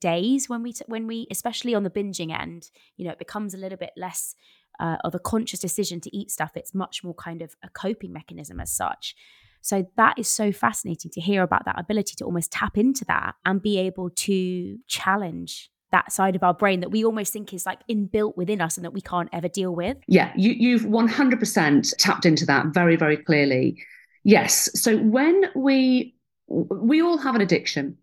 daze 0.00 0.48
when 0.48 0.62
we, 0.62 0.74
when 0.86 1.06
we, 1.06 1.26
especially 1.30 1.74
on 1.74 1.82
the 1.82 1.90
binging 1.90 2.36
end, 2.36 2.70
you 2.96 3.04
know, 3.04 3.12
it 3.12 3.18
becomes 3.18 3.54
a 3.54 3.58
little 3.58 3.78
bit 3.78 3.92
less 3.96 4.34
uh, 4.78 4.96
of 5.04 5.14
a 5.14 5.18
conscious 5.18 5.60
decision 5.60 6.00
to 6.00 6.16
eat 6.16 6.30
stuff. 6.30 6.52
It's 6.54 6.74
much 6.74 7.04
more 7.04 7.14
kind 7.14 7.42
of 7.42 7.54
a 7.62 7.68
coping 7.68 8.12
mechanism 8.12 8.60
as 8.60 8.72
such. 8.72 9.14
So 9.62 9.86
that 9.96 10.18
is 10.18 10.28
so 10.28 10.52
fascinating 10.52 11.10
to 11.12 11.20
hear 11.20 11.42
about 11.42 11.64
that 11.64 11.78
ability 11.78 12.14
to 12.16 12.24
almost 12.24 12.52
tap 12.52 12.78
into 12.78 13.04
that 13.06 13.34
and 13.44 13.60
be 13.60 13.78
able 13.78 14.10
to 14.10 14.78
challenge 14.86 15.70
that 15.92 16.12
side 16.12 16.36
of 16.36 16.42
our 16.42 16.54
brain 16.54 16.80
that 16.80 16.90
we 16.90 17.04
almost 17.04 17.32
think 17.32 17.52
is 17.52 17.66
like 17.66 17.80
inbuilt 17.88 18.36
within 18.36 18.60
us 18.60 18.76
and 18.76 18.84
that 18.84 18.92
we 18.92 19.00
can't 19.00 19.28
ever 19.32 19.48
deal 19.48 19.74
with. 19.74 19.96
Yeah, 20.06 20.32
you, 20.36 20.52
you've 20.52 20.82
100% 20.82 21.94
tapped 21.98 22.24
into 22.24 22.46
that 22.46 22.66
very, 22.66 22.96
very 22.96 23.16
clearly. 23.16 23.82
Yes. 24.24 24.70
So 24.80 24.98
when 24.98 25.44
we 25.54 26.14
we 26.48 27.00
all 27.00 27.16
have 27.16 27.36
an 27.36 27.40
addiction, 27.40 27.96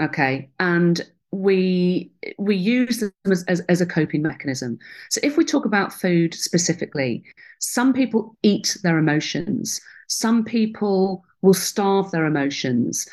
okay, 0.00 0.50
and 0.60 1.00
we 1.30 2.10
we 2.38 2.56
use 2.56 3.00
them 3.00 3.12
as, 3.26 3.44
as, 3.48 3.60
as, 3.68 3.80
a 3.80 3.86
coping 3.86 4.22
mechanism. 4.22 4.78
So 5.10 5.20
if 5.22 5.36
we 5.36 5.44
talk 5.44 5.64
about 5.64 5.92
food 5.92 6.32
specifically, 6.32 7.24
some 7.58 7.92
people 7.92 8.36
eat 8.42 8.76
their 8.82 8.98
emotions. 8.98 9.80
Some 10.08 10.44
people 10.44 11.24
will 11.42 11.54
starve 11.54 12.10
their 12.10 12.26
emotions. 12.26 13.08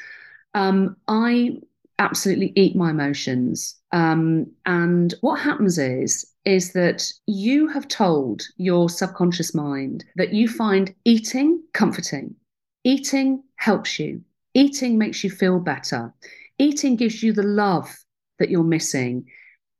Um, 0.53 0.95
I 1.07 1.57
absolutely 1.99 2.51
eat 2.55 2.75
my 2.75 2.89
emotions. 2.89 3.75
Um, 3.91 4.47
and 4.65 5.13
what 5.21 5.39
happens 5.39 5.77
is, 5.77 6.25
is 6.43 6.73
that 6.73 7.03
you 7.27 7.67
have 7.67 7.87
told 7.87 8.43
your 8.57 8.89
subconscious 8.89 9.53
mind 9.53 10.03
that 10.15 10.33
you 10.33 10.47
find 10.47 10.93
eating 11.05 11.61
comforting. 11.73 12.35
Eating 12.83 13.43
helps 13.55 13.97
you. 13.99 14.21
Eating 14.53 14.97
makes 14.97 15.23
you 15.23 15.29
feel 15.29 15.59
better. 15.59 16.13
Eating 16.59 16.95
gives 16.95 17.23
you 17.23 17.33
the 17.33 17.43
love 17.43 17.93
that 18.39 18.49
you're 18.49 18.63
missing. 18.63 19.25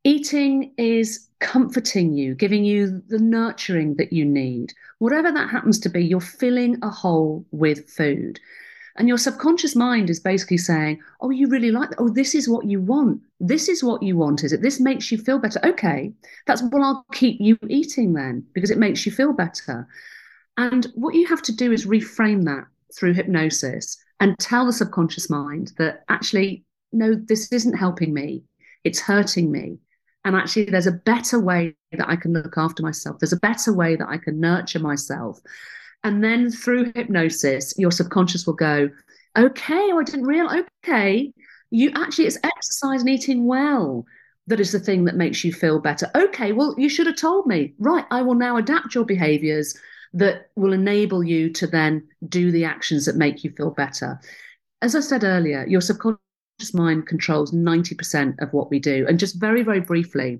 Eating 0.08 0.72
is 0.78 1.28
comforting 1.40 2.14
you, 2.14 2.36
giving 2.36 2.64
you 2.64 3.02
the 3.08 3.18
nurturing 3.18 3.96
that 3.96 4.14
you 4.14 4.24
need. 4.24 4.72
Whatever 5.00 5.32
that 5.32 5.50
happens 5.50 5.80
to 5.80 5.90
be, 5.90 6.06
you're 6.06 6.22
filling 6.22 6.78
a 6.84 6.92
hole 6.92 7.44
with 7.50 7.90
food. 7.90 8.40
And 8.98 9.08
your 9.08 9.18
subconscious 9.18 9.76
mind 9.76 10.12
is 10.12 10.20
basically 10.20 10.58
saying, 10.58 11.02
Oh, 11.22 11.32
you 11.32 11.48
really 11.48 11.72
like 11.72 11.90
that. 11.90 12.00
Oh, 12.00 12.10
this 12.10 12.36
is 12.36 12.48
what 12.48 12.68
you 12.68 12.80
want. 12.80 13.20
This 13.40 13.68
is 13.68 13.84
what 13.84 14.04
you 14.04 14.16
want, 14.16 14.44
is 14.44 14.54
it? 14.54 14.62
This 14.62 14.80
makes 14.80 15.12
you 15.12 15.18
feel 15.18 15.40
better. 15.40 15.60
Okay, 15.66 16.14
that's 16.46 16.62
well, 16.72 16.84
I'll 16.84 17.06
keep 17.12 17.42
you 17.42 17.58
eating 17.68 18.14
then 18.14 18.46
because 18.54 18.70
it 18.70 18.78
makes 18.78 19.08
you 19.08 19.12
feel 19.12 19.34
better. 19.34 19.88
And 20.58 20.86
what 20.94 21.16
you 21.16 21.26
have 21.26 21.42
to 21.42 21.52
do 21.52 21.72
is 21.72 21.88
reframe 21.88 22.46
that 22.46 22.66
through 22.96 23.16
hypnosis 23.16 23.98
and 24.20 24.38
tell 24.38 24.68
the 24.68 24.72
subconscious 24.72 25.32
mind 25.32 25.72
that 25.80 26.04
actually, 26.10 26.64
no, 26.94 27.16
this 27.16 27.52
isn't 27.52 27.74
helping 27.74 28.14
me. 28.14 28.44
It's 28.84 29.00
hurting 29.00 29.52
me. 29.52 29.80
And 30.26 30.36
actually, 30.36 30.66
there's 30.66 30.88
a 30.88 30.92
better 30.92 31.40
way 31.40 31.76
that 31.92 32.10
I 32.10 32.16
can 32.16 32.34
look 32.34 32.58
after 32.58 32.84
myself. 32.84 33.20
There's 33.20 33.32
a 33.32 33.40
better 33.40 33.74
way 33.74 33.96
that 33.96 34.10
I 34.10 34.18
can 34.18 34.40
nurture 34.40 34.80
myself. 34.80 35.40
And 36.04 36.24
then 36.24 36.52
through 36.52 36.92
hypnosis, 36.96 37.74
your 37.78 37.92
subconscious 37.92 38.46
will 38.46 38.56
go, 38.56 38.90
okay, 39.38 39.90
oh, 39.92 40.00
I 40.00 40.04
didn't 40.04 40.26
realize, 40.26 40.64
okay, 40.84 41.32
you 41.70 41.92
actually, 41.96 42.26
it's 42.26 42.40
exercise 42.44 43.02
and 43.02 43.10
eating 43.10 43.46
well 43.46 44.06
that 44.48 44.60
is 44.60 44.72
the 44.72 44.80
thing 44.80 45.06
that 45.06 45.16
makes 45.16 45.44
you 45.44 45.52
feel 45.52 45.80
better. 45.80 46.10
Okay, 46.16 46.52
well, 46.52 46.76
you 46.78 46.90
should 46.90 47.08
have 47.08 47.16
told 47.16 47.48
me. 47.48 47.74
Right, 47.80 48.06
I 48.12 48.22
will 48.22 48.36
now 48.36 48.58
adapt 48.58 48.94
your 48.94 49.06
behaviors 49.06 49.76
that 50.14 50.50
will 50.56 50.74
enable 50.74 51.24
you 51.24 51.52
to 51.54 51.68
then 51.68 52.08
do 52.30 52.52
the 52.52 52.66
actions 52.66 53.06
that 53.06 53.16
make 53.16 53.44
you 53.44 53.52
feel 53.52 53.72
better. 53.72 54.20
As 54.82 54.96
I 54.96 55.00
said 55.00 55.24
earlier, 55.24 55.66
your 55.68 55.82
subconscious 55.82 56.22
mind 56.74 57.08
controls 57.08 57.52
90% 57.52 58.42
of 58.42 58.54
what 58.54 58.70
we 58.70 58.80
do. 58.80 59.06
And 59.08 59.20
just 59.20 59.40
very, 59.40 59.64
very 59.64 59.82
briefly, 59.82 60.40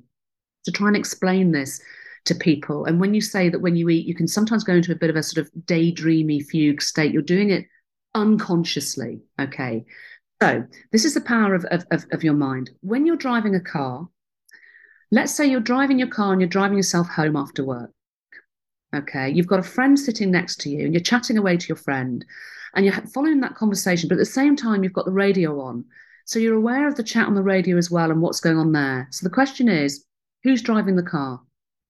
to 0.66 0.72
try 0.72 0.88
and 0.88 0.98
explain 0.98 1.52
this 1.52 1.82
to 2.26 2.36
people. 2.36 2.86
And 2.86 3.00
when 3.00 3.14
you 3.14 3.22
say 3.22 3.50
that 3.50 3.62
when 3.62 3.76
you 3.76 3.90
eat, 3.90 4.08
you 4.08 4.16
can 4.16 4.28
sometimes 4.28 4.64
go 4.64 4.74
into 4.74 4.92
a 4.92 4.98
bit 4.98 5.10
of 5.10 5.16
a 5.16 5.24
sort 5.24 5.46
of 5.46 5.54
daydreamy 5.66 6.46
fugue 6.46 6.82
state, 6.82 7.12
you're 7.12 7.22
doing 7.22 7.52
it 7.52 7.66
unconsciously. 8.16 9.22
Okay. 9.40 9.86
So 10.42 10.66
this 10.92 11.06
is 11.06 11.14
the 11.14 11.22
power 11.22 11.54
of, 11.54 11.66
of, 11.66 11.86
of, 11.92 12.06
of 12.12 12.24
your 12.24 12.34
mind. 12.34 12.72
When 12.82 13.06
you're 13.06 13.16
driving 13.16 13.56
a 13.56 13.60
car, 13.60 14.08
let's 15.12 15.34
say 15.34 15.46
you're 15.46 15.60
driving 15.60 16.00
your 16.00 16.08
car 16.08 16.32
and 16.32 16.42
you're 16.42 16.50
driving 16.50 16.78
yourself 16.78 17.08
home 17.08 17.36
after 17.36 17.64
work. 17.64 17.92
Okay. 18.96 19.30
You've 19.30 19.48
got 19.48 19.60
a 19.60 19.64
friend 19.64 20.00
sitting 20.00 20.32
next 20.32 20.62
to 20.62 20.70
you 20.70 20.86
and 20.86 20.94
you're 20.94 21.02
chatting 21.02 21.38
away 21.38 21.58
to 21.58 21.68
your 21.68 21.78
friend 21.78 22.26
and 22.74 22.86
you're 22.86 22.94
following 23.14 23.40
that 23.42 23.56
conversation, 23.56 24.10
but 24.10 24.16
at 24.16 24.20
the 24.20 24.26
same 24.26 24.56
time, 24.56 24.84
you've 24.84 24.94
got 24.94 25.06
the 25.06 25.12
radio 25.12 25.62
on. 25.62 25.86
So 26.26 26.40
you're 26.40 26.56
aware 26.56 26.88
of 26.88 26.96
the 26.96 27.04
chat 27.04 27.28
on 27.28 27.36
the 27.36 27.44
radio 27.44 27.78
as 27.78 27.92
well 27.92 28.12
and 28.12 28.22
what's 28.22 28.40
going 28.40 28.58
on 28.58 28.72
there. 28.72 29.08
So 29.12 29.24
the 29.24 29.34
question 29.34 29.70
is, 29.70 30.04
who's 30.44 30.62
driving 30.62 30.96
the 30.96 31.04
car? 31.04 31.40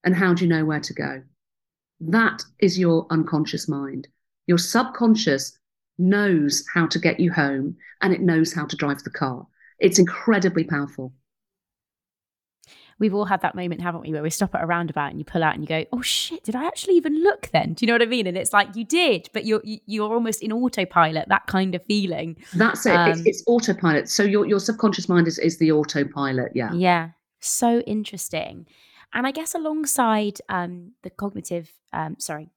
And 0.04 0.16
how 0.16 0.34
do 0.34 0.44
you 0.44 0.50
know 0.50 0.66
where 0.66 0.82
to 0.82 0.94
go? 0.94 1.24
That 2.02 2.44
is 2.60 2.78
your 2.78 3.08
unconscious 3.10 3.68
mind. 3.68 4.08
Your 4.46 4.58
subconscious 4.58 5.58
knows 5.98 6.64
how 6.74 6.86
to 6.88 7.00
get 7.00 7.20
you 7.20 7.32
home 7.32 7.78
and 8.02 8.14
it 8.14 8.22
knows 8.22 8.54
how 8.54 8.66
to 8.66 8.76
drive 8.76 9.02
the 9.04 9.10
car. 9.10 9.48
It's 9.80 10.00
incredibly 10.00 10.66
powerful. 10.66 11.14
We've 12.98 13.14
all 13.14 13.26
had 13.26 13.42
that 13.42 13.56
moment, 13.56 13.82
haven't 13.82 14.02
we, 14.02 14.14
where 14.14 14.24
we 14.24 14.30
stop 14.30 14.56
at 14.56 14.64
a 14.64 14.66
roundabout 14.66 15.10
and 15.10 15.20
you 15.20 15.26
pull 15.26 15.44
out 15.44 15.54
and 15.54 15.64
you 15.64 15.68
go, 15.68 15.86
"Oh 15.92 16.02
shit, 16.02 16.44
did 16.44 16.56
I 16.56 16.66
actually 16.66 16.96
even 16.96 17.22
look 17.22 17.50
then?" 17.52 17.74
Do 17.74 17.86
you 17.86 17.88
know 17.88 17.94
what 17.94 18.02
I 18.02 18.06
mean? 18.06 18.26
And 18.26 18.38
it's 18.38 18.54
like 18.54 18.76
you 18.76 18.86
did, 18.86 19.30
but 19.34 19.46
you're 19.46 19.62
you're 19.66 20.14
almost 20.14 20.42
in 20.42 20.54
autopilot. 20.54 21.28
That 21.28 21.46
kind 21.48 21.76
of 21.76 21.84
feeling. 21.86 22.38
That's 22.54 22.86
it. 22.86 22.96
Um, 22.96 23.12
it's, 23.12 23.22
it's 23.26 23.44
autopilot. 23.48 24.10
So 24.10 24.24
your 24.24 24.46
your 24.46 24.60
subconscious 24.60 25.10
mind 25.10 25.28
is 25.28 25.38
is 25.40 25.58
the 25.58 25.72
autopilot. 25.72 26.52
Yeah. 26.56 26.72
Yeah. 26.74 27.10
So 27.42 27.80
interesting. 27.82 28.66
And 29.14 29.26
I 29.26 29.32
guess 29.32 29.56
alongside 29.56 30.40
um, 30.50 30.92
the 31.04 31.10
cognitive, 31.10 31.72
um, 31.94 32.16
sorry, 32.20 32.50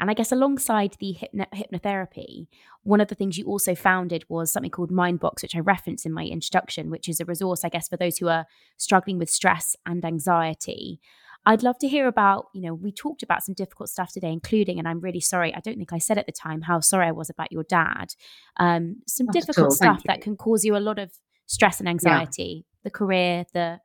and 0.00 0.10
I 0.10 0.14
guess 0.14 0.32
alongside 0.32 0.96
the 0.98 1.12
hypno- 1.12 1.46
hypnotherapy, 1.54 2.46
one 2.82 3.00
of 3.00 3.08
the 3.08 3.14
things 3.14 3.36
you 3.36 3.44
also 3.44 3.74
founded 3.74 4.24
was 4.28 4.50
something 4.50 4.70
called 4.70 4.90
Mindbox, 4.90 5.42
which 5.42 5.54
I 5.54 5.60
referenced 5.60 6.06
in 6.06 6.12
my 6.12 6.24
introduction, 6.24 6.90
which 6.90 7.08
is 7.08 7.20
a 7.20 7.26
resource, 7.26 7.64
I 7.64 7.68
guess, 7.68 7.88
for 7.88 7.98
those 7.98 8.16
who 8.16 8.28
are 8.28 8.46
struggling 8.78 9.18
with 9.18 9.30
stress 9.30 9.76
and 9.84 10.02
anxiety. 10.04 11.00
I'd 11.44 11.62
love 11.62 11.78
to 11.78 11.88
hear 11.88 12.06
about, 12.06 12.46
you 12.54 12.62
know, 12.62 12.74
we 12.74 12.92
talked 12.92 13.22
about 13.22 13.42
some 13.42 13.54
difficult 13.54 13.90
stuff 13.90 14.12
today, 14.12 14.32
including, 14.32 14.78
and 14.78 14.88
I'm 14.88 15.00
really 15.00 15.20
sorry, 15.20 15.54
I 15.54 15.60
don't 15.60 15.76
think 15.76 15.92
I 15.92 15.98
said 15.98 16.18
at 16.18 16.26
the 16.26 16.32
time 16.32 16.62
how 16.62 16.80
sorry 16.80 17.06
I 17.06 17.12
was 17.12 17.30
about 17.30 17.52
your 17.52 17.64
dad. 17.64 18.14
Um, 18.58 19.02
some 19.06 19.26
Not 19.26 19.34
difficult 19.34 19.72
stuff 19.72 20.02
that 20.04 20.22
can 20.22 20.36
cause 20.36 20.64
you 20.64 20.76
a 20.76 20.78
lot 20.78 20.98
of 20.98 21.12
stress 21.46 21.78
and 21.78 21.88
anxiety, 21.88 22.64
yeah. 22.64 22.80
the 22.84 22.90
career, 22.90 23.44
the 23.52 23.80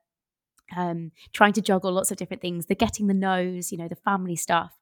um, 0.76 1.12
trying 1.32 1.52
to 1.54 1.62
juggle 1.62 1.92
lots 1.92 2.10
of 2.10 2.16
different 2.16 2.42
things, 2.42 2.66
the 2.66 2.74
getting 2.74 3.06
the 3.06 3.14
nose, 3.14 3.70
you 3.70 3.78
know, 3.78 3.88
the 3.88 3.96
family 3.96 4.36
stuff. 4.36 4.78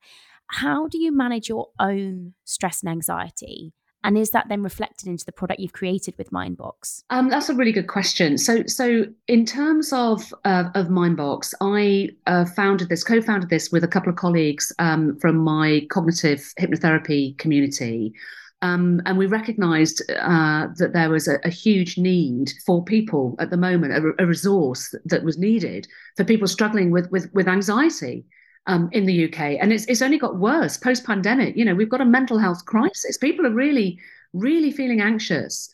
How 0.49 0.89
do 0.89 0.99
you 0.99 1.17
manage 1.17 1.49
your 1.49 1.69
own 1.79 2.35
stress 2.45 2.83
and 2.83 2.91
anxiety? 2.91 3.73
And 4.05 4.19
is 4.19 4.31
that 4.31 4.49
then 4.51 4.63
reflected 4.63 5.09
into 5.09 5.25
the 5.25 5.33
product 5.33 5.61
you've 5.61 5.73
created 5.73 6.15
with 6.19 6.31
Mindbox? 6.31 7.05
Um, 7.09 7.31
that's 7.31 7.49
a 7.49 7.55
really 7.55 7.73
good 7.73 7.89
question. 7.89 8.37
So, 8.37 8.63
so 8.67 9.07
in 9.29 9.47
terms 9.47 9.95
of 9.95 10.33
uh, 10.45 10.65
of 10.75 10.89
Mindbox, 10.89 11.55
I 11.63 12.11
uh, 12.27 12.45
founded 12.45 12.91
this, 12.91 13.03
co-founded 13.03 13.49
this 13.49 13.73
with 13.73 13.83
a 13.83 13.89
couple 13.89 14.11
of 14.11 14.17
colleagues 14.17 14.71
um, 14.79 15.19
from 15.21 15.39
my 15.39 15.87
cognitive 15.91 16.53
hypnotherapy 16.61 17.37
community. 17.39 18.13
Um, 18.61 19.01
and 19.07 19.17
we 19.17 19.27
recognised 19.27 20.03
uh, 20.11 20.69
that 20.77 20.93
there 20.93 21.11
was 21.11 21.27
a, 21.27 21.39
a, 21.45 21.51
huge 21.51 21.99
need 21.99 22.53
for 22.65 22.83
people 22.83 23.37
at 23.39 23.51
the 23.51 23.59
moment, 23.59 23.93
a, 23.93 24.23
a, 24.23 24.27
resource 24.27 24.95
that 25.05 25.23
was 25.23 25.37
needed 25.37 25.87
for 26.17 26.25
people 26.25 26.49
struggling 26.49 26.91
with 26.91 27.11
with, 27.11 27.31
with 27.35 27.47
anxiety 27.47 28.25
um, 28.67 28.89
in 28.93 29.07
the 29.07 29.25
UK. 29.25 29.59
And 29.61 29.73
it's 29.73 29.85
it's 29.87 30.03
only 30.03 30.19
got 30.19 30.37
worse 30.37 30.77
post 30.77 31.05
pandemic. 31.05 31.57
You 31.57 31.65
know, 31.65 31.75
we've 31.75 31.89
got 31.89 32.01
a 32.01 32.07
mental 32.07 32.39
health 32.39 32.65
crisis. 32.65 33.19
People 33.19 33.47
are 33.47 33.51
really 33.51 33.99
really 34.33 34.73
feeling 34.73 35.01
anxious. 35.01 35.73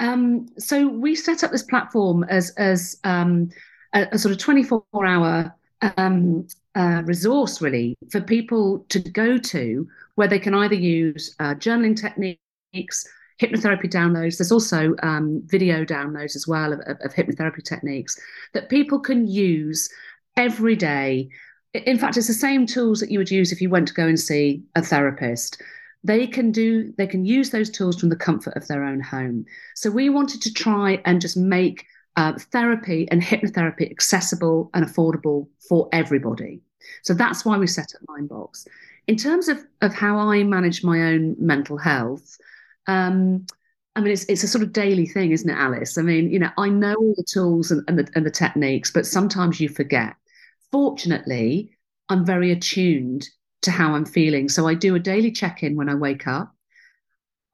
Um, 0.00 0.48
so 0.58 0.88
we 0.88 1.14
set 1.14 1.44
up 1.44 1.50
this 1.50 1.62
platform 1.62 2.24
as 2.24 2.50
as 2.56 2.98
um, 3.04 3.50
a, 3.94 4.06
a, 4.12 4.18
sort 4.18 4.32
of 4.32 4.38
twenty 4.38 4.62
four 4.62 4.84
hour 4.92 5.54
um, 5.96 6.46
uh, 6.74 7.02
resource 7.04 7.60
really 7.60 7.96
for 8.10 8.20
people 8.20 8.84
to 8.88 8.98
go 8.98 9.38
to 9.38 9.86
where 10.14 10.28
they 10.28 10.38
can 10.38 10.54
either 10.54 10.74
use 10.74 11.34
uh, 11.40 11.54
journaling 11.54 11.98
techniques, 11.98 13.06
hypnotherapy 13.40 13.90
downloads. 13.90 14.38
There's 14.38 14.52
also 14.52 14.94
um, 15.02 15.42
video 15.46 15.84
downloads 15.84 16.36
as 16.36 16.46
well 16.46 16.72
of, 16.72 16.80
of, 16.80 16.98
of 17.04 17.14
hypnotherapy 17.14 17.64
techniques 17.64 18.18
that 18.54 18.68
people 18.68 19.00
can 19.00 19.26
use 19.26 19.88
every 20.36 20.76
day. 20.76 21.28
In 21.74 21.98
fact, 21.98 22.16
it's 22.16 22.26
the 22.26 22.34
same 22.34 22.66
tools 22.66 23.00
that 23.00 23.10
you 23.10 23.18
would 23.18 23.30
use 23.30 23.50
if 23.50 23.60
you 23.60 23.70
went 23.70 23.88
to 23.88 23.94
go 23.94 24.06
and 24.06 24.20
see 24.20 24.62
a 24.74 24.82
therapist 24.82 25.62
they 26.04 26.26
can 26.26 26.50
do 26.50 26.92
they 26.98 27.06
can 27.06 27.24
use 27.24 27.50
those 27.50 27.70
tools 27.70 27.98
from 27.98 28.08
the 28.08 28.16
comfort 28.16 28.54
of 28.56 28.66
their 28.68 28.84
own 28.84 29.00
home 29.00 29.44
so 29.74 29.90
we 29.90 30.08
wanted 30.08 30.42
to 30.42 30.52
try 30.52 31.00
and 31.04 31.20
just 31.20 31.36
make 31.36 31.86
uh, 32.16 32.32
therapy 32.50 33.08
and 33.10 33.22
hypnotherapy 33.22 33.90
accessible 33.90 34.70
and 34.74 34.84
affordable 34.84 35.48
for 35.68 35.88
everybody 35.92 36.60
so 37.02 37.14
that's 37.14 37.44
why 37.44 37.56
we 37.56 37.66
set 37.66 37.92
up 37.94 38.02
mindbox 38.08 38.66
in 39.06 39.16
terms 39.16 39.48
of 39.48 39.64
of 39.80 39.94
how 39.94 40.18
i 40.18 40.42
manage 40.42 40.84
my 40.84 41.00
own 41.02 41.36
mental 41.38 41.78
health 41.78 42.38
um, 42.88 43.46
I 43.94 44.00
mean, 44.00 44.12
it's 44.12 44.24
it's 44.24 44.42
a 44.42 44.48
sort 44.48 44.64
of 44.64 44.72
daily 44.72 45.06
thing, 45.06 45.30
isn't 45.32 45.48
it, 45.48 45.56
Alice? 45.56 45.98
I 45.98 46.02
mean, 46.02 46.32
you 46.32 46.38
know, 46.38 46.50
I 46.56 46.68
know 46.68 46.94
all 46.94 47.14
the 47.16 47.22
tools 47.22 47.70
and, 47.70 47.84
and, 47.86 47.98
the, 47.98 48.08
and 48.16 48.24
the 48.24 48.30
techniques, 48.30 48.90
but 48.90 49.06
sometimes 49.06 49.60
you 49.60 49.68
forget. 49.68 50.16
Fortunately, 50.72 51.70
I'm 52.08 52.24
very 52.24 52.50
attuned 52.50 53.28
to 53.62 53.70
how 53.70 53.94
I'm 53.94 54.04
feeling. 54.04 54.48
So 54.48 54.66
I 54.66 54.74
do 54.74 54.94
a 54.94 55.00
daily 55.00 55.30
check 55.30 55.62
in 55.62 55.76
when 55.76 55.88
I 55.88 55.94
wake 55.94 56.26
up. 56.26 56.52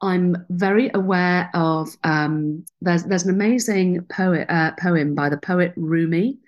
I'm 0.00 0.36
very 0.48 0.90
aware 0.94 1.50
of 1.54 1.88
um, 2.04 2.64
there's 2.80 3.04
there's 3.04 3.24
an 3.24 3.34
amazing 3.34 4.06
poet 4.10 4.46
uh, 4.48 4.72
poem 4.80 5.14
by 5.14 5.28
the 5.28 5.36
poet 5.36 5.72
Rumi 5.76 6.38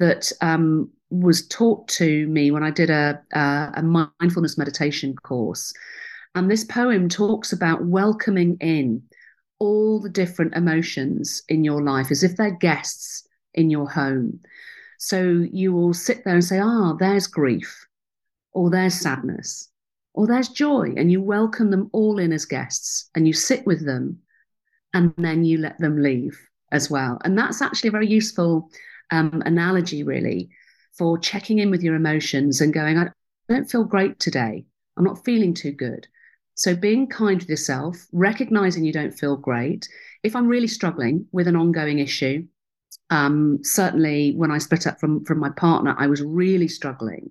that 0.00 0.32
um, 0.40 0.90
was 1.10 1.46
taught 1.46 1.86
to 1.88 2.26
me 2.26 2.50
when 2.50 2.64
I 2.64 2.70
did 2.70 2.90
a, 2.90 3.22
a, 3.32 3.72
a 3.76 3.82
mindfulness 3.82 4.58
meditation 4.58 5.14
course, 5.14 5.72
and 6.34 6.50
this 6.50 6.64
poem 6.64 7.08
talks 7.08 7.52
about 7.52 7.84
welcoming 7.84 8.56
in 8.60 9.02
all 9.60 10.00
the 10.00 10.10
different 10.10 10.54
emotions 10.54 11.42
in 11.48 11.62
your 11.64 11.82
life 11.82 12.10
as 12.10 12.24
if 12.24 12.36
they're 12.36 12.50
guests 12.50 13.26
in 13.54 13.70
your 13.70 13.88
home. 13.88 14.40
So 14.98 15.46
you 15.50 15.72
will 15.72 15.94
sit 15.94 16.24
there 16.24 16.34
and 16.34 16.44
say, 16.44 16.58
"Ah, 16.58 16.94
there's 16.94 17.26
grief." 17.26 17.88
or 18.58 18.70
there's 18.70 18.94
sadness, 18.94 19.70
or 20.14 20.26
there's 20.26 20.48
joy, 20.48 20.92
and 20.96 21.12
you 21.12 21.22
welcome 21.22 21.70
them 21.70 21.88
all 21.92 22.18
in 22.18 22.32
as 22.32 22.44
guests 22.44 23.08
and 23.14 23.26
you 23.26 23.32
sit 23.32 23.64
with 23.66 23.84
them 23.86 24.18
and 24.94 25.14
then 25.16 25.44
you 25.44 25.58
let 25.58 25.78
them 25.78 26.02
leave 26.02 26.36
as 26.72 26.90
well. 26.90 27.20
And 27.24 27.38
that's 27.38 27.62
actually 27.62 27.88
a 27.88 27.92
very 27.92 28.08
useful 28.08 28.68
um, 29.12 29.42
analogy, 29.46 30.02
really, 30.02 30.50
for 30.96 31.18
checking 31.18 31.58
in 31.60 31.70
with 31.70 31.82
your 31.82 31.94
emotions 31.94 32.60
and 32.60 32.74
going, 32.74 32.98
I 32.98 33.10
don't 33.48 33.70
feel 33.70 33.84
great 33.84 34.18
today. 34.18 34.64
I'm 34.96 35.04
not 35.04 35.24
feeling 35.24 35.54
too 35.54 35.72
good. 35.72 36.08
So 36.54 36.74
being 36.74 37.06
kind 37.06 37.38
with 37.38 37.48
yourself, 37.48 38.08
recognizing 38.12 38.84
you 38.84 38.92
don't 38.92 39.16
feel 39.16 39.36
great. 39.36 39.88
If 40.24 40.34
I'm 40.34 40.48
really 40.48 40.66
struggling 40.66 41.26
with 41.30 41.46
an 41.46 41.54
ongoing 41.54 42.00
issue, 42.00 42.44
um, 43.10 43.58
certainly 43.62 44.34
when 44.36 44.50
I 44.50 44.58
split 44.58 44.86
up 44.86 45.00
from 45.00 45.24
from 45.24 45.38
my 45.38 45.50
partner, 45.50 45.94
I 45.98 46.06
was 46.06 46.22
really 46.22 46.68
struggling 46.68 47.30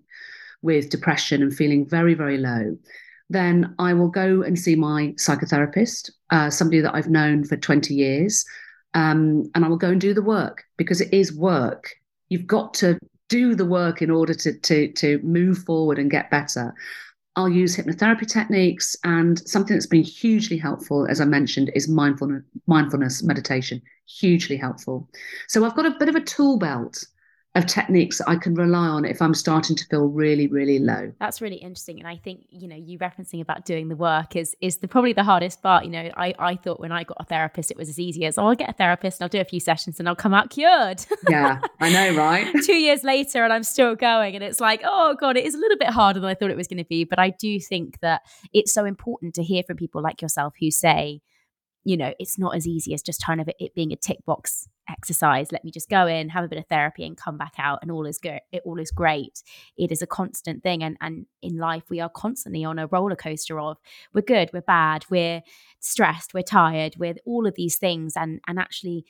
with 0.62 0.90
depression 0.90 1.42
and 1.42 1.56
feeling 1.56 1.88
very, 1.88 2.14
very 2.14 2.38
low, 2.38 2.78
then 3.30 3.76
I 3.80 3.94
will 3.94 4.10
go 4.10 4.42
and 4.42 4.58
see 4.58 4.76
my 4.76 5.14
psychotherapist, 5.18 6.12
uh, 6.30 6.50
somebody 6.50 6.82
that 6.82 6.96
I've 6.96 7.10
known 7.10 7.44
for 7.44 7.58
20 7.58 7.94
years, 7.94 8.46
um, 8.94 9.50
and 9.54 9.66
I 9.66 9.68
will 9.68 9.78
go 9.78 9.90
and 9.90 10.02
do 10.02 10.14
the 10.14 10.22
work 10.22 10.64
because 10.78 11.02
it 11.02 11.14
is 11.14 11.36
work. 11.36 11.92
You've 12.30 12.48
got 12.48 12.74
to 12.76 12.98
do 13.30 13.56
the 13.56 13.66
work 13.66 14.02
in 14.02 14.10
order 14.10 14.34
to, 14.34 14.58
to, 14.60 14.92
to 14.94 15.20
move 15.20 15.60
forward 15.60 16.00
and 16.00 16.10
get 16.10 16.32
better. 16.32 16.74
I'll 17.38 17.48
use 17.48 17.78
hypnotherapy 17.78 18.28
techniques, 18.28 18.98
and 19.04 19.48
something 19.48 19.76
that's 19.76 19.86
been 19.86 20.04
hugely 20.04 20.58
helpful, 20.58 21.06
as 21.08 21.22
I 21.22 21.26
mentioned, 21.26 21.72
is 21.76 21.88
mindfulness, 21.88 22.44
mindfulness 22.66 23.22
meditation. 23.22 23.80
Hugely 24.08 24.58
helpful. 24.58 25.08
So 25.48 25.64
I've 25.64 25.76
got 25.76 25.86
a 25.86 25.96
bit 26.00 26.10
of 26.10 26.16
a 26.16 26.22
tool 26.22 26.58
belt 26.58 27.06
of 27.56 27.66
techniques 27.66 28.22
I 28.28 28.36
can 28.36 28.54
rely 28.54 28.88
on 28.88 29.04
if 29.04 29.22
I'm 29.22 29.34
starting 29.34 29.76
to 29.76 29.86
feel 29.86 30.06
really, 30.06 30.48
really 30.48 30.78
low. 30.78 31.12
That's 31.20 31.42
really 31.42 31.56
interesting. 31.56 31.98
And 31.98 32.08
I 32.08 32.16
think, 32.16 32.46
you 32.50 32.68
know, 32.68 32.76
you 32.76 33.00
referencing 33.00 33.42
about 33.42 33.66
doing 33.66 33.90
the 33.90 33.96
work 33.96 34.36
is 34.36 34.56
is 34.62 34.78
the 34.78 34.88
probably 34.88 35.14
the 35.14 35.24
hardest 35.24 35.64
part. 35.64 35.84
You 35.84 35.92
know, 35.92 36.12
I, 36.16 36.36
I 36.38 36.56
thought 36.56 36.80
when 36.80 36.92
I 36.92 37.04
got 37.04 37.18
a 37.20 37.24
therapist, 37.24 37.72
it 37.72 37.78
was 37.78 37.90
as 37.90 38.00
easy 38.00 38.26
as, 38.26 38.38
oh, 38.38 38.46
I'll 38.46 38.56
get 38.56 38.70
a 38.70 38.74
therapist 38.74 39.20
and 39.20 39.26
I'll 39.26 39.30
do 39.30 39.42
a 39.42 39.46
few 39.46 39.60
sessions 39.60 40.00
and 40.00 40.08
I'll 40.08 40.16
come 40.16 40.34
out 40.34 40.50
cured. 40.50 41.06
Yeah, 41.30 41.60
I 41.82 41.92
know, 41.92 42.16
right? 42.16 42.48
Two 42.64 42.76
years 42.76 43.04
later 43.04 43.44
and 43.44 43.52
I'm 43.52 43.64
still 43.64 43.96
going. 43.96 44.36
And 44.36 44.44
it's 44.44 44.62
like, 44.62 44.82
oh 44.86 45.16
God, 45.20 45.36
it 45.36 45.46
is 45.46 45.56
a 45.56 45.58
little 45.58 45.78
bit 45.78 45.90
harder 45.90 46.20
than 46.20 46.30
I 46.30 46.36
thought 46.36 46.52
it 46.52 46.58
was 46.58 46.68
going 46.68 46.78
to 46.78 46.86
be. 46.86 47.04
But 47.04 47.20
I 47.20 47.32
do 47.32 47.60
think 47.60 48.00
that 48.00 48.22
it's 48.54 48.72
so 48.72 48.86
important 48.86 49.34
to 49.36 49.44
hear 49.44 49.64
from 49.64 49.78
people 49.78 50.02
like 50.02 50.22
yourself 50.22 50.54
who 50.60 50.72
say, 50.72 51.22
you 51.88 51.96
know, 51.96 52.14
it's 52.20 52.38
not 52.38 52.54
as 52.54 52.68
easy 52.68 52.94
as 52.94 53.02
just 53.02 53.26
kind 53.26 53.40
of 53.40 53.50
it 53.62 53.74
being 53.74 53.94
a 53.94 53.96
tick 53.96 54.18
box 54.26 54.68
exercise. 54.90 55.54
Let 55.54 55.64
me 55.64 55.72
just 55.72 55.90
go 55.90 56.06
in, 56.06 56.28
have 56.28 56.44
a 56.44 56.50
bit 56.50 56.60
of 56.60 56.66
therapy, 56.66 57.06
and 57.06 57.16
come 57.16 57.38
back 57.38 57.54
out, 57.58 57.80
and 57.82 57.90
all 57.90 58.06
is 58.06 58.18
good. 58.18 58.42
It 58.52 58.62
all 58.66 58.78
is 58.78 58.92
great. 58.92 59.42
It 59.78 59.90
is 59.90 60.02
a 60.02 60.08
constant 60.08 60.64
thing, 60.64 60.84
and 60.84 60.98
and 61.00 61.28
in 61.42 61.58
life 61.58 61.84
we 61.90 62.02
are 62.02 62.10
constantly 62.10 62.66
on 62.66 62.78
a 62.78 62.88
roller 62.88 63.16
coaster 63.16 63.58
of 63.58 63.78
we're 64.14 64.22
good, 64.22 64.50
we're 64.52 64.62
bad, 64.62 65.06
we're 65.10 65.44
stressed, 65.80 66.34
we're 66.34 66.44
tired, 66.44 66.98
with 66.98 67.20
all 67.26 67.48
of 67.48 67.56
these 67.56 67.78
things, 67.78 68.18
and 68.18 68.42
and 68.48 68.60
actually 68.60 69.06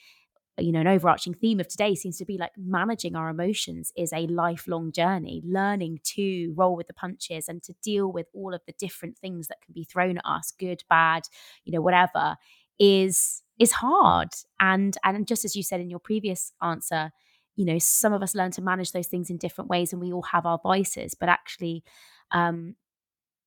you 0.59 0.71
know, 0.71 0.79
an 0.79 0.87
overarching 0.87 1.35
theme 1.35 1.59
of 1.59 1.67
today 1.67 1.93
seems 1.93 2.17
to 2.17 2.25
be 2.25 2.37
like 2.37 2.51
managing 2.57 3.15
our 3.15 3.29
emotions 3.29 3.91
is 3.95 4.11
a 4.11 4.25
lifelong 4.27 4.91
journey, 4.91 5.41
learning 5.45 5.99
to 6.03 6.53
roll 6.55 6.75
with 6.75 6.87
the 6.87 6.93
punches 6.93 7.47
and 7.47 7.61
to 7.63 7.73
deal 7.83 8.11
with 8.11 8.27
all 8.33 8.53
of 8.53 8.61
the 8.65 8.73
different 8.79 9.17
things 9.17 9.47
that 9.47 9.61
can 9.63 9.73
be 9.73 9.83
thrown 9.83 10.17
at 10.17 10.25
us, 10.25 10.51
good, 10.59 10.83
bad, 10.89 11.23
you 11.63 11.71
know, 11.71 11.81
whatever, 11.81 12.37
is 12.79 13.43
is 13.59 13.71
hard. 13.73 14.29
And 14.59 14.97
and 15.03 15.27
just 15.27 15.45
as 15.45 15.55
you 15.55 15.63
said 15.63 15.81
in 15.81 15.89
your 15.89 15.99
previous 15.99 16.51
answer, 16.61 17.11
you 17.55 17.65
know, 17.65 17.79
some 17.79 18.13
of 18.13 18.21
us 18.21 18.35
learn 18.35 18.51
to 18.51 18.61
manage 18.61 18.91
those 18.91 19.07
things 19.07 19.29
in 19.29 19.37
different 19.37 19.69
ways 19.69 19.91
and 19.93 20.01
we 20.01 20.13
all 20.13 20.23
have 20.23 20.45
our 20.45 20.59
vices, 20.63 21.15
but 21.15 21.29
actually 21.29 21.83
um 22.31 22.75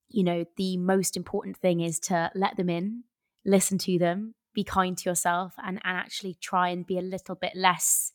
you 0.08 0.24
know, 0.24 0.44
the 0.56 0.76
most 0.76 1.16
important 1.16 1.56
thing 1.56 1.80
is 1.80 2.00
to 2.00 2.30
let 2.34 2.56
them 2.56 2.68
in, 2.68 3.04
listen 3.44 3.78
to 3.78 3.98
them, 3.98 4.34
be 4.54 4.64
kind 4.64 4.98
to 4.98 5.08
yourself 5.08 5.54
and, 5.58 5.80
and 5.84 5.96
actually 5.96 6.34
try 6.40 6.68
and 6.70 6.86
be 6.86 6.98
a 6.98 7.02
little 7.02 7.36
bit 7.36 7.52
less 7.54 8.12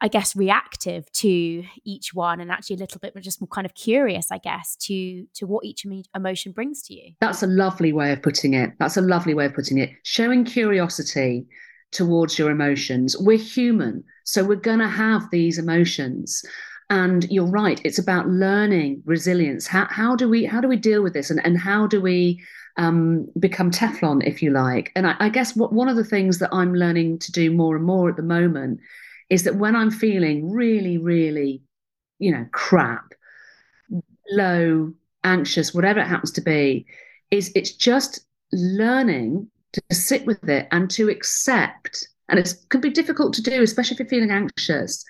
I 0.00 0.08
guess 0.08 0.34
reactive 0.34 1.10
to 1.12 1.64
each 1.84 2.14
one 2.14 2.40
and 2.40 2.50
actually 2.50 2.76
a 2.76 2.78
little 2.78 2.98
bit 2.98 3.14
just 3.20 3.40
more 3.40 3.48
kind 3.48 3.66
of 3.66 3.74
curious 3.74 4.30
I 4.30 4.38
guess 4.38 4.76
to 4.82 5.26
to 5.34 5.46
what 5.46 5.64
each 5.64 5.84
emotion 6.14 6.52
brings 6.52 6.82
to 6.82 6.94
you. 6.94 7.12
That's 7.20 7.42
a 7.42 7.46
lovely 7.46 7.92
way 7.92 8.12
of 8.12 8.22
putting 8.22 8.54
it. 8.54 8.72
That's 8.78 8.96
a 8.96 9.02
lovely 9.02 9.34
way 9.34 9.46
of 9.46 9.54
putting 9.54 9.78
it. 9.78 9.90
Showing 10.02 10.44
curiosity 10.44 11.46
towards 11.92 12.38
your 12.38 12.50
emotions. 12.50 13.16
We're 13.18 13.38
human, 13.38 14.04
so 14.24 14.44
we're 14.44 14.56
going 14.56 14.78
to 14.78 14.88
have 14.88 15.28
these 15.30 15.58
emotions. 15.58 16.44
And 16.88 17.30
you're 17.30 17.46
right, 17.46 17.80
it's 17.84 17.98
about 17.98 18.28
learning 18.28 19.02
resilience. 19.04 19.66
How 19.66 19.86
how 19.90 20.16
do 20.16 20.28
we 20.28 20.44
how 20.44 20.60
do 20.60 20.68
we 20.68 20.76
deal 20.76 21.02
with 21.02 21.12
this 21.12 21.30
and 21.30 21.44
and 21.44 21.58
how 21.58 21.86
do 21.86 22.00
we 22.00 22.40
um, 22.76 23.28
become 23.38 23.70
Teflon, 23.70 24.26
if 24.26 24.42
you 24.42 24.50
like. 24.50 24.90
And 24.96 25.06
I, 25.06 25.16
I 25.18 25.28
guess 25.28 25.54
what, 25.54 25.72
one 25.72 25.88
of 25.88 25.96
the 25.96 26.04
things 26.04 26.38
that 26.38 26.48
I'm 26.52 26.74
learning 26.74 27.18
to 27.20 27.32
do 27.32 27.52
more 27.52 27.76
and 27.76 27.84
more 27.84 28.08
at 28.08 28.16
the 28.16 28.22
moment 28.22 28.80
is 29.30 29.44
that 29.44 29.56
when 29.56 29.76
I'm 29.76 29.90
feeling 29.90 30.50
really, 30.50 30.98
really, 30.98 31.62
you 32.18 32.32
know, 32.32 32.46
crap, 32.52 33.14
low, 34.32 34.92
anxious, 35.24 35.72
whatever 35.72 36.00
it 36.00 36.06
happens 36.06 36.32
to 36.32 36.40
be, 36.40 36.86
is 37.30 37.52
it's 37.54 37.72
just 37.72 38.26
learning 38.52 39.48
to 39.72 39.82
sit 39.92 40.26
with 40.26 40.48
it 40.48 40.66
and 40.72 40.90
to 40.90 41.08
accept. 41.08 42.08
And 42.28 42.38
it 42.38 42.54
can 42.68 42.80
be 42.80 42.90
difficult 42.90 43.32
to 43.34 43.42
do, 43.42 43.62
especially 43.62 43.94
if 43.94 44.00
you're 44.00 44.08
feeling 44.08 44.30
anxious, 44.30 45.04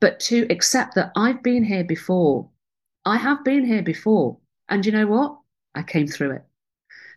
but 0.00 0.18
to 0.20 0.46
accept 0.50 0.94
that 0.94 1.12
I've 1.14 1.42
been 1.42 1.64
here 1.64 1.84
before. 1.84 2.48
I 3.04 3.16
have 3.16 3.44
been 3.44 3.64
here 3.64 3.82
before. 3.82 4.38
And 4.68 4.84
you 4.84 4.92
know 4.92 5.06
what? 5.06 5.38
I 5.74 5.82
came 5.82 6.06
through 6.06 6.32
it. 6.32 6.42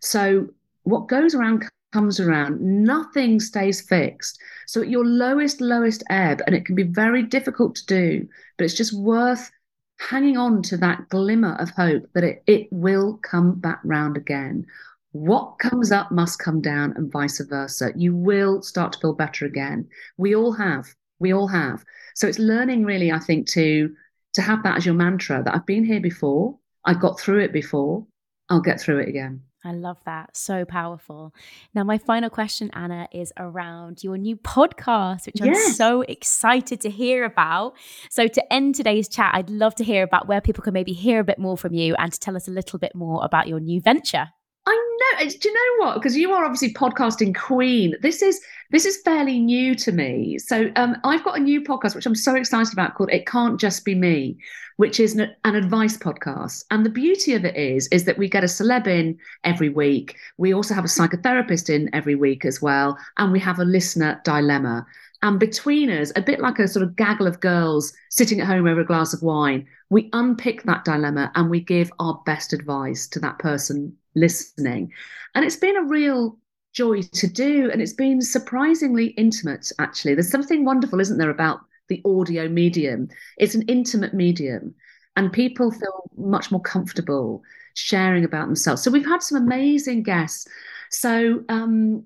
So 0.02 0.48
what 0.84 1.08
goes 1.08 1.34
around 1.34 1.64
comes 1.92 2.20
around. 2.20 2.60
Nothing 2.60 3.40
stays 3.40 3.80
fixed. 3.80 4.40
So 4.66 4.82
at 4.82 4.88
your 4.88 5.04
lowest, 5.04 5.60
lowest 5.60 6.02
ebb, 6.10 6.40
and 6.46 6.54
it 6.54 6.64
can 6.64 6.74
be 6.74 6.82
very 6.82 7.22
difficult 7.22 7.74
to 7.76 7.86
do, 7.86 8.28
but 8.56 8.64
it's 8.64 8.76
just 8.76 8.92
worth 8.92 9.50
hanging 9.98 10.36
on 10.36 10.62
to 10.62 10.76
that 10.78 11.08
glimmer 11.08 11.54
of 11.56 11.70
hope 11.70 12.04
that 12.14 12.24
it, 12.24 12.42
it 12.46 12.68
will 12.70 13.18
come 13.22 13.60
back 13.60 13.80
round 13.84 14.16
again. 14.16 14.66
What 15.12 15.58
comes 15.58 15.92
up 15.92 16.10
must 16.10 16.38
come 16.38 16.60
down, 16.60 16.94
and 16.96 17.12
vice 17.12 17.40
versa. 17.40 17.92
You 17.94 18.16
will 18.16 18.62
start 18.62 18.94
to 18.94 18.98
feel 18.98 19.12
better 19.12 19.44
again. 19.44 19.88
We 20.16 20.34
all 20.34 20.52
have. 20.52 20.86
We 21.18 21.32
all 21.32 21.48
have. 21.48 21.84
So 22.14 22.26
it's 22.26 22.38
learning 22.38 22.84
really, 22.84 23.12
I 23.12 23.18
think, 23.18 23.46
to 23.50 23.94
to 24.34 24.42
have 24.42 24.62
that 24.62 24.78
as 24.78 24.86
your 24.86 24.94
mantra 24.94 25.42
that 25.44 25.54
I've 25.54 25.66
been 25.66 25.84
here 25.84 26.00
before, 26.00 26.58
I 26.86 26.94
got 26.94 27.20
through 27.20 27.40
it 27.40 27.52
before, 27.52 28.06
I'll 28.48 28.62
get 28.62 28.80
through 28.80 29.00
it 29.00 29.08
again. 29.08 29.42
I 29.64 29.72
love 29.72 29.98
that. 30.04 30.36
So 30.36 30.64
powerful. 30.64 31.34
Now, 31.74 31.84
my 31.84 31.98
final 31.98 32.30
question, 32.30 32.70
Anna, 32.72 33.08
is 33.12 33.32
around 33.36 34.02
your 34.02 34.18
new 34.18 34.36
podcast, 34.36 35.26
which 35.26 35.40
I'm 35.40 35.54
so 35.54 36.02
excited 36.02 36.80
to 36.80 36.90
hear 36.90 37.24
about. 37.24 37.74
So, 38.10 38.26
to 38.26 38.52
end 38.52 38.74
today's 38.74 39.08
chat, 39.08 39.32
I'd 39.34 39.50
love 39.50 39.74
to 39.76 39.84
hear 39.84 40.02
about 40.02 40.26
where 40.26 40.40
people 40.40 40.64
can 40.64 40.74
maybe 40.74 40.92
hear 40.92 41.20
a 41.20 41.24
bit 41.24 41.38
more 41.38 41.56
from 41.56 41.74
you 41.74 41.94
and 41.96 42.12
to 42.12 42.18
tell 42.18 42.36
us 42.36 42.48
a 42.48 42.50
little 42.50 42.78
bit 42.78 42.94
more 42.94 43.24
about 43.24 43.48
your 43.48 43.60
new 43.60 43.80
venture. 43.80 44.30
I 44.64 44.96
know. 45.20 45.28
Do 45.28 45.48
you 45.48 45.54
know 45.54 45.86
what? 45.86 45.94
Because 45.94 46.16
you 46.16 46.32
are 46.32 46.44
obviously 46.44 46.72
podcasting 46.72 47.34
queen. 47.34 47.96
This 48.00 48.22
is 48.22 48.40
this 48.70 48.86
is 48.86 49.02
fairly 49.04 49.40
new 49.40 49.74
to 49.76 49.92
me. 49.92 50.38
So 50.38 50.70
um, 50.76 50.96
I've 51.04 51.24
got 51.24 51.36
a 51.36 51.40
new 51.40 51.62
podcast 51.62 51.94
which 51.94 52.06
I'm 52.06 52.14
so 52.14 52.36
excited 52.36 52.72
about 52.72 52.94
called 52.94 53.10
"It 53.10 53.26
Can't 53.26 53.60
Just 53.60 53.84
Be 53.84 53.94
Me," 53.94 54.38
which 54.82 54.98
is 54.98 55.14
an, 55.14 55.32
advice 55.44 55.96
podcast. 55.96 56.64
And 56.72 56.84
the 56.84 56.90
beauty 56.90 57.34
of 57.34 57.44
it 57.44 57.54
is 57.54 57.86
is 57.92 58.02
that 58.06 58.18
we 58.18 58.28
get 58.28 58.42
a 58.42 58.48
celeb 58.48 58.88
in 58.88 59.16
every 59.44 59.68
week. 59.68 60.16
We 60.38 60.52
also 60.52 60.74
have 60.74 60.84
a 60.84 60.88
psychotherapist 60.88 61.70
in 61.70 61.88
every 61.92 62.16
week 62.16 62.44
as 62.44 62.60
well, 62.60 62.98
and 63.16 63.30
we 63.30 63.38
have 63.38 63.60
a 63.60 63.64
listener 63.64 64.20
dilemma. 64.24 64.84
And 65.22 65.38
between 65.38 65.88
us, 65.88 66.10
a 66.16 66.20
bit 66.20 66.40
like 66.40 66.58
a 66.58 66.66
sort 66.66 66.82
of 66.82 66.96
gaggle 66.96 67.28
of 67.28 67.38
girls 67.38 67.92
sitting 68.10 68.40
at 68.40 68.48
home 68.48 68.66
over 68.66 68.80
a 68.80 68.84
glass 68.84 69.14
of 69.14 69.22
wine, 69.22 69.68
we 69.88 70.10
unpick 70.14 70.64
that 70.64 70.84
dilemma 70.84 71.30
and 71.36 71.48
we 71.48 71.60
give 71.60 71.92
our 72.00 72.20
best 72.26 72.52
advice 72.52 73.06
to 73.10 73.20
that 73.20 73.38
person 73.38 73.96
listening. 74.16 74.90
And 75.36 75.44
it's 75.44 75.54
been 75.54 75.76
a 75.76 75.84
real 75.84 76.36
joy 76.72 77.02
to 77.02 77.28
do. 77.28 77.70
And 77.70 77.80
it's 77.80 77.92
been 77.92 78.20
surprisingly 78.20 79.10
intimate, 79.10 79.70
actually. 79.78 80.14
There's 80.14 80.32
something 80.32 80.64
wonderful, 80.64 80.98
isn't 80.98 81.18
there, 81.18 81.30
about 81.30 81.60
the 81.92 82.02
audio 82.04 82.48
medium? 82.48 83.08
It's 83.36 83.54
an 83.54 83.62
intimate 83.68 84.14
medium, 84.14 84.74
and 85.16 85.32
people 85.32 85.70
feel 85.70 86.10
much 86.16 86.50
more 86.50 86.60
comfortable 86.60 87.42
sharing 87.74 88.24
about 88.24 88.46
themselves. 88.46 88.82
So 88.82 88.90
we've 88.90 89.04
had 89.04 89.22
some 89.22 89.42
amazing 89.42 90.02
guests. 90.02 90.46
So 90.90 91.42
um, 91.48 92.04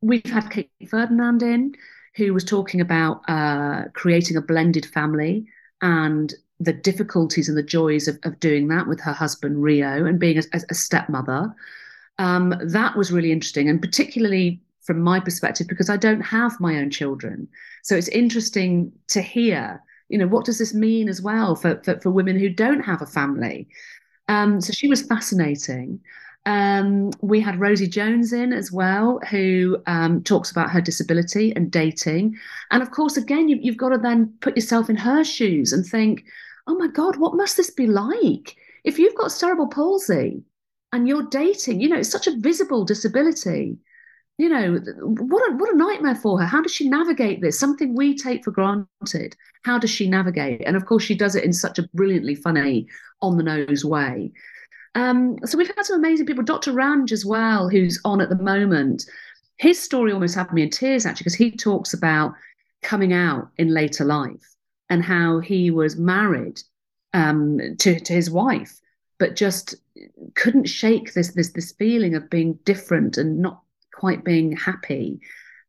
we've 0.00 0.24
had 0.24 0.50
Kate 0.50 0.70
Ferdinand 0.88 1.42
in, 1.42 1.74
who 2.16 2.32
was 2.32 2.44
talking 2.44 2.80
about 2.80 3.22
uh, 3.28 3.84
creating 3.92 4.36
a 4.36 4.42
blended 4.42 4.86
family 4.86 5.46
and 5.82 6.34
the 6.58 6.72
difficulties 6.72 7.48
and 7.48 7.58
the 7.58 7.62
joys 7.62 8.08
of, 8.08 8.18
of 8.24 8.40
doing 8.40 8.68
that 8.68 8.86
with 8.86 9.00
her 9.00 9.12
husband 9.12 9.62
Rio 9.62 10.06
and 10.06 10.18
being 10.18 10.38
a, 10.38 10.60
a 10.70 10.74
stepmother. 10.74 11.54
Um, 12.18 12.54
that 12.62 12.96
was 12.96 13.12
really 13.12 13.30
interesting, 13.30 13.68
and 13.68 13.80
particularly 13.82 14.60
from 14.86 15.00
my 15.00 15.20
perspective 15.20 15.66
because 15.68 15.90
I 15.90 15.96
don't 15.96 16.20
have 16.20 16.60
my 16.60 16.76
own 16.76 16.90
children. 16.90 17.48
So 17.82 17.96
it's 17.96 18.08
interesting 18.08 18.92
to 19.08 19.20
hear, 19.20 19.82
you 20.08 20.18
know, 20.18 20.26
what 20.26 20.44
does 20.44 20.58
this 20.58 20.74
mean 20.74 21.08
as 21.08 21.20
well 21.20 21.56
for 21.56 21.80
for, 21.84 21.98
for 22.00 22.10
women 22.10 22.38
who 22.38 22.48
don't 22.48 22.80
have 22.80 23.02
a 23.02 23.06
family. 23.06 23.68
Um, 24.28 24.60
so 24.60 24.72
she 24.72 24.88
was 24.88 25.02
fascinating. 25.02 26.00
Um, 26.46 27.10
we 27.22 27.40
had 27.40 27.58
Rosie 27.58 27.88
Jones 27.88 28.32
in 28.32 28.52
as 28.52 28.70
well, 28.70 29.18
who 29.30 29.78
um, 29.86 30.22
talks 30.22 30.52
about 30.52 30.70
her 30.70 30.80
disability 30.80 31.52
and 31.56 31.72
dating. 31.72 32.36
And 32.70 32.82
of 32.82 32.92
course, 32.92 33.16
again, 33.16 33.48
you, 33.48 33.58
you've 33.60 33.76
got 33.76 33.88
to 33.88 33.98
then 33.98 34.32
put 34.40 34.56
yourself 34.56 34.88
in 34.88 34.96
her 34.96 35.24
shoes 35.24 35.72
and 35.72 35.84
think, 35.84 36.24
oh 36.68 36.76
my 36.76 36.86
God, 36.86 37.16
what 37.16 37.34
must 37.34 37.56
this 37.56 37.70
be 37.70 37.88
like? 37.88 38.56
If 38.84 38.98
you've 38.98 39.16
got 39.16 39.32
cerebral 39.32 39.66
palsy 39.66 40.42
and 40.92 41.08
you're 41.08 41.28
dating, 41.28 41.80
you 41.80 41.88
know, 41.88 41.98
it's 41.98 42.10
such 42.10 42.28
a 42.28 42.36
visible 42.38 42.84
disability. 42.84 43.78
You 44.38 44.50
know, 44.50 44.78
what 45.02 45.50
a, 45.50 45.56
what 45.56 45.72
a 45.72 45.76
nightmare 45.76 46.14
for 46.14 46.38
her. 46.38 46.46
How 46.46 46.60
does 46.60 46.72
she 46.72 46.88
navigate 46.88 47.40
this? 47.40 47.58
Something 47.58 47.94
we 47.94 48.14
take 48.14 48.44
for 48.44 48.50
granted. 48.50 49.34
How 49.64 49.78
does 49.78 49.90
she 49.90 50.10
navigate? 50.10 50.62
And 50.66 50.76
of 50.76 50.84
course, 50.84 51.04
she 51.04 51.14
does 51.14 51.34
it 51.34 51.44
in 51.44 51.54
such 51.54 51.78
a 51.78 51.88
brilliantly 51.94 52.34
funny, 52.34 52.86
on 53.22 53.36
the 53.36 53.42
nose 53.42 53.84
way. 53.84 54.32
Um, 54.94 55.38
so 55.44 55.58
we've 55.58 55.74
had 55.74 55.84
some 55.84 55.98
amazing 55.98 56.26
people. 56.26 56.44
Dr. 56.44 56.72
Ranj 56.72 57.12
as 57.12 57.24
well, 57.24 57.68
who's 57.68 58.00
on 58.04 58.20
at 58.20 58.28
the 58.28 58.36
moment. 58.36 59.06
His 59.58 59.82
story 59.82 60.12
almost 60.12 60.34
had 60.34 60.52
me 60.52 60.62
in 60.62 60.70
tears 60.70 61.06
actually, 61.06 61.24
because 61.24 61.34
he 61.34 61.50
talks 61.50 61.94
about 61.94 62.34
coming 62.82 63.12
out 63.12 63.48
in 63.56 63.68
later 63.68 64.04
life 64.04 64.54
and 64.88 65.02
how 65.02 65.40
he 65.40 65.70
was 65.70 65.96
married 65.96 66.60
um, 67.12 67.58
to, 67.78 67.98
to 67.98 68.12
his 68.12 68.30
wife, 68.30 68.80
but 69.18 69.36
just 69.36 69.74
couldn't 70.34 70.68
shake 70.68 71.14
this 71.14 71.32
this 71.32 71.52
this 71.52 71.72
feeling 71.72 72.14
of 72.14 72.28
being 72.28 72.58
different 72.64 73.16
and 73.16 73.38
not 73.38 73.62
quite 73.96 74.24
being 74.24 74.56
happy. 74.56 75.20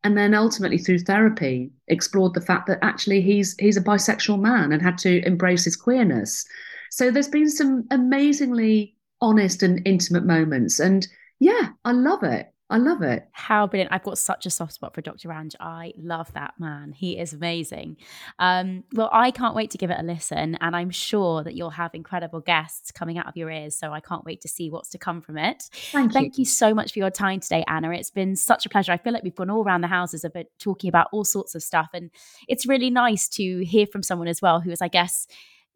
And 0.04 0.18
then 0.18 0.34
ultimately 0.34 0.78
through 0.78 1.00
therapy 1.00 1.72
explored 1.88 2.34
the 2.34 2.42
fact 2.42 2.68
that 2.68 2.80
actually 2.82 3.22
he's 3.22 3.56
he's 3.60 3.78
a 3.78 3.84
bisexual 3.84 4.40
man 4.40 4.72
and 4.72 4.82
had 4.82 4.98
to 5.00 5.26
embrace 5.26 5.66
his 5.66 5.76
queerness. 5.76 6.46
So 6.92 7.12
there's 7.12 7.28
been 7.28 7.50
some 7.50 7.86
amazingly 7.92 8.96
honest 9.22 9.64
and 9.64 9.82
intimate 9.86 10.26
moments. 10.26 10.80
And 10.80 11.08
yeah, 11.40 11.70
I 11.84 11.92
love 11.92 12.24
it. 12.24 12.52
I 12.70 12.78
love 12.78 13.02
it. 13.02 13.28
How 13.32 13.66
brilliant. 13.66 13.94
I've 13.94 14.04
got 14.04 14.18
such 14.18 14.46
a 14.46 14.50
soft 14.50 14.74
spot 14.74 14.94
for 14.94 15.02
Dr. 15.02 15.30
Ranj. 15.30 15.56
I 15.58 15.94
love 15.98 16.34
that 16.34 16.54
man. 16.60 16.92
He 16.92 17.18
is 17.18 17.32
amazing. 17.32 17.96
Um, 18.40 18.84
well, 18.92 19.10
I 19.14 19.32
can't 19.32 19.56
wait 19.56 19.72
to 19.72 19.78
give 19.78 19.90
it 19.90 19.98
a 19.98 20.04
listen. 20.04 20.56
And 20.60 20.76
I'm 20.76 20.90
sure 20.90 21.44
that 21.44 21.56
you'll 21.56 21.70
have 21.70 21.96
incredible 21.96 22.42
guests 22.42 22.92
coming 22.92 23.18
out 23.18 23.26
of 23.26 23.38
your 23.38 23.50
ears. 23.50 23.78
So 23.78 23.94
I 23.94 24.02
can't 24.02 24.26
wait 24.26 24.42
to 24.42 24.50
see 24.50 24.70
what's 24.70 24.90
to 24.90 24.98
come 24.98 25.22
from 25.22 25.38
it. 25.38 25.70
Thank, 25.92 26.12
Thank 26.12 26.38
you. 26.38 26.42
you 26.42 26.46
so 26.46 26.74
much 26.74 26.92
for 26.92 27.00
your 27.00 27.10
time 27.10 27.40
today, 27.40 27.64
Anna. 27.68 27.92
It's 27.92 28.12
been 28.12 28.36
such 28.36 28.66
a 28.66 28.70
pleasure. 28.70 28.92
I 28.92 28.98
feel 28.98 29.14
like 29.14 29.24
we've 29.24 29.36
gone 29.36 29.50
all 29.50 29.64
around 29.64 29.82
the 29.82 29.88
houses 29.88 30.26
of 30.26 30.36
it, 30.36 30.52
talking 30.60 30.90
about 30.90 31.08
all 31.14 31.24
sorts 31.24 31.56
of 31.56 31.64
stuff. 31.64 31.90
And 31.94 32.12
it's 32.50 32.66
really 32.66 32.90
nice 32.90 33.30
to 33.30 33.64
hear 33.64 33.88
from 33.88 34.04
someone 34.04 34.28
as 34.28 34.42
well 34.42 34.60
who 34.60 34.72
is, 34.72 34.82
I 34.82 34.90
guess, 34.90 35.26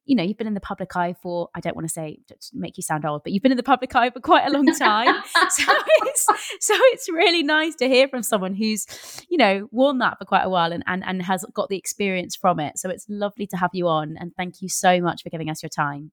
you 0.06 0.16
know, 0.16 0.24
you've 0.24 0.38
been 0.38 0.47
in 0.47 0.56
the 0.56 0.60
public 0.60 0.95
eye 0.95 1.16
for, 1.22 1.49
I 1.54 1.60
don't 1.60 1.76
want 1.76 1.88
to 1.88 1.93
say, 1.93 2.20
to 2.28 2.36
make 2.54 2.78
you 2.78 2.84
sound 2.84 3.06
old, 3.06 3.24
but 3.24 3.34
you've 3.34 3.43
been 3.43 3.52
in 3.52 3.58
the 3.58 3.64
public 3.64 3.95
eye 3.95 4.10
for 4.10 4.20
quite 4.20 4.47
a 4.47 4.49
long 4.52 4.66
time. 4.76 5.22
so, 5.49 5.74
it's, 6.04 6.26
so 6.60 6.74
it's 6.76 7.10
really 7.10 7.43
nice 7.43 7.76
to 7.76 7.88
hear 7.88 8.08
from 8.08 8.24
someone 8.24 8.56
who's, 8.56 8.86
you 9.30 9.38
know, 9.38 9.68
worn 9.72 9.99
that 9.99 10.18
for 10.18 10.26
quite 10.26 10.43
a 10.43 10.49
while 10.49 10.74
and, 10.74 10.84
and, 10.88 11.04
and 11.06 11.22
has 11.22 11.45
got 11.54 11.70
the 11.70 11.78
experience 11.78 12.36
from 12.36 12.60
it. 12.60 12.80
So 12.80 12.89
it's 12.89 13.06
lovely 13.10 13.47
to 13.47 13.58
have 13.58 13.72
you 13.74 13.88
on. 13.88 14.18
And 14.20 14.32
thank 14.36 14.62
you 14.62 14.70
so 14.70 14.99
much 15.02 15.24
for 15.24 15.30
giving 15.30 15.49
us 15.49 15.62
your 15.62 15.70
time. 15.70 16.12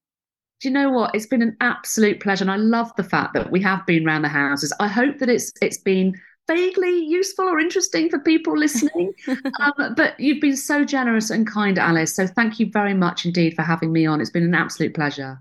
Do 0.61 0.68
you 0.68 0.74
know 0.74 0.91
what? 0.91 1.14
It's 1.14 1.26
been 1.26 1.43
an 1.43 1.57
absolute 1.61 2.20
pleasure. 2.20 2.43
And 2.43 2.51
I 2.51 2.57
love 2.57 2.91
the 2.97 3.05
fact 3.05 3.34
that 3.34 3.51
we 3.51 3.62
have 3.62 3.86
been 3.86 4.07
around 4.07 4.22
the 4.22 4.28
houses. 4.28 4.72
I 4.80 4.89
hope 4.89 5.18
that 5.18 5.28
it's 5.28 5.53
it's 5.62 5.78
been 5.78 6.14
vaguely 6.49 7.05
useful 7.05 7.44
or 7.44 7.61
interesting 7.61 8.11
for 8.11 8.18
people 8.18 8.59
listening. 8.59 9.12
um, 9.61 9.94
but 9.94 10.18
you've 10.18 10.40
been 10.40 10.57
so 10.57 10.84
generous 10.84 11.30
and 11.30 11.46
kind, 11.46 11.78
Alice. 11.78 12.14
So 12.14 12.26
thank 12.26 12.59
you 12.59 12.68
very 12.70 12.94
much 12.94 13.24
indeed 13.24 13.55
for 13.55 13.62
having 13.62 13.92
me 13.92 14.07
on. 14.07 14.20
It's 14.20 14.30
been 14.30 14.42
an 14.42 14.55
absolute 14.55 14.94
pleasure. 14.94 15.38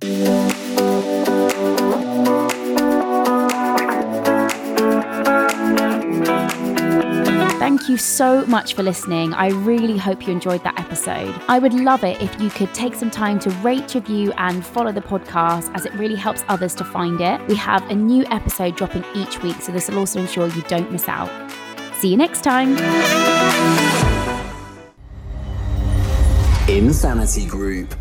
Thank 7.67 7.89
you 7.89 7.97
so 7.97 8.45
much 8.45 8.75
for 8.75 8.81
listening. 8.81 9.33
I 9.33 9.49
really 9.49 9.97
hope 9.97 10.25
you 10.25 10.31
enjoyed 10.31 10.63
that 10.63 10.79
episode. 10.79 11.35
I 11.49 11.59
would 11.59 11.73
love 11.73 12.01
it 12.05 12.21
if 12.21 12.39
you 12.39 12.49
could 12.49 12.73
take 12.73 12.95
some 12.95 13.11
time 13.11 13.39
to 13.39 13.49
rate, 13.59 13.93
review, 13.93 14.31
and 14.37 14.65
follow 14.65 14.93
the 14.93 15.01
podcast 15.01 15.69
as 15.75 15.85
it 15.85 15.93
really 15.95 16.15
helps 16.15 16.45
others 16.47 16.73
to 16.75 16.85
find 16.85 17.19
it. 17.19 17.45
We 17.49 17.55
have 17.55 17.83
a 17.91 17.93
new 17.93 18.23
episode 18.27 18.77
dropping 18.77 19.03
each 19.13 19.43
week, 19.43 19.61
so 19.61 19.73
this 19.73 19.89
will 19.89 19.97
also 19.97 20.21
ensure 20.21 20.47
you 20.47 20.61
don't 20.69 20.89
miss 20.93 21.09
out. 21.09 21.29
See 21.95 22.07
you 22.07 22.15
next 22.15 22.41
time. 22.41 22.77
Insanity 26.69 27.47
Group. 27.47 27.93